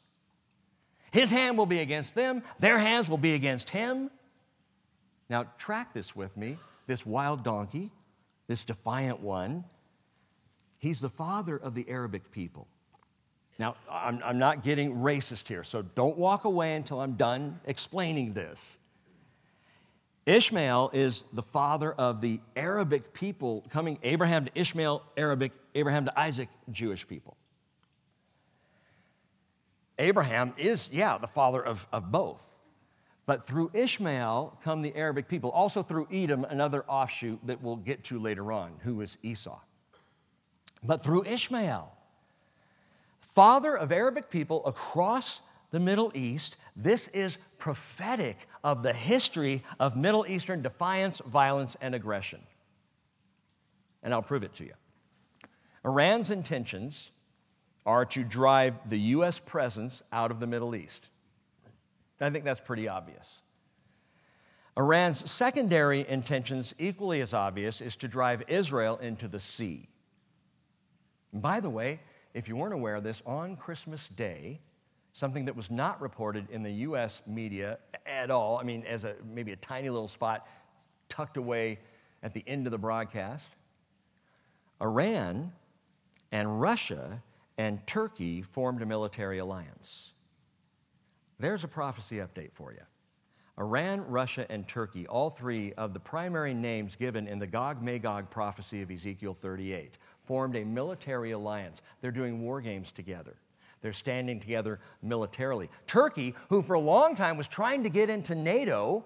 His 1.13 1.31
hand 1.31 1.59
will 1.59 1.67
be 1.67 1.81
against 1.81 2.15
them, 2.15 2.43
their 2.59 2.79
hands 2.79 3.11
will 3.11 3.19
be 3.19 3.35
against 3.35 3.71
him. 3.71 4.11
Now, 5.29 5.45
track 5.59 5.93
this 5.93 6.17
with 6.17 6.37
me 6.37 6.57
this 6.91 7.07
wild 7.07 7.45
donkey, 7.45 7.88
this 8.49 8.64
defiant 8.64 9.20
one, 9.20 9.62
he's 10.78 11.01
the 11.01 11.09
father 11.09 11.57
of 11.57 11.76
the 11.76 11.88
Arabic 11.88 12.32
people. 12.32 12.66
Now, 13.61 13.76
I'm, 13.88 14.20
I'm 14.24 14.41
not 14.41 14.64
getting 14.64 14.97
racist 14.97 15.47
here, 15.47 15.62
so 15.62 15.82
don't 15.82 16.18
walk 16.18 16.45
away 16.45 16.74
until 16.74 17.01
I'm 17.01 17.12
done 17.12 17.61
explaining 17.64 18.32
this. 18.32 18.76
Ishmael 20.26 20.91
is 20.93 21.24
the 21.32 21.45
father 21.45 21.93
of 21.93 22.20
the 22.20 22.41
Arabic 22.57 23.12
people 23.12 23.64
coming, 23.70 23.97
Abraham 24.03 24.47
to 24.47 24.51
Ishmael, 24.61 25.01
Arabic, 25.16 25.53
Abraham 25.76 26.07
to 26.07 26.18
Isaac, 26.18 26.49
Jewish 26.72 27.07
people. 27.07 27.36
Abraham 29.97 30.55
is, 30.57 30.91
yeah, 30.93 31.18
the 31.18 31.28
father 31.28 31.64
of, 31.64 31.86
of 31.93 32.11
both. 32.11 32.50
But 33.31 33.45
through 33.45 33.70
Ishmael 33.74 34.59
come 34.61 34.83
the 34.83 34.97
Arabic 34.97 35.28
people, 35.28 35.51
also 35.51 35.85
through 35.85 36.09
Edom, 36.11 36.43
another 36.43 36.85
offshoot 36.89 37.39
that 37.47 37.62
we'll 37.62 37.76
get 37.76 38.03
to 38.07 38.18
later 38.18 38.51
on, 38.51 38.72
who 38.83 39.01
is 39.03 39.18
Esau. 39.22 39.61
But 40.83 41.05
through 41.05 41.22
Ishmael, 41.26 41.97
father 43.20 43.76
of 43.76 43.93
Arabic 43.93 44.31
people 44.31 44.66
across 44.66 45.43
the 45.70 45.78
Middle 45.78 46.11
East, 46.12 46.57
this 46.74 47.07
is 47.07 47.39
prophetic 47.57 48.49
of 48.64 48.83
the 48.83 48.93
history 48.93 49.62
of 49.78 49.97
Middle 49.97 50.26
Eastern 50.26 50.61
defiance, 50.61 51.22
violence, 51.24 51.76
and 51.81 51.95
aggression. 51.95 52.41
And 54.03 54.12
I'll 54.12 54.22
prove 54.22 54.43
it 54.43 54.55
to 54.55 54.64
you. 54.64 54.74
Iran's 55.85 56.33
intentions 56.33 57.12
are 57.87 58.05
to 58.07 58.24
drive 58.24 58.91
the 58.91 58.99
U.S. 58.99 59.39
presence 59.39 60.03
out 60.11 60.33
of 60.33 60.41
the 60.41 60.49
Middle 60.49 60.74
East. 60.74 61.10
I 62.21 62.31
think 62.31 62.45
that's 62.45 62.61
pretty 62.61 62.89
obvious. 62.89 63.41
Iran's 64.77 65.31
secondary 65.31 66.07
intentions, 66.09 66.75
equally 66.79 67.21
as 67.21 67.35
obvious, 67.35 67.81
is 67.81 67.97
to 67.97 68.09
drive 68.09 68.45
Israel 68.49 68.99
into 68.99 69.29
the 69.29 69.41
sea. 69.41 69.89
And 71.33 71.43
by 71.43 71.61
the 71.61 71.71
way, 71.71 72.01
if 72.35 72.49
you 72.49 72.57
weren't 72.57 72.75
aware 72.75 72.97
of 72.97 73.03
this, 73.03 73.23
on 73.27 73.57
Christmas 73.57 74.09
Day, 74.09 74.61
something 75.12 75.45
that 75.47 75.57
was 75.57 75.71
not 75.71 76.01
reported 76.01 76.49
in 76.51 76.62
the 76.62 76.71
US 76.71 77.23
media 77.27 77.79
at 78.07 78.31
all, 78.31 78.59
I 78.59 78.62
mean, 78.62 78.85
as 78.85 79.05
a 79.05 79.16
maybe 79.25 79.53
a 79.53 79.57
tiny 79.57 79.91
little 79.91 80.09
spot 80.09 80.47
tucked 81.09 81.37
away 81.37 81.81
at 82.23 82.33
the 82.33 82.45
end 82.47 82.66
of 82.66 82.71
the 82.71 82.79
broadcast, 82.79 83.49
Iran 84.81 85.53
and 86.33 86.61
Russia 86.61 87.23
and 87.59 87.85
Turkey 87.87 88.41
formed 88.41 88.83
a 88.83 88.87
military 88.87 89.39
alliance. 89.39 90.12
There's 91.41 91.64
a 91.64 91.68
prophecy 91.68 92.16
update 92.16 92.53
for 92.53 92.72
you. 92.72 92.82
Iran, 93.59 94.07
Russia, 94.07 94.47
and 94.51 94.68
Turkey, 94.68 95.07
all 95.07 95.30
three 95.30 95.72
of 95.72 95.95
the 95.95 96.01
primary 96.01 96.53
names 96.53 96.97
given 96.97 97.26
in 97.26 97.38
the 97.38 97.47
Gog 97.47 97.82
Magog 97.82 98.28
prophecy 98.30 98.82
of 98.82 98.91
Ezekiel 98.91 99.32
38, 99.32 99.97
formed 100.18 100.55
a 100.57 100.64
military 100.64 101.30
alliance. 101.30 101.80
They're 102.01 102.11
doing 102.11 102.43
war 102.43 102.61
games 102.61 102.93
together. 102.93 103.36
They're 103.80 103.95
standing 103.95 104.38
together 104.38 104.80
militarily. 105.03 105.70
Turkey, 105.86 106.34
who 106.51 106.61
for 106.61 106.74
a 106.74 106.80
long 106.80 107.16
time 107.16 107.38
was 107.38 107.49
trying 107.49 107.84
to 107.84 107.91
get 107.91 108.11
into 108.11 108.34
NATO, 108.34 109.05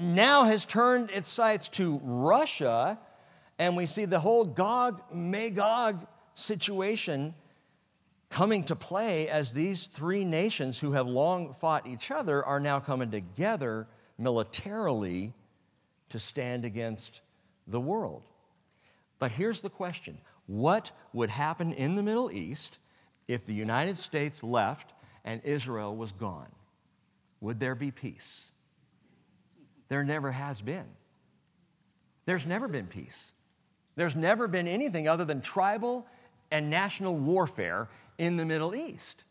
now 0.00 0.44
has 0.44 0.64
turned 0.64 1.10
its 1.10 1.28
sights 1.28 1.68
to 1.68 2.00
Russia, 2.02 2.98
and 3.58 3.76
we 3.76 3.84
see 3.84 4.06
the 4.06 4.20
whole 4.20 4.46
Gog 4.46 5.02
Magog 5.12 6.06
situation 6.34 7.34
coming 8.30 8.62
to 8.64 8.76
play 8.76 9.28
as 9.28 9.52
these 9.52 9.86
three 9.86 10.24
nations 10.24 10.78
who 10.78 10.92
have 10.92 11.06
long 11.06 11.52
fought 11.52 11.86
each 11.86 12.10
other 12.10 12.44
are 12.44 12.60
now 12.60 12.78
coming 12.78 13.10
together 13.10 13.88
militarily 14.16 15.34
to 16.08 16.18
stand 16.18 16.64
against 16.64 17.20
the 17.66 17.80
world. 17.80 18.22
But 19.18 19.32
here's 19.32 19.60
the 19.60 19.70
question 19.70 20.18
what 20.46 20.92
would 21.12 21.30
happen 21.30 21.72
in 21.72 21.96
the 21.96 22.02
Middle 22.02 22.30
East 22.30 22.78
if 23.28 23.46
the 23.46 23.54
United 23.54 23.98
States 23.98 24.42
left 24.42 24.92
and 25.24 25.40
Israel 25.44 25.94
was 25.94 26.12
gone? 26.12 26.50
Would 27.40 27.60
there 27.60 27.74
be 27.74 27.90
peace? 27.90 28.48
There 29.88 30.04
never 30.04 30.30
has 30.30 30.60
been. 30.60 30.86
There's 32.26 32.46
never 32.46 32.68
been 32.68 32.86
peace. 32.86 33.32
There's 33.96 34.14
never 34.14 34.46
been 34.46 34.68
anything 34.68 35.08
other 35.08 35.24
than 35.24 35.40
tribal 35.40 36.06
and 36.50 36.70
national 36.70 37.16
warfare 37.16 37.88
in 38.20 38.36
the 38.36 38.44
Middle 38.44 38.74
East. 38.74 39.24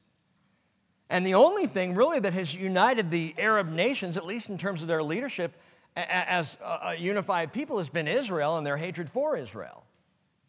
And 1.11 1.23
the 1.23 1.35
only 1.35 1.67
thing 1.67 1.93
really 1.93 2.19
that 2.19 2.33
has 2.33 2.55
united 2.55 3.11
the 3.11 3.35
Arab 3.37 3.71
nations, 3.71 4.17
at 4.17 4.25
least 4.25 4.49
in 4.49 4.57
terms 4.57 4.81
of 4.81 4.87
their 4.87 5.03
leadership 5.03 5.53
as 5.95 6.57
a 6.63 6.95
unified 6.95 7.53
people, 7.53 7.77
has 7.77 7.87
been 7.87 8.07
Israel 8.07 8.57
and 8.57 8.65
their 8.65 8.77
hatred 8.77 9.07
for 9.09 9.37
Israel. 9.37 9.83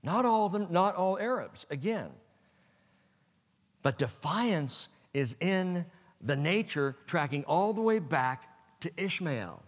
Not 0.02 0.24
all 0.24 0.46
of 0.46 0.52
them, 0.52 0.68
not 0.70 0.96
all 0.96 1.18
Arabs, 1.18 1.66
again. 1.70 2.10
But 3.82 3.98
defiance 3.98 4.88
is 5.12 5.36
in 5.40 5.84
the 6.22 6.36
nature 6.36 6.96
tracking 7.06 7.44
all 7.44 7.74
the 7.74 7.82
way 7.82 7.98
back 7.98 8.48
to 8.80 8.90
Ishmael. 8.96 9.62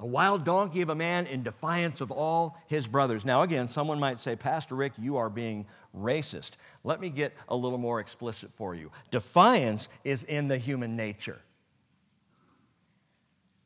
A 0.00 0.06
wild 0.06 0.44
donkey 0.44 0.80
of 0.82 0.90
a 0.90 0.94
man 0.94 1.26
in 1.26 1.42
defiance 1.42 2.00
of 2.00 2.12
all 2.12 2.56
his 2.68 2.86
brothers. 2.86 3.24
Now, 3.24 3.42
again, 3.42 3.66
someone 3.66 3.98
might 3.98 4.20
say, 4.20 4.36
Pastor 4.36 4.76
Rick, 4.76 4.92
you 4.96 5.16
are 5.16 5.28
being 5.28 5.66
racist. 5.96 6.52
Let 6.84 7.00
me 7.00 7.10
get 7.10 7.34
a 7.48 7.56
little 7.56 7.78
more 7.78 7.98
explicit 7.98 8.52
for 8.52 8.76
you. 8.76 8.92
Defiance 9.10 9.88
is 10.04 10.22
in 10.22 10.46
the 10.46 10.56
human 10.56 10.96
nature. 10.96 11.40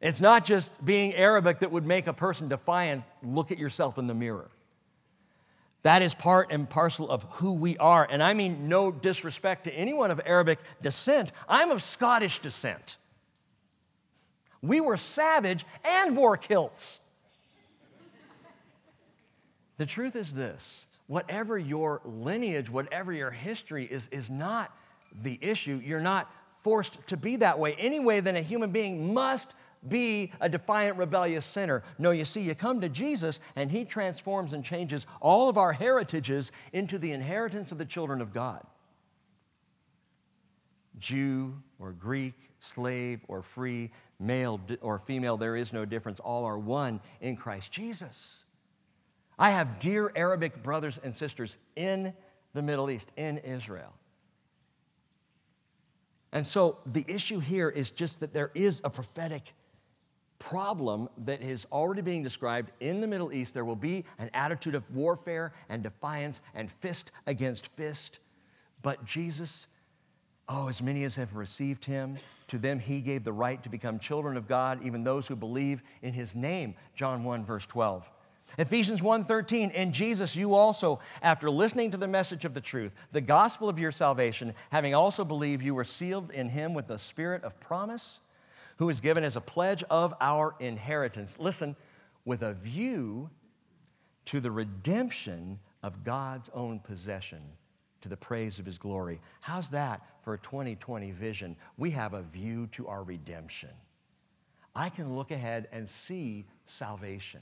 It's 0.00 0.22
not 0.22 0.44
just 0.44 0.70
being 0.84 1.14
Arabic 1.14 1.58
that 1.58 1.70
would 1.70 1.86
make 1.86 2.06
a 2.06 2.14
person 2.14 2.48
defiant. 2.48 3.04
Look 3.22 3.52
at 3.52 3.58
yourself 3.58 3.98
in 3.98 4.06
the 4.06 4.14
mirror. 4.14 4.50
That 5.82 6.00
is 6.00 6.14
part 6.14 6.50
and 6.50 6.68
parcel 6.68 7.10
of 7.10 7.24
who 7.24 7.52
we 7.52 7.76
are. 7.76 8.06
And 8.08 8.22
I 8.22 8.34
mean 8.34 8.68
no 8.68 8.90
disrespect 8.90 9.64
to 9.64 9.74
anyone 9.74 10.10
of 10.10 10.20
Arabic 10.24 10.60
descent. 10.80 11.32
I'm 11.48 11.70
of 11.70 11.82
Scottish 11.82 12.38
descent. 12.38 12.96
We 14.62 14.80
were 14.80 14.96
savage 14.96 15.66
and 15.84 16.16
wore 16.16 16.36
kilts. 16.36 17.00
The 19.76 19.86
truth 19.86 20.14
is 20.14 20.32
this 20.32 20.86
whatever 21.08 21.58
your 21.58 22.00
lineage, 22.04 22.70
whatever 22.70 23.12
your 23.12 23.30
history 23.30 23.84
is, 23.84 24.08
is 24.12 24.30
not 24.30 24.72
the 25.22 25.38
issue. 25.42 25.80
You're 25.84 26.00
not 26.00 26.32
forced 26.62 27.04
to 27.08 27.16
be 27.16 27.36
that 27.36 27.58
way 27.58 27.74
any 27.78 28.00
way 28.00 28.20
than 28.20 28.36
a 28.36 28.42
human 28.42 28.70
being 28.70 29.12
must 29.12 29.54
be 29.88 30.32
a 30.40 30.48
defiant, 30.48 30.96
rebellious 30.96 31.44
sinner. 31.44 31.82
No, 31.98 32.12
you 32.12 32.24
see, 32.24 32.40
you 32.40 32.54
come 32.54 32.80
to 32.82 32.88
Jesus 32.88 33.40
and 33.56 33.70
He 33.70 33.84
transforms 33.84 34.52
and 34.52 34.64
changes 34.64 35.06
all 35.20 35.48
of 35.48 35.58
our 35.58 35.72
heritages 35.72 36.52
into 36.72 36.98
the 36.98 37.12
inheritance 37.12 37.72
of 37.72 37.78
the 37.78 37.84
children 37.84 38.20
of 38.20 38.32
God. 38.32 38.64
Jew 40.98 41.60
or 41.80 41.92
Greek, 41.92 42.34
slave 42.60 43.20
or 43.26 43.42
free, 43.42 43.90
male 44.22 44.60
or 44.80 44.98
female, 44.98 45.36
there 45.36 45.56
is 45.56 45.72
no 45.72 45.84
difference. 45.84 46.20
All 46.20 46.44
are 46.44 46.58
one 46.58 47.00
in 47.20 47.36
Christ 47.36 47.72
Jesus. 47.72 48.44
I 49.38 49.50
have 49.50 49.78
dear 49.78 50.12
Arabic 50.14 50.62
brothers 50.62 50.98
and 51.02 51.14
sisters 51.14 51.58
in 51.74 52.14
the 52.54 52.62
Middle 52.62 52.90
East, 52.90 53.10
in 53.16 53.38
Israel. 53.38 53.92
And 56.32 56.46
so 56.46 56.78
the 56.86 57.04
issue 57.08 57.40
here 57.40 57.68
is 57.68 57.90
just 57.90 58.20
that 58.20 58.32
there 58.32 58.50
is 58.54 58.80
a 58.84 58.90
prophetic 58.90 59.52
problem 60.38 61.08
that 61.18 61.40
is 61.42 61.66
already 61.70 62.02
being 62.02 62.22
described 62.22 62.72
in 62.80 63.00
the 63.00 63.06
Middle 63.06 63.32
East. 63.32 63.54
There 63.54 63.64
will 63.64 63.76
be 63.76 64.04
an 64.18 64.30
attitude 64.34 64.74
of 64.74 64.90
warfare 64.94 65.52
and 65.68 65.82
defiance 65.82 66.40
and 66.54 66.70
fist 66.70 67.12
against 67.26 67.66
fist. 67.68 68.18
But 68.82 69.04
Jesus, 69.04 69.68
oh, 70.48 70.68
as 70.68 70.82
many 70.82 71.04
as 71.04 71.16
have 71.16 71.36
received 71.36 71.84
him, 71.84 72.18
to 72.52 72.58
them 72.58 72.78
he 72.78 73.00
gave 73.00 73.24
the 73.24 73.32
right 73.32 73.62
to 73.62 73.70
become 73.70 73.98
children 73.98 74.36
of 74.36 74.46
God, 74.46 74.84
even 74.84 75.02
those 75.04 75.26
who 75.26 75.34
believe 75.34 75.82
in 76.02 76.12
his 76.12 76.34
name. 76.34 76.74
John 76.94 77.24
1, 77.24 77.46
verse 77.46 77.64
12. 77.64 78.10
Ephesians 78.58 79.00
1:13 79.00 79.72
in 79.72 79.90
Jesus 79.90 80.36
you 80.36 80.52
also 80.52 81.00
after 81.22 81.48
listening 81.48 81.90
to 81.92 81.96
the 81.96 82.06
message 82.06 82.44
of 82.44 82.52
the 82.52 82.60
truth 82.60 82.94
the 83.12 83.22
gospel 83.22 83.70
of 83.70 83.78
your 83.78 83.90
salvation 83.90 84.52
having 84.70 84.94
also 84.94 85.24
believed 85.24 85.62
you 85.62 85.74
were 85.74 85.84
sealed 85.84 86.30
in 86.32 86.50
him 86.50 86.74
with 86.74 86.86
the 86.86 86.98
spirit 86.98 87.42
of 87.44 87.58
promise 87.60 88.20
who 88.76 88.90
is 88.90 89.00
given 89.00 89.24
as 89.24 89.36
a 89.36 89.40
pledge 89.40 89.82
of 89.84 90.12
our 90.20 90.54
inheritance. 90.60 91.38
Listen, 91.38 91.74
with 92.26 92.42
a 92.42 92.52
view 92.52 93.30
to 94.26 94.40
the 94.40 94.50
redemption 94.50 95.58
of 95.82 96.04
God's 96.04 96.50
own 96.52 96.80
possession 96.80 97.40
to 98.02 98.08
the 98.08 98.16
praise 98.16 98.58
of 98.58 98.66
his 98.66 98.78
glory. 98.78 99.20
How's 99.40 99.70
that 99.70 100.02
for 100.22 100.34
a 100.34 100.38
2020 100.38 101.10
vision? 101.12 101.56
We 101.76 101.90
have 101.90 102.14
a 102.14 102.22
view 102.22 102.68
to 102.72 102.88
our 102.88 103.02
redemption. 103.02 103.70
I 104.74 104.88
can 104.88 105.16
look 105.16 105.30
ahead 105.30 105.68
and 105.72 105.88
see 105.88 106.46
salvation. 106.66 107.40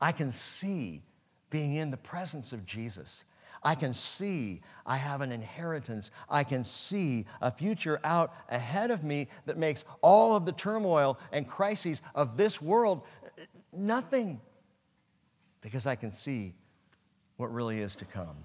I 0.00 0.12
can 0.12 0.32
see 0.32 1.02
being 1.50 1.74
in 1.74 1.90
the 1.90 1.96
presence 1.96 2.52
of 2.52 2.66
Jesus. 2.66 3.24
I 3.62 3.74
can 3.74 3.94
see 3.94 4.60
I 4.84 4.98
have 4.98 5.22
an 5.22 5.32
inheritance. 5.32 6.10
I 6.28 6.44
can 6.44 6.64
see 6.64 7.24
a 7.40 7.50
future 7.50 7.98
out 8.04 8.34
ahead 8.50 8.90
of 8.90 9.02
me 9.02 9.28
that 9.46 9.56
makes 9.56 9.84
all 10.02 10.36
of 10.36 10.44
the 10.44 10.52
turmoil 10.52 11.18
and 11.32 11.48
crises 11.48 12.02
of 12.14 12.36
this 12.36 12.60
world 12.60 13.02
nothing 13.72 14.40
because 15.62 15.86
I 15.86 15.96
can 15.96 16.12
see 16.12 16.52
what 17.38 17.52
really 17.52 17.78
is 17.78 17.96
to 17.96 18.04
come. 18.04 18.36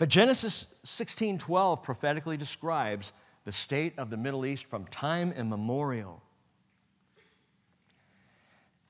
But 0.00 0.08
Genesis 0.08 0.66
16:12 0.82 1.82
prophetically 1.82 2.38
describes 2.38 3.12
the 3.44 3.52
state 3.52 3.98
of 3.98 4.08
the 4.08 4.16
Middle 4.16 4.46
East 4.46 4.64
from 4.64 4.86
time 4.86 5.30
immemorial. 5.30 6.22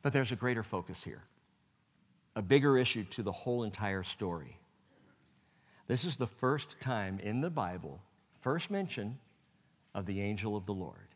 But 0.02 0.12
there's 0.12 0.30
a 0.30 0.36
greater 0.36 0.62
focus 0.62 1.02
here, 1.02 1.24
a 2.36 2.42
bigger 2.42 2.78
issue 2.78 3.02
to 3.06 3.24
the 3.24 3.32
whole 3.32 3.64
entire 3.64 4.04
story. 4.04 4.60
This 5.88 6.04
is 6.04 6.16
the 6.16 6.28
first 6.28 6.80
time 6.80 7.18
in 7.18 7.40
the 7.40 7.50
Bible, 7.50 8.00
first 8.40 8.70
mention 8.70 9.18
of 9.92 10.06
the 10.06 10.20
angel 10.20 10.56
of 10.56 10.64
the 10.66 10.74
Lord. 10.74 11.08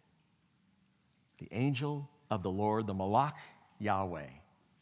The 1.39 1.49
angel 1.53 2.11
of 2.33 2.43
the 2.43 2.51
Lord, 2.51 2.89
the 2.89 2.95
Malach 2.95 3.37
Yahweh 3.79 4.31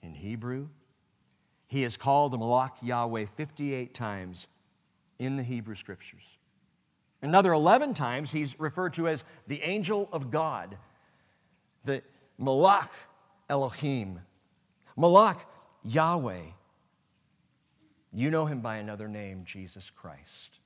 in 0.00 0.14
Hebrew. 0.14 0.70
He 1.66 1.84
is 1.84 1.98
called 1.98 2.32
the 2.32 2.38
Malach 2.38 2.82
Yahweh 2.82 3.26
58 3.26 3.92
times 3.92 4.46
in 5.22 5.36
the 5.36 5.42
Hebrew 5.42 5.76
scriptures. 5.76 6.24
Another 7.22 7.52
11 7.52 7.94
times 7.94 8.32
he's 8.32 8.58
referred 8.58 8.94
to 8.94 9.06
as 9.06 9.22
the 9.46 9.62
angel 9.62 10.08
of 10.12 10.32
God, 10.32 10.76
the 11.84 12.02
Malach 12.40 12.90
Elohim, 13.48 14.20
Malach 14.98 15.44
Yahweh. 15.84 16.40
You 18.12 18.30
know 18.30 18.46
him 18.46 18.60
by 18.60 18.78
another 18.78 19.06
name, 19.06 19.44
Jesus 19.44 19.90
Christ. 19.90 20.58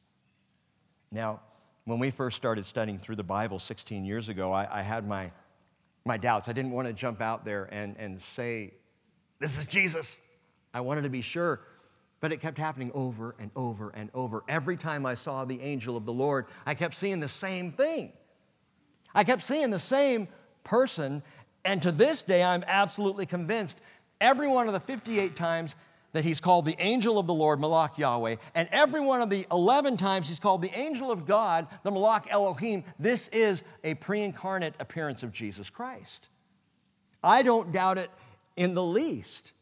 Now, 1.12 1.40
when 1.84 1.98
we 1.98 2.10
first 2.10 2.36
started 2.38 2.64
studying 2.64 2.98
through 2.98 3.16
the 3.16 3.22
Bible 3.22 3.58
16 3.58 4.06
years 4.06 4.30
ago, 4.30 4.52
I, 4.52 4.78
I 4.78 4.82
had 4.82 5.06
my, 5.06 5.30
my 6.06 6.16
doubts. 6.16 6.48
I 6.48 6.52
didn't 6.52 6.72
want 6.72 6.88
to 6.88 6.94
jump 6.94 7.20
out 7.20 7.44
there 7.44 7.68
and, 7.70 7.94
and 7.98 8.20
say, 8.20 8.72
This 9.38 9.58
is 9.58 9.66
Jesus. 9.66 10.18
I 10.72 10.80
wanted 10.80 11.02
to 11.02 11.10
be 11.10 11.20
sure. 11.20 11.60
But 12.20 12.32
it 12.32 12.40
kept 12.40 12.58
happening 12.58 12.90
over 12.94 13.34
and 13.38 13.50
over 13.54 13.90
and 13.90 14.10
over. 14.14 14.42
Every 14.48 14.76
time 14.76 15.04
I 15.04 15.14
saw 15.14 15.44
the 15.44 15.60
angel 15.60 15.96
of 15.96 16.06
the 16.06 16.12
Lord, 16.12 16.46
I 16.64 16.74
kept 16.74 16.94
seeing 16.94 17.20
the 17.20 17.28
same 17.28 17.72
thing. 17.72 18.12
I 19.14 19.24
kept 19.24 19.42
seeing 19.42 19.70
the 19.70 19.78
same 19.78 20.28
person. 20.64 21.22
And 21.64 21.82
to 21.82 21.92
this 21.92 22.22
day, 22.22 22.42
I'm 22.42 22.64
absolutely 22.66 23.26
convinced 23.26 23.78
every 24.20 24.48
one 24.48 24.66
of 24.66 24.72
the 24.72 24.80
58 24.80 25.36
times 25.36 25.76
that 26.12 26.24
he's 26.24 26.40
called 26.40 26.64
the 26.64 26.76
angel 26.78 27.18
of 27.18 27.26
the 27.26 27.34
Lord, 27.34 27.60
Malach 27.60 27.98
Yahweh, 27.98 28.36
and 28.54 28.68
every 28.72 29.02
one 29.02 29.20
of 29.20 29.28
the 29.28 29.46
11 29.52 29.98
times 29.98 30.28
he's 30.28 30.40
called 30.40 30.62
the 30.62 30.74
angel 30.74 31.10
of 31.10 31.26
God, 31.26 31.66
the 31.82 31.90
Malach 31.90 32.26
Elohim, 32.30 32.84
this 32.98 33.28
is 33.28 33.62
a 33.84 33.94
pre 33.94 34.22
incarnate 34.22 34.74
appearance 34.80 35.22
of 35.22 35.30
Jesus 35.30 35.68
Christ. 35.68 36.30
I 37.22 37.42
don't 37.42 37.70
doubt 37.70 37.98
it 37.98 38.10
in 38.56 38.74
the 38.74 38.82
least. 38.82 39.52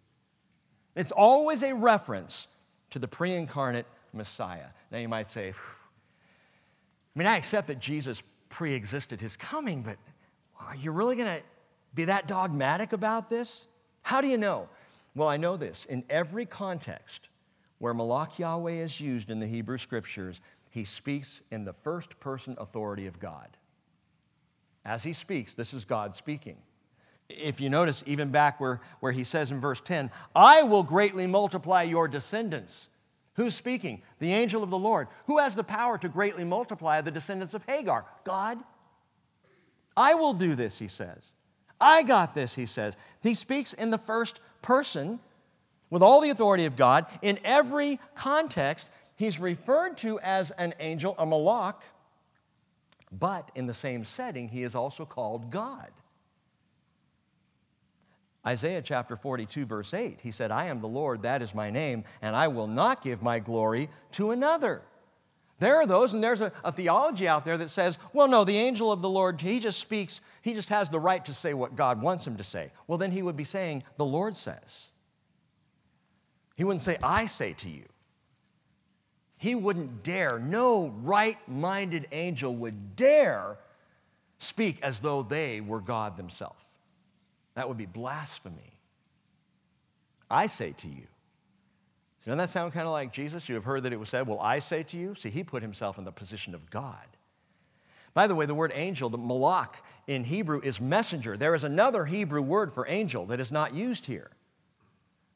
It's 0.95 1.12
always 1.12 1.62
a 1.62 1.74
reference 1.74 2.49
to 2.90 2.99
the 2.99 3.09
pre 3.09 3.34
incarnate 3.34 3.86
Messiah. 4.12 4.66
Now 4.90 4.99
you 4.99 5.09
might 5.09 5.28
say, 5.28 5.51
I 5.51 7.18
mean, 7.18 7.26
I 7.26 7.36
accept 7.36 7.66
that 7.68 7.78
Jesus 7.78 8.22
pre 8.49 8.74
existed 8.74 9.20
his 9.20 9.36
coming, 9.36 9.82
but 9.82 9.97
are 10.61 10.76
you 10.76 10.92
really 10.92 11.16
going 11.16 11.28
to 11.28 11.42
be 11.95 12.05
that 12.07 12.28
dogmatic 12.28 12.92
about 12.92 13.28
this? 13.28 13.66
How 14.03 14.20
do 14.20 14.28
you 14.28 14.38
know? 14.38 14.68
Well, 15.14 15.28
I 15.28 15.36
know 15.36 15.57
this. 15.57 15.84
In 15.84 16.05
every 16.11 16.47
context 16.47 17.28
where 17.78 17.95
Malach 17.95 18.38
Yahweh 18.38 18.72
is 18.72 19.01
used 19.01 19.30
in 19.30 19.40
the 19.40 19.47
Hebrew 19.47 19.78
Scriptures, 19.78 20.40
he 20.70 20.84
speaks 20.84 21.42
in 21.51 21.64
the 21.64 21.72
first 21.72 22.18
person 22.18 22.57
authority 22.59 23.07
of 23.07 23.20
God. 23.20 23.57
As 24.84 25.05
he 25.05 25.12
speaks, 25.12 25.55
this 25.55 25.72
is 25.72 25.84
God 25.84 26.14
speaking. 26.14 26.59
If 27.29 27.61
you 27.61 27.70
notice, 27.70 28.05
even 28.07 28.31
back 28.31 28.61
where, 28.61 28.81
where 29.01 29.12
he 29.12 29.25
says 29.25 29.51
in 29.51 29.59
verse 29.59 29.81
10, 29.81 30.11
I 30.35 30.62
will 30.62 30.83
greatly 30.83 31.27
multiply 31.27 31.83
your 31.83 32.07
descendants. 32.07 32.89
Who's 33.35 33.55
speaking? 33.55 34.03
The 34.18 34.33
angel 34.33 34.62
of 34.62 34.70
the 34.70 34.79
Lord. 34.79 35.09
Who 35.27 35.39
has 35.39 35.55
the 35.55 35.64
power 35.64 35.99
to 35.99 36.09
greatly 36.09 36.45
multiply 36.45 37.01
the 37.01 37.11
descendants 37.11 37.55
of 37.55 37.64
Hagar? 37.66 38.05
God. 38.25 38.62
I 39.97 40.14
will 40.14 40.35
do 40.35 40.55
this, 40.55 40.79
he 40.79 40.89
says. 40.89 41.35
I 41.81 42.03
got 42.03 42.35
this, 42.35 42.55
he 42.55 42.66
says. 42.66 42.97
He 43.22 43.35
speaks 43.35 43.72
in 43.72 43.91
the 43.91 43.99
first 43.99 44.41
person 44.62 45.18
with 45.91 46.03
all 46.03 46.20
the 46.20 46.31
authority 46.31 46.64
of 46.64 46.77
God. 46.77 47.07
In 47.22 47.39
every 47.45 47.99
context, 48.14 48.89
he's 49.16 49.41
referred 49.41 49.97
to 49.99 50.20
as 50.20 50.51
an 50.53 50.75
angel, 50.79 51.14
a 51.18 51.27
malach, 51.27 51.83
but 53.11 53.51
in 53.55 53.66
the 53.66 53.75
same 53.75 54.05
setting, 54.05 54.49
he 54.49 54.62
is 54.62 54.75
also 54.75 55.05
called 55.05 55.51
God. 55.51 55.91
Isaiah 58.47 58.82
chapter 58.82 59.16
42, 59.16 59.64
verse 59.64 59.95
8, 59.95 60.20
he 60.22 60.30
said, 60.30 60.51
I 60.51 60.66
am 60.66 60.80
the 60.80 60.88
Lord, 60.88 61.22
that 61.22 61.40
is 61.40 61.55
my 61.55 61.70
name, 61.70 62.05
and 62.20 62.36
I 62.36 62.49
will 62.49 62.66
not 62.66 63.03
give 63.03 63.22
my 63.22 63.38
glory 63.38 63.88
to 64.12 64.32
another. 64.32 64.82
There 65.61 65.76
are 65.76 65.86
those, 65.86 66.12
and 66.12 66.22
there's 66.22 66.40
a, 66.40 66.53
a, 66.62 66.70
theology 66.72 67.26
out 67.26 67.45
there 67.45 67.57
that 67.57 67.70
says, 67.70 67.97
well, 68.12 68.28
no, 68.28 68.45
the 68.45 68.57
angel 68.57 68.92
of 68.92 69.01
the 69.01 69.09
Lord, 69.09 69.40
he 69.40 69.61
just 69.61 69.78
speaks, 69.78 70.20
he 70.42 70.53
just 70.53 70.68
has 70.68 70.90
the 70.90 70.99
right 70.99 71.24
to 71.24 71.32
say 71.32 71.55
what 71.55 71.76
God 71.76 72.03
wants 72.03 72.26
him 72.26 72.36
to 72.36 72.45
say. 72.45 72.70
Well, 72.86 72.99
then 72.99 73.12
he 73.12 73.22
would 73.22 73.36
be 73.36 73.45
saying, 73.45 73.82
the 73.97 74.05
Lord 74.05 74.34
says. 74.34 74.90
He 76.57 76.64
wouldn't 76.64 76.82
say, 76.82 76.99
I 77.03 77.26
say 77.26 77.55
to 77.55 77.70
you. 77.70 77.84
He 79.36 79.55
wouldn't 79.55 80.03
dare, 80.03 80.38
no 80.38 80.88
right 81.03 81.38
minded 81.49 82.09
angel 82.12 82.55
would 82.57 82.97
dare 82.97 83.59
speak 84.38 84.82
as 84.82 85.01
though 85.01 85.22
they 85.22 85.61
were 85.61 85.80
God 85.80 86.16
themselves. 86.16 86.64
That 87.55 87.69
would 87.69 87.77
be 87.77 87.87
blasphemy. 87.87 88.81
I 90.31 90.47
say 90.47 90.73
to 90.79 90.89
you. 90.89 91.07
Doesn't 92.25 92.39
that 92.39 92.51
sound 92.51 92.73
kind 92.73 92.87
of 92.87 92.93
like 92.93 93.13
Jesus? 93.13 93.49
You 93.49 93.55
have 93.55 93.65
heard 93.65 93.83
that 93.83 93.93
it 93.93 94.01
was 94.01 94.09
said, 94.09 94.27
Well, 94.27 94.41
I 94.41 94.59
say 94.59 94.83
to 94.85 94.97
you. 94.97 95.15
See, 95.15 95.31
he 95.31 95.45
put 95.45 95.63
himself 95.63 95.99
in 95.99 96.05
the 96.05 96.13
position 96.13 96.55
of 96.55 96.71
God. 96.71 97.07
By 98.15 98.27
the 98.27 98.35
way, 98.35 98.47
the 98.47 98.55
word 98.55 98.73
angel, 98.75 99.11
the 99.11 99.19
malak 99.19 99.83
in 100.07 100.25
Hebrew, 100.25 100.61
is 100.63 100.81
messenger. 100.81 101.37
There 101.37 101.55
is 101.55 101.65
another 101.65 102.05
Hebrew 102.05 102.43
word 102.43 102.73
for 102.73 102.87
angel 102.89 103.27
that 103.27 103.41
is 103.41 103.53
not 103.53 103.75
used 103.75 104.07
here. 104.07 104.31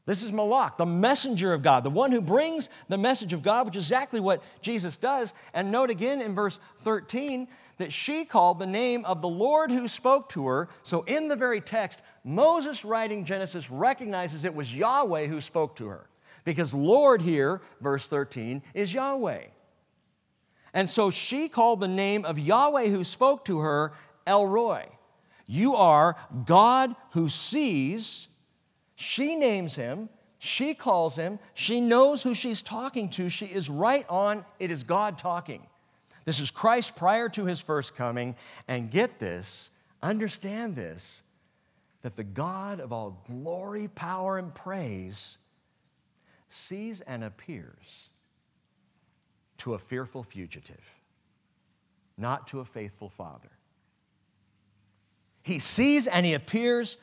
This 0.09 0.23
is 0.23 0.33
Malak, 0.33 0.79
the 0.79 0.87
messenger 0.87 1.53
of 1.53 1.61
God, 1.61 1.85
the 1.85 1.91
one 1.91 2.12
who 2.12 2.23
brings 2.23 2.71
the 2.89 2.97
message 2.97 3.35
of 3.35 3.43
God, 3.43 3.66
which 3.66 3.77
is 3.77 3.85
exactly 3.85 4.21
what 4.21 4.43
Jesus 4.62 4.97
does. 4.97 5.35
And 5.53 5.71
note 5.71 5.91
again 5.91 6.23
in 6.23 6.35
verse 6.35 6.61
13 6.79 7.47
that 7.77 7.93
she 7.93 8.25
called 8.25 8.59
the 8.59 8.66
name 8.66 9.05
of 9.05 9.21
the 9.21 9.29
Lord 9.29 9.71
who 9.71 9.87
spoke 9.87 10.31
to 10.31 10.47
her. 10.47 10.71
So 10.83 11.03
in 11.03 11.29
the 11.29 11.37
very 11.37 11.61
text, 11.61 12.01
Moses 12.25 12.85
writing 12.85 13.25
Genesis 13.25 13.71
recognizes 13.71 14.45
it 14.45 14.55
was 14.55 14.75
Yahweh 14.75 15.27
who 15.27 15.41
spoke 15.41 15.77
to 15.77 15.89
her. 15.89 16.09
Because 16.45 16.73
Lord 16.73 17.21
here, 17.21 17.61
verse 17.81 18.07
13, 18.07 18.62
is 18.75 18.95
Yahweh. 18.95 19.45
And 20.75 20.89
so 20.89 21.11
she 21.11 21.49
called 21.49 21.81
the 21.81 21.89
name 21.89 22.25
of 22.25 22.39
Yahweh 22.39 22.89
who 22.89 23.05
spoke 23.05 23.45
to 23.47 23.61
her 23.61 23.93
El 24.27 24.47
Roi. 24.47 24.87
You 25.47 25.75
are 25.77 26.16
God 26.45 26.95
who 27.12 27.29
sees 27.29 28.29
she 29.01 29.37
names 29.37 29.77
him, 29.77 30.09
she 30.41 30.75
calls 30.75 31.14
him, 31.14 31.39
she 31.55 31.81
knows 31.81 32.21
who 32.21 32.35
she's 32.35 32.62
talking 32.62 33.09
to. 33.11 33.29
She 33.31 33.47
is 33.47 33.71
right 33.71 34.05
on, 34.09 34.45
it 34.59 34.73
is 34.73 34.83
God 34.83 35.19
talking. 35.19 35.64
This 36.25 36.41
is 36.41 36.51
Christ 36.51 36.97
prior 36.97 37.29
to 37.29 37.45
his 37.45 37.61
first 37.61 37.95
coming. 37.95 38.35
And 38.66 38.91
get 38.91 39.21
this, 39.21 39.71
understand 40.03 40.75
this, 40.75 41.23
that 42.03 42.16
the 42.16 42.24
God 42.24 42.80
of 42.80 42.92
all 42.92 43.24
glory, 43.26 43.88
power, 43.88 44.38
and 44.38 44.55
praise 44.55 45.38
sees 46.49 47.01
and 47.01 47.24
appears 47.24 48.11
to 49.59 49.74
a 49.74 49.78
fearful 49.78 50.22
fugitive, 50.22 50.94
not 52.16 52.46
to 52.49 52.61
a 52.61 52.64
faithful 52.64 53.09
father. 53.09 53.51
He 55.42 55.59
sees 55.59 56.07
and 56.07 56.24
he 56.24 56.34
appears 56.34 56.96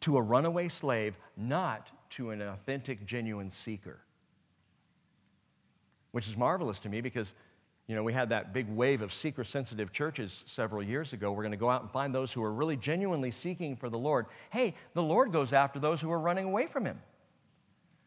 to 0.00 0.16
a 0.16 0.22
runaway 0.22 0.68
slave, 0.68 1.16
not 1.36 1.88
to 2.10 2.30
an 2.30 2.42
authentic, 2.42 3.06
genuine 3.06 3.48
seeker. 3.48 4.00
Which 6.10 6.28
is 6.28 6.36
marvelous 6.36 6.78
to 6.80 6.88
me 6.88 7.00
because, 7.00 7.32
you 7.92 7.96
know, 7.96 8.02
we 8.02 8.14
had 8.14 8.30
that 8.30 8.54
big 8.54 8.70
wave 8.70 9.02
of 9.02 9.12
seeker 9.12 9.44
sensitive 9.44 9.92
churches 9.92 10.44
several 10.46 10.82
years 10.82 11.12
ago. 11.12 11.30
We're 11.30 11.42
going 11.42 11.50
to 11.50 11.58
go 11.58 11.68
out 11.68 11.82
and 11.82 11.90
find 11.90 12.14
those 12.14 12.32
who 12.32 12.42
are 12.42 12.50
really 12.50 12.78
genuinely 12.78 13.30
seeking 13.30 13.76
for 13.76 13.90
the 13.90 13.98
Lord. 13.98 14.24
Hey, 14.48 14.72
the 14.94 15.02
Lord 15.02 15.30
goes 15.30 15.52
after 15.52 15.78
those 15.78 16.00
who 16.00 16.10
are 16.10 16.18
running 16.18 16.46
away 16.46 16.66
from 16.66 16.86
Him. 16.86 16.98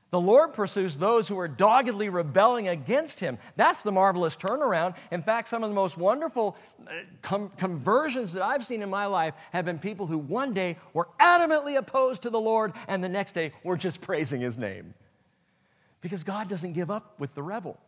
The 0.10 0.20
Lord 0.20 0.54
pursues 0.54 0.98
those 0.98 1.28
who 1.28 1.38
are 1.38 1.48
doggedly 1.48 2.10
rebelling 2.10 2.68
against 2.68 3.20
Him. 3.20 3.38
That's 3.58 3.84
the 3.84 3.92
marvelous 3.92 4.36
turnaround. 4.36 4.96
In 5.12 5.22
fact, 5.22 5.50
some 5.50 5.64
of 5.64 5.70
the 5.70 5.76
most 5.76 6.00
wonderful 6.00 6.58
uh, 6.88 6.92
com- 7.22 7.52
conversions 7.56 8.34
that 8.34 8.42
I've 8.42 8.66
seen 8.66 8.82
in 8.82 8.90
my 8.90 9.06
life 9.06 9.36
have 9.52 9.66
been 9.66 9.78
people 9.78 10.08
who 10.08 10.18
one 10.18 10.56
day 10.56 10.78
were 10.94 11.10
adamantly 11.20 11.78
opposed 11.78 12.24
to 12.24 12.32
the 12.32 12.42
Lord 12.42 12.74
and 12.88 13.04
the 13.04 13.10
next 13.10 13.34
day 13.34 13.52
were 13.64 13.78
just 13.78 14.02
praising 14.10 14.42
His 14.42 14.58
name. 14.58 14.96
Because 16.02 16.24
God 16.24 16.50
doesn't 16.50 16.74
give 16.74 16.90
up 16.90 17.20
with 17.20 17.36
the 17.36 17.44
rebel, 17.44 17.80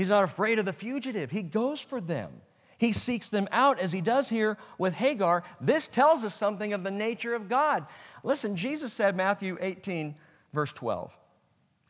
He's 0.00 0.08
not 0.08 0.24
afraid 0.24 0.58
of 0.58 0.64
the 0.64 0.72
fugitive, 0.72 1.30
He 1.30 1.42
goes 1.42 1.78
for 1.78 2.00
them. 2.00 2.32
He 2.78 2.94
seeks 2.94 3.28
them 3.28 3.46
out 3.52 3.78
as 3.78 3.92
he 3.92 4.00
does 4.00 4.30
here 4.30 4.56
with 4.78 4.94
Hagar. 4.94 5.44
This 5.60 5.86
tells 5.86 6.24
us 6.24 6.34
something 6.34 6.72
of 6.72 6.82
the 6.82 6.90
nature 6.90 7.34
of 7.34 7.50
God. 7.50 7.84
Listen, 8.24 8.56
Jesus 8.56 8.94
said, 8.94 9.14
Matthew 9.14 9.58
18, 9.60 10.14
verse 10.54 10.72
12. 10.72 11.14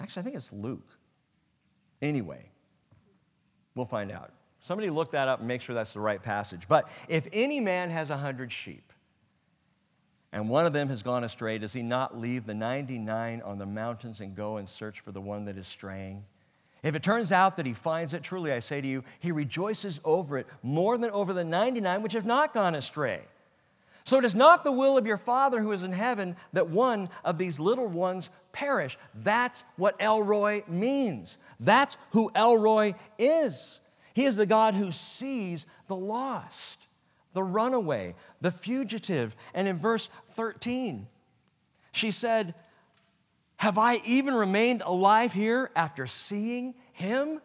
Actually, 0.00 0.20
I 0.20 0.24
think 0.24 0.34
it's 0.34 0.52
Luke. 0.52 0.88
Anyway, 2.02 2.50
we'll 3.76 3.86
find 3.86 4.10
out. 4.10 4.32
Somebody 4.58 4.90
look 4.90 5.12
that 5.12 5.28
up 5.28 5.38
and 5.38 5.46
make 5.46 5.60
sure 5.60 5.76
that's 5.76 5.92
the 5.92 6.00
right 6.00 6.20
passage. 6.20 6.66
But 6.66 6.88
if 7.08 7.28
any 7.32 7.60
man 7.60 7.90
has 7.90 8.10
a 8.10 8.16
hundred 8.16 8.50
sheep 8.50 8.92
and 10.32 10.48
one 10.48 10.66
of 10.66 10.72
them 10.72 10.88
has 10.88 11.04
gone 11.04 11.22
astray, 11.22 11.58
does 11.58 11.72
he 11.72 11.82
not 11.82 12.18
leave 12.18 12.46
the 12.46 12.54
99 12.54 13.42
on 13.42 13.58
the 13.58 13.66
mountains 13.66 14.20
and 14.20 14.34
go 14.34 14.56
and 14.56 14.68
search 14.68 14.98
for 14.98 15.12
the 15.12 15.20
one 15.20 15.44
that 15.44 15.56
is 15.56 15.68
straying? 15.68 16.24
If 16.82 16.94
it 16.94 17.02
turns 17.02 17.30
out 17.30 17.56
that 17.56 17.66
he 17.66 17.74
finds 17.74 18.14
it, 18.14 18.22
truly 18.22 18.52
I 18.52 18.60
say 18.60 18.80
to 18.80 18.88
you, 18.88 19.04
he 19.18 19.32
rejoices 19.32 20.00
over 20.04 20.38
it 20.38 20.46
more 20.62 20.96
than 20.96 21.10
over 21.10 21.32
the 21.32 21.44
99 21.44 22.02
which 22.02 22.14
have 22.14 22.26
not 22.26 22.54
gone 22.54 22.74
astray. 22.74 23.22
So 24.04 24.18
it 24.18 24.24
is 24.24 24.34
not 24.34 24.64
the 24.64 24.72
will 24.72 24.96
of 24.96 25.06
your 25.06 25.18
Father 25.18 25.60
who 25.60 25.72
is 25.72 25.82
in 25.82 25.92
heaven 25.92 26.36
that 26.52 26.70
one 26.70 27.10
of 27.24 27.38
these 27.38 27.60
little 27.60 27.86
ones 27.86 28.30
perish. 28.52 28.98
That's 29.14 29.62
what 29.76 29.96
El 30.00 30.22
Roi 30.22 30.64
means. 30.66 31.36
That's 31.58 31.98
who 32.12 32.30
El 32.34 32.56
Roi 32.56 32.94
is. 33.18 33.80
He 34.14 34.24
is 34.24 34.36
the 34.36 34.46
God 34.46 34.74
who 34.74 34.90
sees 34.90 35.66
the 35.86 35.96
lost, 35.96 36.88
the 37.34 37.42
runaway, 37.42 38.14
the 38.40 38.50
fugitive. 38.50 39.36
And 39.54 39.68
in 39.68 39.78
verse 39.78 40.08
13, 40.28 41.06
she 41.92 42.10
said, 42.10 42.54
Have 43.60 43.78
I 43.78 44.00
even 44.04 44.34
remained 44.34 44.82
alive 44.82 45.32
here 45.32 45.70
after 45.76 46.06
seeing 46.06 46.74
him? 46.92 47.40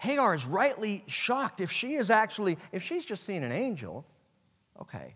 Hagar 0.00 0.34
is 0.34 0.44
rightly 0.44 1.04
shocked 1.06 1.60
if 1.60 1.70
she 1.70 1.94
is 1.94 2.10
actually, 2.10 2.58
if 2.72 2.82
she's 2.82 3.04
just 3.04 3.24
seen 3.24 3.42
an 3.42 3.52
angel, 3.52 4.06
Okay. 4.82 5.14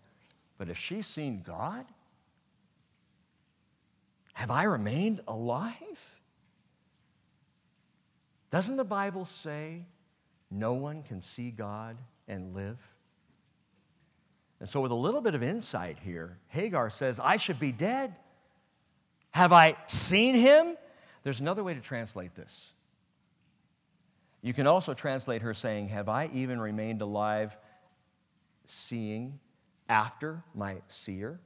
But 0.59 0.69
if 0.69 0.79
she's 0.79 1.07
seen 1.07 1.43
God, 1.43 1.85
have 4.35 4.51
I 4.51 4.65
remained 4.65 5.21
alive? 5.27 5.75
Doesn't 8.51 8.77
the 8.77 8.85
Bible 8.85 9.25
say 9.25 9.85
no 10.51 10.75
one 10.75 11.03
can 11.03 11.21
see 11.21 11.51
God 11.51 11.97
and 12.29 12.55
live? 12.55 12.79
And 14.61 14.69
so, 14.69 14.81
with 14.81 14.93
a 14.93 14.97
little 14.97 15.21
bit 15.21 15.35
of 15.35 15.43
insight 15.43 15.99
here, 15.99 16.39
Hagar 16.49 16.89
says, 16.89 17.19
I 17.19 17.37
should 17.37 17.59
be 17.59 17.73
dead. 17.73 18.15
Have 19.31 19.53
I 19.53 19.77
seen 19.87 20.35
him? 20.35 20.77
There's 21.23 21.41
another 21.41 21.65
way 21.65 21.75
to 21.75 21.81
translate 21.81 22.35
this. 22.35 22.73
You 24.43 24.53
can 24.53 24.67
also 24.67 24.95
translate 24.95 25.43
her 25.43 25.55
saying, 25.55 25.89
Have 25.89 26.09
I 26.09 26.31
even 26.33 26.61
remained 26.61 27.03
alive 27.03 27.57
seeing 28.65 29.41
after 29.89 30.45
my 30.55 30.77
seer? 30.87 31.41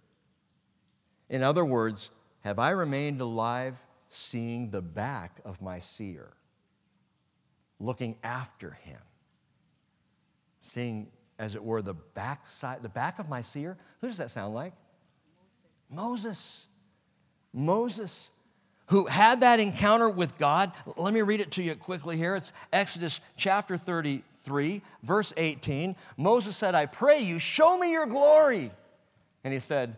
In 1.31 1.43
other 1.43 1.65
words, 1.65 2.11
have 2.41 2.59
I 2.59 2.71
remained 2.71 3.21
alive 3.21 3.83
seeing 4.09 4.71
the 4.71 4.83
back 4.83 5.41
of 5.45 5.63
my 5.63 5.79
seer, 5.79 6.33
looking 7.79 8.17
after 8.23 8.73
him, 8.73 9.01
seeing, 10.61 11.09
as 11.39 11.55
it 11.55 11.63
were, 11.63 11.81
the 11.81 11.95
back 11.95 12.47
side, 12.47 12.83
the 12.83 12.89
back 12.89 13.19
of 13.19 13.29
my 13.29 13.41
seer? 13.41 13.79
Who 14.01 14.09
does 14.09 14.19
that 14.19 14.31
sound 14.31 14.55
like? 14.55 14.75
Moses. 15.89 16.27
Moses, 16.29 16.67
who 18.91 19.07
had 19.07 19.41
that 19.43 19.61
encounter 19.61 20.09
with 20.09 20.37
God. 20.37 20.73
Let 20.97 21.15
me 21.15 21.23
read 21.23 21.41
it 21.41 21.53
to 21.53 21.63
you 21.63 21.75
quickly 21.77 22.17
here. 22.17 22.35
It's 22.35 22.53
Exodus 22.73 23.21
chapter 23.37 23.77
33, 23.77 24.83
verse 25.03 25.33
18, 25.37 25.97
Moses 26.17 26.57
said, 26.57 26.75
I 26.75 26.87
pray 26.87 27.21
you, 27.21 27.39
show 27.39 27.79
me 27.79 27.93
your 27.93 28.07
glory. 28.07 28.71
And 29.45 29.55
he 29.55 29.61
said, 29.61 29.97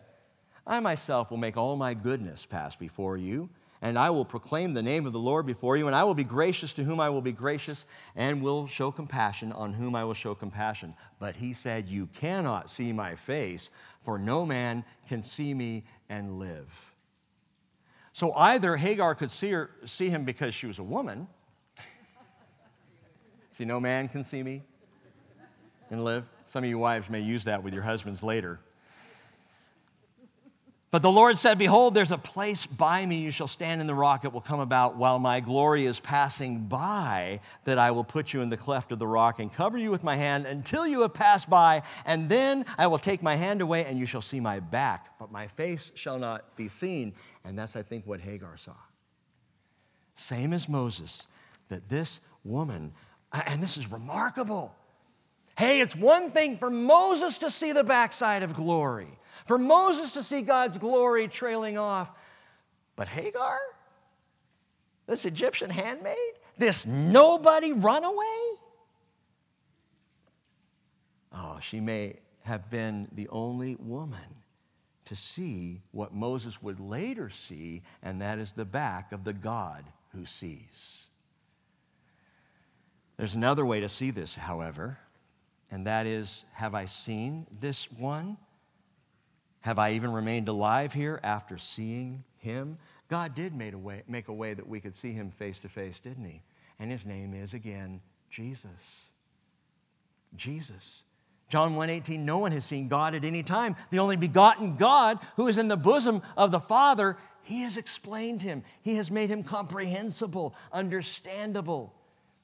I 0.65 0.79
myself 0.79 1.31
will 1.31 1.37
make 1.37 1.57
all 1.57 1.75
my 1.75 1.93
goodness 1.93 2.45
pass 2.45 2.75
before 2.75 3.17
you, 3.17 3.49
and 3.81 3.97
I 3.99 4.11
will 4.11 4.23
proclaim 4.25 4.73
the 4.73 4.83
name 4.83 5.05
of 5.05 5.11
the 5.11 5.19
Lord 5.19 5.45
before 5.45 5.75
you, 5.75 5.87
and 5.87 5.95
I 5.95 6.03
will 6.05 6.13
be 6.13 6.23
gracious 6.23 6.71
to 6.73 6.83
whom 6.83 6.99
I 6.99 7.09
will 7.09 7.21
be 7.21 7.33
gracious, 7.33 7.85
and 8.15 8.41
will 8.41 8.67
show 8.67 8.91
compassion 8.91 9.51
on 9.51 9.73
whom 9.73 9.95
I 9.95 10.05
will 10.05 10.13
show 10.13 10.35
compassion. 10.35 10.93
But 11.19 11.35
he 11.35 11.51
said, 11.51 11.89
You 11.89 12.07
cannot 12.13 12.69
see 12.69 12.93
my 12.93 13.15
face, 13.15 13.71
for 13.99 14.17
no 14.17 14.45
man 14.45 14.85
can 15.09 15.21
see 15.21 15.53
me 15.53 15.83
and 16.07 16.39
live. 16.39 16.92
So 18.13 18.31
either 18.33 18.77
Hagar 18.77 19.15
could 19.15 19.31
see, 19.31 19.51
her, 19.51 19.71
see 19.85 20.09
him 20.09 20.23
because 20.23 20.53
she 20.53 20.67
was 20.67 20.77
a 20.77 20.83
woman, 20.83 21.27
See, 23.57 23.65
no 23.65 23.79
man 23.79 24.07
can 24.07 24.23
see 24.23 24.43
me 24.43 24.61
and 25.89 26.03
live. 26.03 26.25
Some 26.45 26.63
of 26.63 26.69
you 26.69 26.77
wives 26.77 27.09
may 27.09 27.19
use 27.19 27.43
that 27.45 27.63
with 27.63 27.73
your 27.73 27.83
husbands 27.83 28.21
later. 28.21 28.59
But 30.93 31.01
the 31.01 31.09
Lord 31.09 31.39
said, 31.39 31.57
Behold, 31.57 31.95
there's 31.95 32.11
a 32.11 32.19
place 32.19 32.67
by 32.67 33.03
me. 33.03 33.15
You 33.15 33.31
shall 33.31 33.47
stand 33.47 33.81
in 33.81 33.87
the 33.87 33.95
rock. 33.95 34.25
It 34.25 34.31
will 34.31 34.41
come 34.41 34.59
about 34.59 34.95
while 34.95 35.17
my 35.17 35.39
glory 35.39 35.87
is 35.87 35.99
passing 35.99 36.59
by, 36.65 37.39
that 37.63 37.79
I 37.79 37.89
will 37.89 38.03
put 38.03 38.31
you 38.31 38.41
in 38.41 38.49
the 38.49 38.57
cleft 38.57 38.91
of 38.91 38.99
the 38.99 39.07
rock 39.07 39.39
and 39.39 39.51
cover 39.51 39.75
you 39.75 39.89
with 39.89 40.03
my 40.03 40.15
hand 40.15 40.45
until 40.45 40.85
you 40.85 41.01
have 41.01 41.15
passed 41.15 41.49
by. 41.49 41.81
And 42.05 42.29
then 42.29 42.63
I 42.77 42.85
will 42.85 42.99
take 42.99 43.23
my 43.23 43.35
hand 43.35 43.59
away, 43.59 43.85
and 43.85 43.97
you 43.97 44.05
shall 44.05 44.21
see 44.21 44.39
my 44.39 44.59
back, 44.59 45.17
but 45.17 45.31
my 45.31 45.47
face 45.47 45.91
shall 45.95 46.19
not 46.19 46.55
be 46.55 46.67
seen. 46.67 47.15
And 47.43 47.57
that's, 47.57 47.75
I 47.75 47.81
think, 47.81 48.05
what 48.05 48.19
Hagar 48.19 48.55
saw. 48.55 48.75
Same 50.13 50.53
as 50.53 50.69
Moses, 50.69 51.27
that 51.69 51.89
this 51.89 52.19
woman, 52.43 52.93
and 53.47 53.63
this 53.63 53.77
is 53.77 53.91
remarkable. 53.91 54.75
Hey, 55.57 55.81
it's 55.81 55.95
one 55.95 56.29
thing 56.29 56.55
for 56.55 56.69
Moses 56.69 57.39
to 57.39 57.49
see 57.49 57.71
the 57.71 57.83
backside 57.83 58.43
of 58.43 58.53
glory 58.53 59.17
for 59.45 59.57
Moses 59.57 60.11
to 60.13 60.23
see 60.23 60.41
God's 60.41 60.77
glory 60.77 61.27
trailing 61.27 61.77
off. 61.77 62.11
But 62.95 63.07
Hagar, 63.07 63.57
this 65.07 65.25
Egyptian 65.25 65.69
handmaid, 65.69 66.15
this 66.57 66.85
nobody 66.85 67.73
runaway, 67.73 68.57
oh, 71.31 71.57
she 71.61 71.79
may 71.79 72.17
have 72.43 72.69
been 72.69 73.07
the 73.11 73.27
only 73.29 73.75
woman 73.75 74.43
to 75.05 75.15
see 75.15 75.81
what 75.91 76.13
Moses 76.13 76.61
would 76.61 76.79
later 76.79 77.29
see, 77.29 77.81
and 78.01 78.21
that 78.21 78.39
is 78.39 78.53
the 78.53 78.65
back 78.65 79.11
of 79.11 79.23
the 79.23 79.33
God 79.33 79.83
who 80.13 80.25
sees. 80.25 81.07
There's 83.17 83.35
another 83.35 83.65
way 83.65 83.79
to 83.79 83.89
see 83.89 84.11
this, 84.11 84.35
however, 84.35 84.97
and 85.69 85.87
that 85.87 86.05
is 86.05 86.45
have 86.53 86.73
I 86.73 86.85
seen 86.85 87.47
this 87.51 87.91
one? 87.91 88.37
Have 89.63 89.79
I 89.79 89.93
even 89.93 90.11
remained 90.11 90.49
alive 90.49 90.93
here 90.93 91.19
after 91.23 91.57
seeing 91.57 92.23
him? 92.37 92.77
God 93.07 93.33
did 93.33 93.55
make 93.55 93.73
a 93.73 93.77
way, 93.77 94.03
make 94.07 94.27
a 94.27 94.33
way 94.33 94.53
that 94.53 94.67
we 94.67 94.79
could 94.79 94.93
see 94.93 95.13
him 95.13 95.29
face 95.29 95.57
to 95.59 95.69
face, 95.69 95.99
didn't 95.99 96.25
he? 96.25 96.41
And 96.79 96.91
his 96.91 97.05
name 97.05 97.33
is 97.33 97.53
again 97.53 98.01
Jesus. 98.29 99.05
Jesus. 100.35 101.05
John 101.47 101.75
1:18 101.75 102.25
No 102.25 102.39
one 102.39 102.51
has 102.51 102.65
seen 102.65 102.89
God 102.89 103.15
at 103.15 103.23
any 103.23 103.41
time. 103.41 103.75
The 103.89 103.99
only 103.99 104.17
begotten 104.17 104.75
God 104.75 105.19
who 105.37 105.47
is 105.47 105.57
in 105.57 105.69
the 105.69 105.77
bosom 105.77 106.21
of 106.35 106.51
the 106.51 106.59
Father, 106.59 107.15
he 107.43 107.61
has 107.61 107.77
explained 107.77 108.41
him. 108.41 108.63
He 108.81 108.95
has 108.95 109.09
made 109.11 109.29
him 109.29 109.43
comprehensible, 109.43 110.55
understandable. 110.73 111.93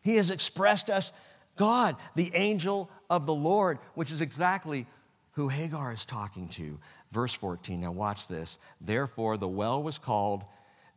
He 0.01 0.15
has 0.15 0.30
expressed 0.30 0.89
us 0.89 1.11
God, 1.57 1.97
the 2.15 2.32
angel 2.34 2.89
of 3.09 3.26
the 3.26 3.34
Lord, 3.34 3.80
which 3.93 4.11
is 4.11 4.22
exactly 4.22 4.88
who 5.32 5.47
Hagar 5.47 5.91
is 5.93 6.05
talking 6.05 6.47
to. 6.49 6.80
Verse 7.12 7.34
14, 7.34 7.82
now 7.82 7.91
watch 7.91 8.28
this. 8.28 8.60
Therefore, 8.80 9.38
the 9.38 9.47
well 9.47 9.82
was 9.82 9.97
called 9.97 10.43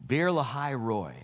Beer 0.06 0.28
Lahai 0.28 0.78
Roi. 0.78 1.14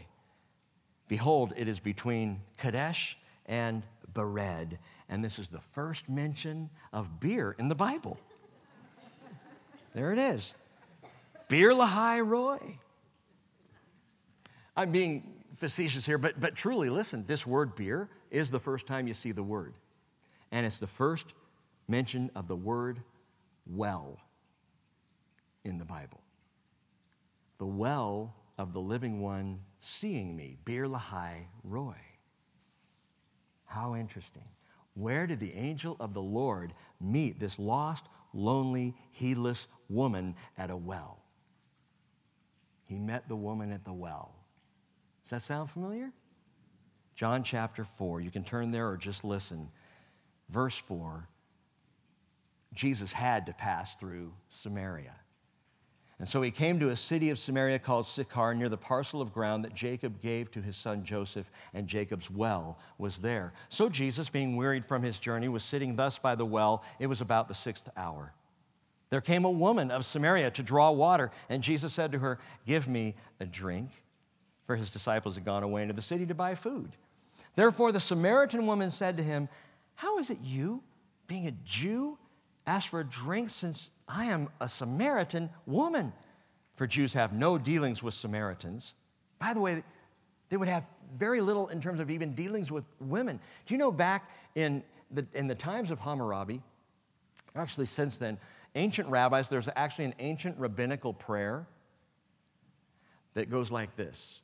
Behold, 1.09 1.53
it 1.57 1.68
is 1.68 1.78
between 1.78 2.41
Kadesh 2.57 3.18
and 3.47 3.82
Bered. 4.12 4.78
And 5.09 5.24
this 5.24 5.39
is 5.39 5.49
the 5.49 5.61
first 5.61 6.09
mention 6.09 6.70
of 6.93 7.20
beer 7.20 7.55
in 7.59 7.68
the 7.68 7.74
Bible. 7.74 8.18
There 9.95 10.12
it 10.12 10.18
is. 10.18 10.55
Beer 11.49 11.72
Lahai 11.72 12.26
Roi. 12.26 12.78
I'm 14.76 14.93
being 14.93 15.34
facetious 15.55 16.07
here, 16.07 16.18
but, 16.18 16.39
but 16.39 16.55
truly, 16.55 16.89
listen, 16.89 17.24
this 17.26 17.47
word 17.47 17.74
beer 17.74 18.09
is 18.30 18.51
the 18.51 18.61
first 18.61 18.86
time 18.86 19.09
you 19.09 19.14
see 19.14 19.32
the 19.32 19.43
word. 19.43 19.74
And 20.53 20.64
it's 20.64 20.78
the 20.78 20.86
first 20.86 21.34
mention 21.89 22.30
of 22.34 22.49
the 22.49 22.57
word 22.57 23.01
well 23.66 24.18
in 25.69 25.79
the 25.79 25.85
Bible. 25.85 26.21
The 27.59 27.66
well 27.66 28.35
of 28.57 28.73
the 28.73 28.81
living 28.81 29.21
one 29.21 29.61
seeing 29.79 30.35
me, 30.35 30.57
Beer 30.64 30.87
Lahai 30.87 31.47
Roi. 31.62 31.97
How 33.64 33.95
interesting. 33.95 34.45
Where 34.95 35.27
did 35.27 35.39
the 35.39 35.55
angel 35.55 35.97
of 36.01 36.14
the 36.14 36.23
Lord 36.23 36.73
meet 37.01 37.39
this 37.39 37.59
lost, 37.59 38.07
lonely, 38.33 38.97
heedless 39.12 39.69
woman 39.89 40.35
at 40.57 40.71
a 40.71 40.77
well? 40.77 41.23
He 42.87 42.99
met 42.99 43.29
the 43.29 43.37
woman 43.37 43.71
at 43.71 43.85
the 43.85 43.93
well. 43.93 44.35
Does 45.23 45.31
that 45.31 45.43
sound 45.43 45.71
familiar? 45.71 46.11
John 47.14 47.43
chapter 47.43 47.85
4. 47.85 48.21
You 48.21 48.31
can 48.31 48.43
turn 48.43 48.71
there 48.71 48.89
or 48.89 48.97
just 48.97 49.25
listen. 49.25 49.69
Verse 50.49 50.77
4 50.77 51.29
Jesus 52.75 53.12
had 53.12 53.47
to 53.47 53.53
pass 53.53 53.95
through 53.97 54.33
Samaria. 54.51 55.14
And 56.19 56.29
so 56.29 56.43
he 56.43 56.51
came 56.51 56.81
to 56.81 56.91
a 56.91 56.97
city 56.97 57.31
of 57.31 57.39
Samaria 57.39 57.79
called 57.79 58.05
Sychar 58.05 58.53
near 58.55 58.69
the 58.69 58.77
parcel 58.77 59.21
of 59.21 59.33
ground 59.33 59.64
that 59.64 59.75
Jacob 59.75 60.21
gave 60.21 60.51
to 60.51 60.61
his 60.61 60.77
son 60.77 61.05
Joseph, 61.05 61.49
and 61.73 61.87
Jacob's 61.87 62.29
well 62.29 62.79
was 62.99 63.19
there. 63.19 63.53
So 63.69 63.89
Jesus, 63.89 64.29
being 64.29 64.57
wearied 64.57 64.85
from 64.85 65.03
his 65.03 65.21
journey, 65.21 65.49
was 65.49 65.62
sitting 65.62 65.95
thus 65.95 66.19
by 66.19 66.35
the 66.35 66.45
well. 66.45 66.83
It 66.99 67.07
was 67.07 67.21
about 67.21 67.47
the 67.47 67.55
sixth 67.55 67.89
hour. 67.97 68.33
There 69.11 69.21
came 69.21 69.45
a 69.45 69.51
woman 69.51 69.93
of 69.93 70.05
Samaria 70.05 70.51
to 70.53 70.62
draw 70.62 70.91
water, 70.91 71.31
and 71.49 71.62
Jesus 71.62 71.93
said 71.93 72.11
to 72.12 72.19
her, 72.19 72.39
Give 72.66 72.89
me 72.89 73.14
a 73.39 73.47
drink. 73.47 73.91
For 74.66 74.77
his 74.77 74.91
disciples 74.91 75.37
had 75.37 75.45
gone 75.45 75.62
away 75.62 75.83
into 75.83 75.95
the 75.95 76.03
city 76.03 76.27
to 76.27 76.35
buy 76.35 76.55
food. 76.55 76.91
Therefore, 77.55 77.91
the 77.91 78.01
Samaritan 78.01 78.66
woman 78.66 78.91
said 78.91 79.16
to 79.16 79.23
him, 79.23 79.49
How 79.95 80.19
is 80.19 80.31
it 80.31 80.39
you, 80.43 80.83
being 81.27 81.47
a 81.47 81.53
Jew, 81.64 82.19
ask 82.66 82.91
for 82.91 83.01
a 83.01 83.05
drink 83.05 83.51
since 83.51 83.91
I 84.09 84.26
am 84.26 84.48
a 84.61 84.68
Samaritan 84.68 85.50
woman. 85.66 86.12
For 86.74 86.86
Jews 86.86 87.12
have 87.14 87.32
no 87.32 87.59
dealings 87.59 88.02
with 88.02 88.14
Samaritans. 88.14 88.94
By 89.38 89.52
the 89.52 89.61
way, 89.61 89.82
they 90.48 90.56
would 90.56 90.68
have 90.68 90.88
very 91.12 91.40
little 91.40 91.68
in 91.68 91.80
terms 91.80 92.00
of 92.00 92.11
even 92.11 92.34
dealings 92.34 92.72
with 92.72 92.84
women. 93.00 93.40
Do 93.66 93.74
you 93.74 93.78
know 93.78 93.92
back 93.92 94.30
in 94.54 94.82
the, 95.11 95.26
in 95.34 95.46
the 95.46 95.54
times 95.54 95.90
of 95.90 95.98
Hammurabi, 95.98 96.62
actually 97.54 97.86
since 97.86 98.16
then, 98.16 98.38
ancient 98.74 99.09
rabbis, 99.09 99.48
there's 99.48 99.68
actually 99.76 100.06
an 100.06 100.14
ancient 100.18 100.59
rabbinical 100.59 101.12
prayer 101.12 101.66
that 103.34 103.50
goes 103.50 103.70
like 103.70 103.94
this 103.96 104.40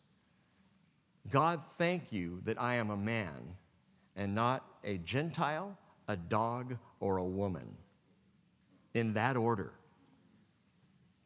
God, 1.31 1.63
thank 1.79 2.13
you 2.13 2.41
that 2.45 2.61
I 2.61 2.75
am 2.75 2.91
a 2.91 2.97
man 2.97 3.57
and 4.17 4.35
not 4.35 4.65
a 4.85 4.99
Gentile, 4.99 5.77
a 6.07 6.17
dog, 6.17 6.77
or 7.01 7.17
a 7.17 7.25
woman 7.25 7.77
in 8.95 9.15
that 9.15 9.37
order. 9.37 9.73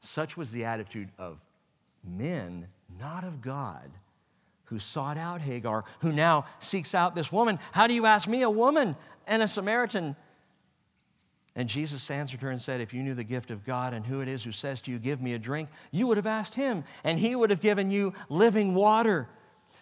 Such 0.01 0.37
was 0.37 0.51
the 0.51 0.65
attitude 0.65 1.11
of 1.19 1.39
men, 2.05 2.69
not 2.99 3.25
of 3.25 3.41
God, 3.41 3.91
who 4.65 4.79
sought 4.79 5.17
out 5.17 5.41
Hagar, 5.41 5.85
who 6.01 6.13
now 6.13 6.47
seeks 6.59 6.95
out 6.95 7.15
this 7.15 7.33
woman. 7.33 7.59
How 7.73 7.87
do 7.87 7.95
you 7.95 8.07
ask 8.07 8.29
me, 8.29 8.43
a 8.43 8.51
woman 8.51 8.97
and 9.27 9.43
a 9.43 9.49
Samaritan? 9.49 10.17
And 11.57 11.69
Jesus 11.69 12.11
answered 12.11 12.43
her 12.43 12.51
and 12.51 12.63
said, 12.63 12.81
If 12.81 12.95
you 12.95 13.03
knew 13.03 13.15
the 13.15 13.25
gift 13.25 13.51
of 13.51 13.65
God 13.65 13.93
and 13.93 14.07
who 14.07 14.21
it 14.21 14.29
is 14.29 14.45
who 14.45 14.53
says 14.53 14.81
to 14.83 14.91
you, 14.91 14.99
Give 14.99 15.21
me 15.21 15.35
a 15.35 15.39
drink, 15.39 15.69
you 15.91 16.07
would 16.07 16.17
have 16.17 16.27
asked 16.27 16.55
him, 16.55 16.85
and 17.03 17.19
he 17.19 17.35
would 17.35 17.51
have 17.51 17.61
given 17.61 17.91
you 17.91 18.13
living 18.29 18.75
water. 18.75 19.29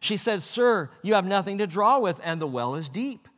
She 0.00 0.16
said, 0.16 0.42
Sir, 0.42 0.90
you 1.02 1.14
have 1.14 1.26
nothing 1.26 1.58
to 1.58 1.66
draw 1.66 1.98
with, 1.98 2.20
and 2.24 2.40
the 2.40 2.46
well 2.46 2.76
is 2.76 2.88
deep. 2.88 3.28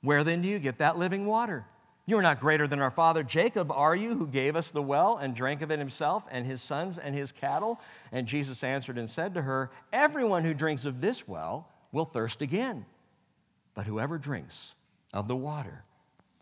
Where 0.00 0.24
then 0.24 0.40
do 0.40 0.48
you 0.48 0.58
get 0.58 0.78
that 0.78 0.96
living 0.96 1.26
water? 1.26 1.66
You 2.04 2.18
are 2.18 2.22
not 2.22 2.40
greater 2.40 2.66
than 2.66 2.80
our 2.80 2.90
father 2.90 3.22
Jacob, 3.22 3.70
are 3.70 3.94
you, 3.94 4.16
who 4.16 4.26
gave 4.26 4.56
us 4.56 4.70
the 4.70 4.82
well 4.82 5.16
and 5.16 5.34
drank 5.34 5.62
of 5.62 5.70
it 5.70 5.78
himself 5.78 6.26
and 6.30 6.44
his 6.44 6.60
sons 6.60 6.98
and 6.98 7.14
his 7.14 7.30
cattle? 7.30 7.80
And 8.10 8.26
Jesus 8.26 8.64
answered 8.64 8.98
and 8.98 9.08
said 9.08 9.34
to 9.34 9.42
her, 9.42 9.70
Everyone 9.92 10.44
who 10.44 10.52
drinks 10.52 10.84
of 10.84 11.00
this 11.00 11.28
well 11.28 11.68
will 11.92 12.04
thirst 12.04 12.42
again. 12.42 12.86
But 13.74 13.86
whoever 13.86 14.18
drinks 14.18 14.74
of 15.14 15.28
the 15.28 15.36
water 15.36 15.84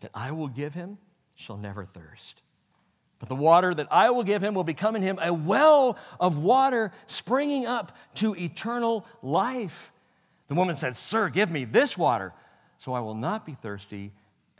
that 0.01 0.11
I 0.15 0.31
will 0.31 0.47
give 0.47 0.73
him 0.73 0.97
shall 1.35 1.57
never 1.57 1.85
thirst. 1.85 2.41
But 3.19 3.29
the 3.29 3.35
water 3.35 3.71
that 3.71 3.87
I 3.91 4.09
will 4.09 4.23
give 4.23 4.43
him 4.43 4.55
will 4.55 4.63
become 4.63 4.95
in 4.95 5.03
him 5.03 5.19
a 5.21 5.31
well 5.31 5.95
of 6.19 6.39
water 6.39 6.91
springing 7.05 7.67
up 7.67 7.95
to 8.15 8.35
eternal 8.35 9.05
life. 9.21 9.91
The 10.47 10.55
woman 10.55 10.75
said, 10.75 10.95
Sir, 10.95 11.29
give 11.29 11.51
me 11.51 11.65
this 11.65 11.95
water, 11.95 12.33
so 12.79 12.93
I 12.93 12.99
will 12.99 13.13
not 13.13 13.45
be 13.45 13.53
thirsty 13.53 14.11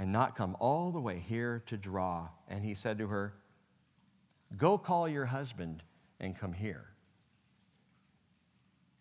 and 0.01 0.11
not 0.11 0.35
come 0.35 0.57
all 0.59 0.89
the 0.89 0.99
way 0.99 1.19
here 1.19 1.61
to 1.67 1.77
draw. 1.77 2.27
And 2.49 2.65
he 2.65 2.73
said 2.73 2.97
to 2.97 3.07
her, 3.09 3.35
Go 4.57 4.79
call 4.79 5.07
your 5.07 5.27
husband 5.27 5.83
and 6.19 6.35
come 6.35 6.53
here. 6.53 6.85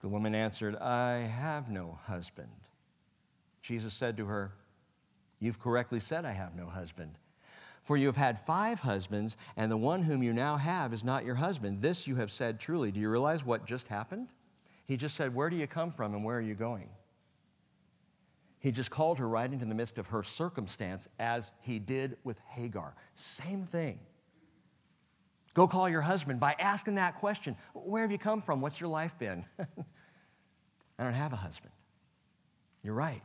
The 0.02 0.08
woman 0.08 0.34
answered, 0.34 0.76
I 0.76 1.20
have 1.20 1.70
no 1.70 1.98
husband. 2.04 2.50
Jesus 3.62 3.94
said 3.94 4.18
to 4.18 4.26
her, 4.26 4.52
You've 5.38 5.58
correctly 5.58 6.00
said, 6.00 6.26
I 6.26 6.32
have 6.32 6.54
no 6.54 6.66
husband. 6.66 7.14
For 7.82 7.96
you 7.96 8.04
have 8.04 8.16
had 8.16 8.38
five 8.38 8.80
husbands, 8.80 9.38
and 9.56 9.72
the 9.72 9.78
one 9.78 10.02
whom 10.02 10.22
you 10.22 10.34
now 10.34 10.58
have 10.58 10.92
is 10.92 11.02
not 11.02 11.24
your 11.24 11.36
husband. 11.36 11.80
This 11.80 12.06
you 12.06 12.16
have 12.16 12.30
said 12.30 12.60
truly. 12.60 12.90
Do 12.92 13.00
you 13.00 13.08
realize 13.08 13.42
what 13.42 13.64
just 13.64 13.88
happened? 13.88 14.28
He 14.84 14.98
just 14.98 15.16
said, 15.16 15.34
Where 15.34 15.48
do 15.48 15.56
you 15.56 15.66
come 15.66 15.92
from 15.92 16.14
and 16.14 16.26
where 16.26 16.36
are 16.36 16.42
you 16.42 16.54
going? 16.54 16.90
He 18.60 18.70
just 18.70 18.90
called 18.90 19.18
her 19.18 19.28
right 19.28 19.50
into 19.50 19.64
the 19.64 19.74
midst 19.74 19.96
of 19.96 20.08
her 20.08 20.22
circumstance 20.22 21.08
as 21.18 21.50
he 21.60 21.78
did 21.78 22.18
with 22.24 22.38
Hagar. 22.50 22.94
Same 23.14 23.64
thing. 23.64 23.98
Go 25.54 25.66
call 25.66 25.88
your 25.88 26.02
husband 26.02 26.38
by 26.38 26.54
asking 26.58 26.94
that 26.96 27.18
question 27.18 27.56
Where 27.72 28.02
have 28.02 28.12
you 28.12 28.18
come 28.18 28.40
from? 28.40 28.60
What's 28.60 28.80
your 28.80 28.90
life 28.90 29.18
been? 29.18 29.44
I 29.58 31.02
don't 31.02 31.14
have 31.14 31.32
a 31.32 31.36
husband. 31.36 31.72
You're 32.82 32.94
right. 32.94 33.22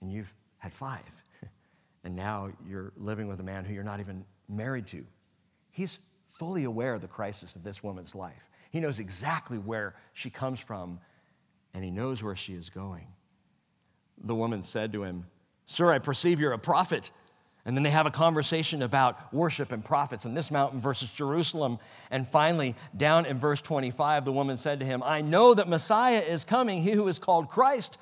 And 0.00 0.10
you've 0.12 0.32
had 0.58 0.72
five. 0.72 1.02
and 2.04 2.14
now 2.14 2.50
you're 2.66 2.92
living 2.96 3.26
with 3.26 3.40
a 3.40 3.44
man 3.44 3.64
who 3.64 3.74
you're 3.74 3.82
not 3.82 3.98
even 3.98 4.24
married 4.48 4.86
to. 4.88 5.04
He's 5.70 5.98
fully 6.28 6.64
aware 6.64 6.94
of 6.94 7.02
the 7.02 7.08
crisis 7.08 7.56
of 7.56 7.64
this 7.64 7.82
woman's 7.82 8.14
life. 8.14 8.48
He 8.70 8.78
knows 8.80 9.00
exactly 9.00 9.58
where 9.58 9.96
she 10.12 10.30
comes 10.30 10.60
from, 10.60 11.00
and 11.74 11.84
he 11.84 11.90
knows 11.90 12.22
where 12.22 12.36
she 12.36 12.54
is 12.54 12.70
going. 12.70 13.06
The 14.22 14.34
woman 14.34 14.62
said 14.62 14.92
to 14.92 15.02
him, 15.04 15.26
Sir, 15.64 15.92
I 15.92 15.98
perceive 15.98 16.40
you're 16.40 16.52
a 16.52 16.58
prophet. 16.58 17.10
And 17.64 17.76
then 17.76 17.84
they 17.84 17.90
have 17.90 18.06
a 18.06 18.10
conversation 18.10 18.82
about 18.82 19.32
worship 19.32 19.70
and 19.70 19.84
prophets 19.84 20.24
and 20.24 20.36
this 20.36 20.50
mountain 20.50 20.80
versus 20.80 21.12
Jerusalem. 21.12 21.78
And 22.10 22.26
finally, 22.26 22.74
down 22.96 23.24
in 23.24 23.38
verse 23.38 23.60
25, 23.60 24.24
the 24.24 24.32
woman 24.32 24.58
said 24.58 24.80
to 24.80 24.86
him, 24.86 25.00
I 25.04 25.20
know 25.20 25.54
that 25.54 25.68
Messiah 25.68 26.20
is 26.20 26.44
coming, 26.44 26.82
he 26.82 26.90
who 26.90 27.06
is 27.06 27.20
called 27.20 27.48
Christ. 27.48 27.98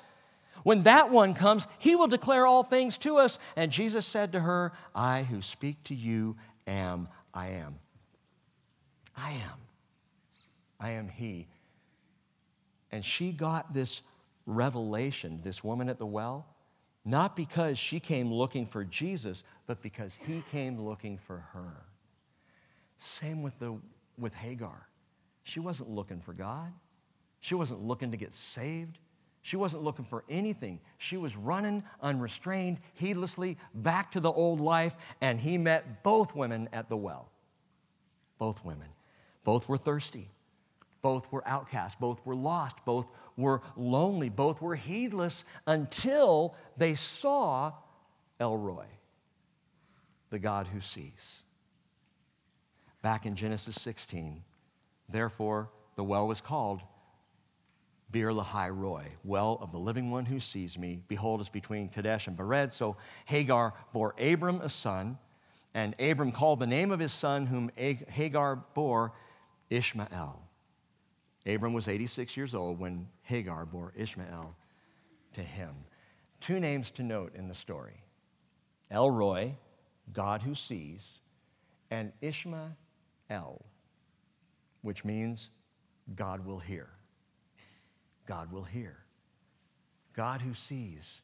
When 0.63 0.83
that 0.83 1.11
one 1.11 1.33
comes, 1.33 1.67
he 1.77 1.95
will 1.95 2.07
declare 2.07 2.45
all 2.45 2.63
things 2.63 2.97
to 2.99 3.17
us. 3.17 3.37
And 3.55 3.71
Jesus 3.71 4.05
said 4.05 4.31
to 4.31 4.39
her, 4.39 4.73
I 4.95 5.23
who 5.23 5.41
speak 5.41 5.83
to 5.85 5.95
you 5.95 6.37
am 6.65 7.07
I 7.33 7.49
am. 7.49 7.75
I 9.15 9.31
am. 9.31 9.59
I 10.79 10.89
am 10.91 11.07
he. 11.07 11.47
And 12.91 13.05
she 13.05 13.31
got 13.31 13.73
this 13.73 14.01
revelation, 14.55 15.39
this 15.43 15.63
woman 15.63 15.89
at 15.89 15.97
the 15.97 16.05
well, 16.05 16.45
not 17.03 17.35
because 17.35 17.79
she 17.79 17.99
came 17.99 18.31
looking 18.31 18.65
for 18.65 18.83
Jesus, 18.83 19.43
but 19.65 19.81
because 19.81 20.15
he 20.27 20.43
came 20.51 20.79
looking 20.79 21.17
for 21.17 21.37
her. 21.53 21.85
Same 22.97 23.41
with, 23.41 23.57
the, 23.59 23.79
with 24.17 24.33
Hagar. 24.33 24.87
She 25.43 25.59
wasn't 25.59 25.89
looking 25.89 26.21
for 26.21 26.33
God, 26.33 26.71
she 27.39 27.55
wasn't 27.55 27.81
looking 27.81 28.11
to 28.11 28.17
get 28.17 28.33
saved. 28.33 28.99
She 29.43 29.55
wasn't 29.55 29.81
looking 29.81 30.05
for 30.05 30.23
anything. 30.29 30.79
She 30.99 31.17
was 31.17 31.35
running 31.35 31.83
unrestrained, 31.99 32.79
heedlessly 32.93 33.57
back 33.73 34.11
to 34.11 34.19
the 34.19 34.31
old 34.31 34.59
life, 34.59 34.95
and 35.19 35.39
he 35.39 35.57
met 35.57 36.03
both 36.03 36.35
women 36.35 36.69
at 36.71 36.89
the 36.89 36.97
well. 36.97 37.31
Both 38.37 38.63
women. 38.63 38.89
Both 39.43 39.67
were 39.67 39.77
thirsty. 39.77 40.29
Both 41.01 41.31
were 41.31 41.47
outcast. 41.47 41.99
Both 41.99 42.25
were 42.25 42.35
lost. 42.35 42.85
Both 42.85 43.07
were 43.37 43.61
lonely. 43.75 44.29
Both 44.29 44.61
were 44.61 44.75
heedless 44.75 45.45
until 45.65 46.55
they 46.77 46.93
saw 46.93 47.73
El 48.39 48.57
Roi, 48.57 48.85
the 50.29 50.39
God 50.39 50.67
who 50.67 50.81
sees. 50.81 51.43
Back 53.01 53.25
in 53.25 53.35
Genesis 53.35 53.81
16, 53.81 54.43
therefore, 55.09 55.71
the 55.95 56.03
well 56.03 56.27
was 56.27 56.39
called 56.39 56.81
Beer 58.11 58.31
Lahai 58.31 58.69
Roi, 58.69 59.05
well 59.23 59.57
of 59.61 59.71
the 59.71 59.77
living 59.77 60.11
one 60.11 60.25
who 60.25 60.39
sees 60.39 60.77
me. 60.77 61.01
Behold, 61.07 61.39
it's 61.39 61.49
between 61.49 61.89
Kadesh 61.89 62.27
and 62.27 62.37
Bered. 62.37 62.71
So 62.71 62.97
Hagar 63.25 63.73
bore 63.93 64.13
Abram 64.19 64.61
a 64.61 64.69
son, 64.69 65.17
and 65.73 65.95
Abram 65.99 66.31
called 66.31 66.59
the 66.59 66.67
name 66.67 66.91
of 66.91 66.99
his 66.99 67.13
son, 67.13 67.45
whom 67.45 67.71
Hagar 67.75 68.57
bore, 68.73 69.13
Ishmael. 69.69 70.50
Abram 71.45 71.73
was 71.73 71.87
86 71.87 72.37
years 72.37 72.53
old 72.53 72.79
when 72.79 73.07
Hagar 73.23 73.65
bore 73.65 73.93
Ishmael 73.95 74.55
to 75.33 75.41
him. 75.41 75.73
Two 76.39 76.59
names 76.59 76.91
to 76.91 77.03
note 77.03 77.35
in 77.35 77.47
the 77.47 77.55
story 77.55 78.03
El 78.89 79.09
Roi, 79.09 79.55
God 80.11 80.41
who 80.41 80.53
sees, 80.53 81.21
and 81.89 82.11
Ishmael, 82.21 82.75
which 84.81 85.05
means 85.05 85.49
God 86.15 86.45
will 86.45 86.59
hear. 86.59 86.89
God 88.27 88.51
will 88.51 88.63
hear. 88.63 88.97
God 90.13 90.41
who 90.41 90.53
sees, 90.53 91.21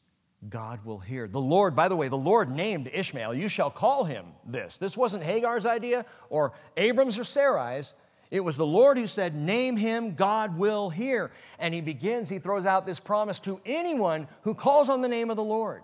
God 0.49 0.85
will 0.85 0.99
hear. 0.99 1.27
The 1.27 1.41
Lord, 1.41 1.75
by 1.75 1.87
the 1.87 1.95
way, 1.95 2.07
the 2.07 2.15
Lord 2.15 2.49
named 2.49 2.89
Ishmael, 2.93 3.33
you 3.33 3.49
shall 3.49 3.69
call 3.69 4.03
him 4.03 4.25
this. 4.45 4.77
This 4.77 4.95
wasn't 4.95 5.23
Hagar's 5.23 5.65
idea 5.65 6.05
or 6.29 6.53
Abram's 6.75 7.19
or 7.19 7.23
Sarai's. 7.23 7.93
It 8.29 8.41
was 8.41 8.57
the 8.57 8.65
Lord 8.65 8.97
who 8.97 9.07
said, 9.07 9.35
Name 9.35 9.77
him, 9.77 10.13
God 10.13 10.57
will 10.57 10.89
hear. 10.89 11.31
And 11.59 11.73
he 11.73 11.81
begins, 11.81 12.29
he 12.29 12.39
throws 12.39 12.65
out 12.65 12.85
this 12.85 12.99
promise 12.99 13.39
to 13.41 13.61
anyone 13.65 14.27
who 14.41 14.53
calls 14.53 14.89
on 14.89 15.01
the 15.01 15.07
name 15.07 15.29
of 15.29 15.37
the 15.37 15.43
Lord. 15.43 15.83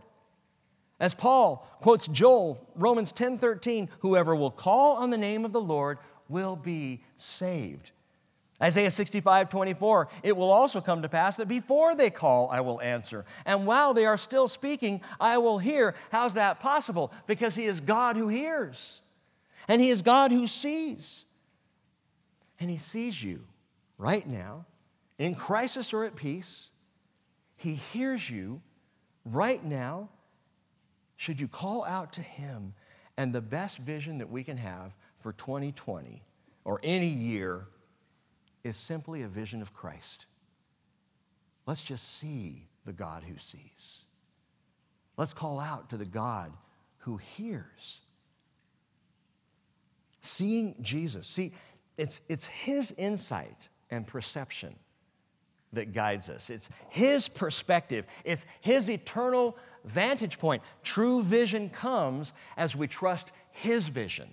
As 0.99 1.13
Paul 1.13 1.67
quotes 1.81 2.07
Joel, 2.07 2.65
Romans 2.75 3.11
10 3.11 3.37
13, 3.37 3.89
whoever 3.99 4.35
will 4.35 4.51
call 4.51 4.97
on 4.97 5.09
the 5.09 5.17
name 5.17 5.45
of 5.45 5.53
the 5.53 5.61
Lord 5.61 5.97
will 6.29 6.55
be 6.55 7.03
saved. 7.15 7.91
Isaiah 8.61 8.91
65, 8.91 9.49
24, 9.49 10.07
it 10.21 10.37
will 10.37 10.51
also 10.51 10.79
come 10.79 11.01
to 11.01 11.09
pass 11.09 11.37
that 11.37 11.47
before 11.47 11.95
they 11.95 12.09
call, 12.09 12.49
I 12.49 12.61
will 12.61 12.79
answer. 12.81 13.25
And 13.45 13.65
while 13.65 13.93
they 13.93 14.05
are 14.05 14.17
still 14.17 14.47
speaking, 14.47 15.01
I 15.19 15.37
will 15.39 15.57
hear. 15.57 15.95
How's 16.11 16.35
that 16.35 16.59
possible? 16.59 17.11
Because 17.27 17.55
He 17.55 17.65
is 17.65 17.81
God 17.81 18.15
who 18.15 18.27
hears, 18.27 19.01
and 19.67 19.81
He 19.81 19.89
is 19.89 20.01
God 20.01 20.31
who 20.31 20.47
sees. 20.47 21.25
And 22.63 22.71
He 22.71 22.77
sees 22.77 23.21
you 23.21 23.43
right 23.97 24.25
now, 24.25 24.65
in 25.19 25.35
crisis 25.35 25.93
or 25.93 26.05
at 26.05 26.15
peace. 26.15 26.69
He 27.57 27.73
hears 27.73 28.29
you 28.29 28.61
right 29.25 29.61
now. 29.61 30.07
Should 31.17 31.41
you 31.41 31.49
call 31.49 31.83
out 31.83 32.13
to 32.13 32.21
Him? 32.21 32.73
And 33.17 33.33
the 33.33 33.41
best 33.41 33.79
vision 33.79 34.17
that 34.19 34.31
we 34.31 34.45
can 34.45 34.55
have 34.55 34.95
for 35.19 35.33
2020 35.33 36.23
or 36.63 36.79
any 36.83 37.07
year 37.07 37.65
is 38.63 38.77
simply 38.77 39.23
a 39.23 39.27
vision 39.27 39.61
of 39.61 39.73
Christ. 39.73 40.25
Let's 41.65 41.83
just 41.83 42.17
see 42.17 42.69
the 42.85 42.93
God 42.93 43.23
who 43.23 43.37
sees. 43.37 44.05
Let's 45.17 45.33
call 45.33 45.59
out 45.59 45.89
to 45.89 45.97
the 45.97 46.05
God 46.05 46.53
who 46.99 47.17
hears. 47.17 47.99
Seeing 50.21 50.75
Jesus. 50.81 51.27
See, 51.27 51.51
it's, 51.97 52.21
it's 52.29 52.45
His 52.45 52.93
insight 52.97 53.69
and 53.91 54.07
perception 54.07 54.75
that 55.73 55.93
guides 55.93 56.29
us. 56.29 56.49
It's 56.49 56.69
His 56.89 57.27
perspective, 57.27 58.05
it's 58.23 58.45
His 58.61 58.89
eternal 58.89 59.57
vantage 59.85 60.39
point. 60.39 60.63
True 60.83 61.21
vision 61.21 61.69
comes 61.69 62.33
as 62.57 62.75
we 62.75 62.87
trust 62.87 63.31
His 63.51 63.87
vision. 63.87 64.29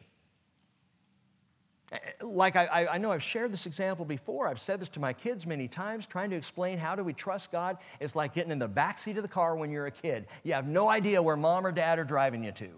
Like 2.23 2.55
I, 2.55 2.87
I 2.93 2.99
know 2.99 3.11
I've 3.11 3.23
shared 3.23 3.53
this 3.53 3.67
example 3.67 4.05
before. 4.05 4.47
I've 4.47 4.61
said 4.61 4.81
this 4.81 4.89
to 4.91 5.01
my 5.01 5.13
kids 5.13 5.45
many 5.45 5.67
times, 5.67 6.07
trying 6.07 6.31
to 6.31 6.37
explain 6.37 6.79
how 6.79 6.95
do 6.95 7.03
we 7.03 7.13
trust 7.13 7.51
God 7.51 7.79
is 7.99 8.15
like 8.15 8.33
getting 8.33 8.53
in 8.53 8.61
the 8.61 8.69
back 8.69 8.97
seat 8.97 9.17
of 9.17 9.25
the 9.25 9.29
car 9.29 9.57
when 9.57 9.73
you're 9.73 9.87
a 9.87 9.91
kid. 9.91 10.27
You 10.45 10.53
have 10.53 10.69
no 10.69 10.89
idea 10.89 11.21
where 11.21 11.37
mom 11.37 11.67
or 11.67 11.73
dad 11.73 11.99
are 11.99 12.05
driving 12.05 12.45
you 12.45 12.53
to. 12.53 12.69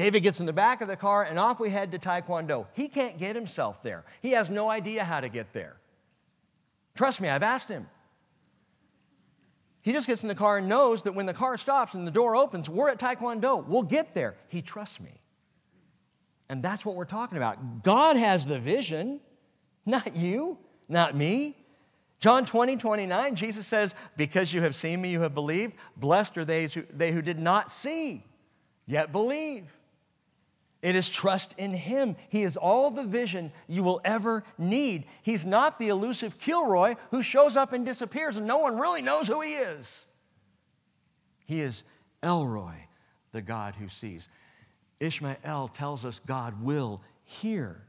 David 0.00 0.22
gets 0.22 0.40
in 0.40 0.46
the 0.46 0.52
back 0.54 0.80
of 0.80 0.88
the 0.88 0.96
car 0.96 1.24
and 1.24 1.38
off 1.38 1.60
we 1.60 1.68
head 1.68 1.92
to 1.92 1.98
Taekwondo. 1.98 2.66
He 2.72 2.88
can't 2.88 3.18
get 3.18 3.36
himself 3.36 3.82
there. 3.82 4.02
He 4.22 4.30
has 4.30 4.48
no 4.48 4.70
idea 4.70 5.04
how 5.04 5.20
to 5.20 5.28
get 5.28 5.52
there. 5.52 5.76
Trust 6.94 7.20
me, 7.20 7.28
I've 7.28 7.42
asked 7.42 7.68
him. 7.68 7.86
He 9.82 9.92
just 9.92 10.06
gets 10.06 10.22
in 10.22 10.30
the 10.30 10.34
car 10.34 10.56
and 10.56 10.70
knows 10.70 11.02
that 11.02 11.14
when 11.14 11.26
the 11.26 11.34
car 11.34 11.58
stops 11.58 11.92
and 11.92 12.06
the 12.06 12.10
door 12.10 12.34
opens, 12.34 12.66
we're 12.66 12.88
at 12.88 12.98
Taekwondo. 12.98 13.66
We'll 13.66 13.82
get 13.82 14.14
there. 14.14 14.36
He 14.48 14.62
trusts 14.62 15.00
me. 15.00 15.20
And 16.48 16.62
that's 16.62 16.82
what 16.82 16.96
we're 16.96 17.04
talking 17.04 17.36
about. 17.36 17.82
God 17.82 18.16
has 18.16 18.46
the 18.46 18.58
vision, 18.58 19.20
not 19.84 20.16
you, 20.16 20.56
not 20.88 21.14
me. 21.14 21.58
John 22.20 22.46
20, 22.46 22.78
29, 22.78 23.34
Jesus 23.34 23.66
says, 23.66 23.94
Because 24.16 24.54
you 24.54 24.62
have 24.62 24.74
seen 24.74 25.02
me, 25.02 25.10
you 25.10 25.20
have 25.20 25.34
believed. 25.34 25.74
Blessed 25.98 26.38
are 26.38 26.44
they 26.46 26.68
who, 26.68 26.84
they 26.90 27.12
who 27.12 27.20
did 27.20 27.38
not 27.38 27.70
see, 27.70 28.24
yet 28.86 29.12
believe. 29.12 29.64
It 30.82 30.96
is 30.96 31.10
trust 31.10 31.54
in 31.58 31.72
Him. 31.72 32.16
He 32.28 32.42
is 32.42 32.56
all 32.56 32.90
the 32.90 33.04
vision 33.04 33.52
you 33.68 33.82
will 33.82 34.00
ever 34.04 34.44
need. 34.56 35.06
He's 35.22 35.44
not 35.44 35.78
the 35.78 35.88
elusive 35.88 36.38
Kilroy 36.38 36.94
who 37.10 37.22
shows 37.22 37.56
up 37.56 37.72
and 37.72 37.84
disappears 37.84 38.38
and 38.38 38.46
no 38.46 38.58
one 38.58 38.78
really 38.78 39.02
knows 39.02 39.28
who 39.28 39.42
He 39.42 39.54
is. 39.54 40.06
He 41.44 41.60
is 41.60 41.84
El 42.22 42.46
Roi, 42.46 42.86
the 43.32 43.42
God 43.42 43.74
who 43.74 43.88
sees. 43.88 44.28
Ishmael 45.00 45.68
tells 45.68 46.04
us 46.04 46.20
God 46.24 46.62
will 46.62 47.02
hear. 47.24 47.82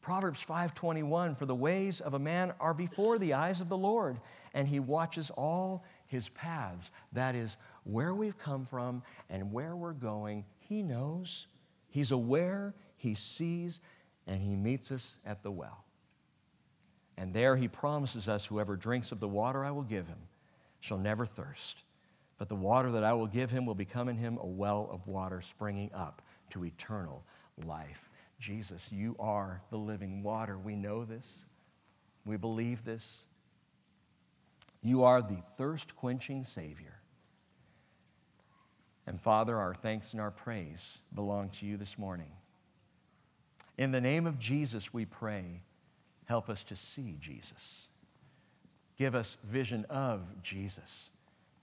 Proverbs 0.00 0.44
5:21 0.44 1.36
for 1.36 1.46
the 1.46 1.54
ways 1.54 2.00
of 2.00 2.14
a 2.14 2.18
man 2.18 2.52
are 2.58 2.74
before 2.74 3.18
the 3.18 3.34
eyes 3.34 3.60
of 3.60 3.68
the 3.68 3.78
Lord 3.78 4.20
and 4.52 4.66
he 4.66 4.80
watches 4.80 5.30
all 5.30 5.84
his 6.06 6.28
paths 6.30 6.90
that 7.12 7.36
is 7.36 7.56
where 7.84 8.12
we've 8.12 8.36
come 8.36 8.64
from 8.64 9.02
and 9.30 9.52
where 9.52 9.76
we're 9.76 9.92
going 9.92 10.44
he 10.58 10.82
knows 10.82 11.46
he's 11.92 12.10
aware 12.10 12.74
he 12.96 13.14
sees 13.14 13.80
and 14.26 14.42
he 14.42 14.56
meets 14.56 14.90
us 14.90 15.18
at 15.24 15.44
the 15.44 15.50
well 15.50 15.84
and 17.16 17.32
there 17.32 17.56
he 17.56 17.68
promises 17.68 18.28
us 18.28 18.44
whoever 18.44 18.74
drinks 18.74 19.12
of 19.12 19.20
the 19.20 19.28
water 19.28 19.64
I 19.64 19.70
will 19.70 19.82
give 19.82 20.08
him 20.08 20.18
shall 20.80 20.98
never 20.98 21.24
thirst 21.24 21.84
but 22.42 22.48
the 22.48 22.56
water 22.56 22.90
that 22.90 23.04
I 23.04 23.12
will 23.12 23.28
give 23.28 23.52
him 23.52 23.66
will 23.66 23.76
become 23.76 24.08
in 24.08 24.16
him 24.16 24.36
a 24.40 24.46
well 24.48 24.88
of 24.90 25.06
water 25.06 25.40
springing 25.40 25.92
up 25.94 26.22
to 26.50 26.64
eternal 26.64 27.24
life. 27.64 28.10
Jesus, 28.40 28.90
you 28.90 29.14
are 29.20 29.62
the 29.70 29.78
living 29.78 30.24
water. 30.24 30.58
We 30.58 30.74
know 30.74 31.04
this. 31.04 31.46
We 32.24 32.36
believe 32.36 32.84
this. 32.84 33.26
You 34.82 35.04
are 35.04 35.22
the 35.22 35.40
thirst 35.56 35.94
quenching 35.94 36.42
Savior. 36.42 36.91
And 39.06 39.20
Father, 39.20 39.56
our 39.58 39.74
thanks 39.74 40.12
and 40.12 40.20
our 40.20 40.30
praise 40.30 41.00
belong 41.14 41.50
to 41.50 41.66
you 41.66 41.76
this 41.76 41.98
morning. 41.98 42.30
In 43.76 43.90
the 43.90 44.00
name 44.00 44.26
of 44.26 44.38
Jesus, 44.38 44.92
we 44.92 45.04
pray, 45.04 45.62
help 46.26 46.48
us 46.48 46.62
to 46.64 46.76
see 46.76 47.16
Jesus. 47.20 47.88
Give 48.96 49.14
us 49.14 49.38
vision 49.44 49.86
of 49.90 50.20
Jesus, 50.42 51.10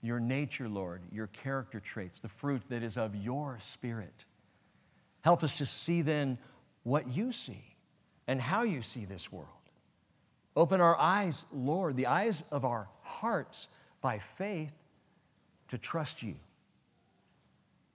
your 0.02 0.20
nature, 0.20 0.68
Lord, 0.68 1.00
your 1.10 1.28
character 1.28 1.80
traits, 1.80 2.20
the 2.20 2.28
fruit 2.28 2.62
that 2.68 2.82
is 2.82 2.98
of 2.98 3.16
your 3.16 3.56
Spirit. 3.60 4.24
Help 5.22 5.42
us 5.42 5.54
to 5.54 5.66
see 5.66 6.02
then 6.02 6.36
what 6.82 7.08
you 7.08 7.32
see 7.32 7.64
and 8.26 8.40
how 8.40 8.64
you 8.64 8.82
see 8.82 9.04
this 9.04 9.32
world. 9.32 9.48
Open 10.56 10.80
our 10.80 10.98
eyes, 10.98 11.46
Lord, 11.52 11.96
the 11.96 12.06
eyes 12.06 12.42
of 12.50 12.64
our 12.64 12.88
hearts 13.02 13.68
by 14.00 14.18
faith 14.18 14.72
to 15.68 15.78
trust 15.78 16.22
you. 16.22 16.34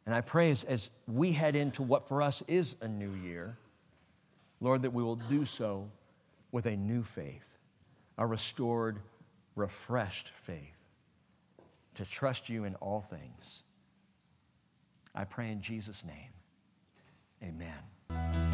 And 0.06 0.14
I 0.14 0.22
pray 0.22 0.52
as, 0.52 0.64
as 0.64 0.90
we 1.08 1.32
head 1.32 1.56
into 1.56 1.82
what 1.82 2.08
for 2.08 2.22
us 2.22 2.44
is 2.48 2.76
a 2.82 2.88
new 2.88 3.12
year, 3.12 3.58
Lord, 4.62 4.84
that 4.84 4.92
we 4.92 5.04
will 5.04 5.16
do 5.16 5.46
so 5.46 5.90
with 6.52 6.66
a 6.68 6.76
new 6.76 7.04
faith, 7.04 7.58
a 8.18 8.26
restored, 8.26 9.00
refreshed 9.56 10.30
faith, 10.30 10.78
to 11.96 12.06
trust 12.06 12.50
you 12.50 12.66
in 12.66 12.76
all 12.76 13.02
things. 13.02 13.64
I 15.14 15.24
pray 15.24 15.52
in 15.52 15.62
Jesus' 15.62 16.04
name. 16.04 16.34
Amen. 17.44 18.45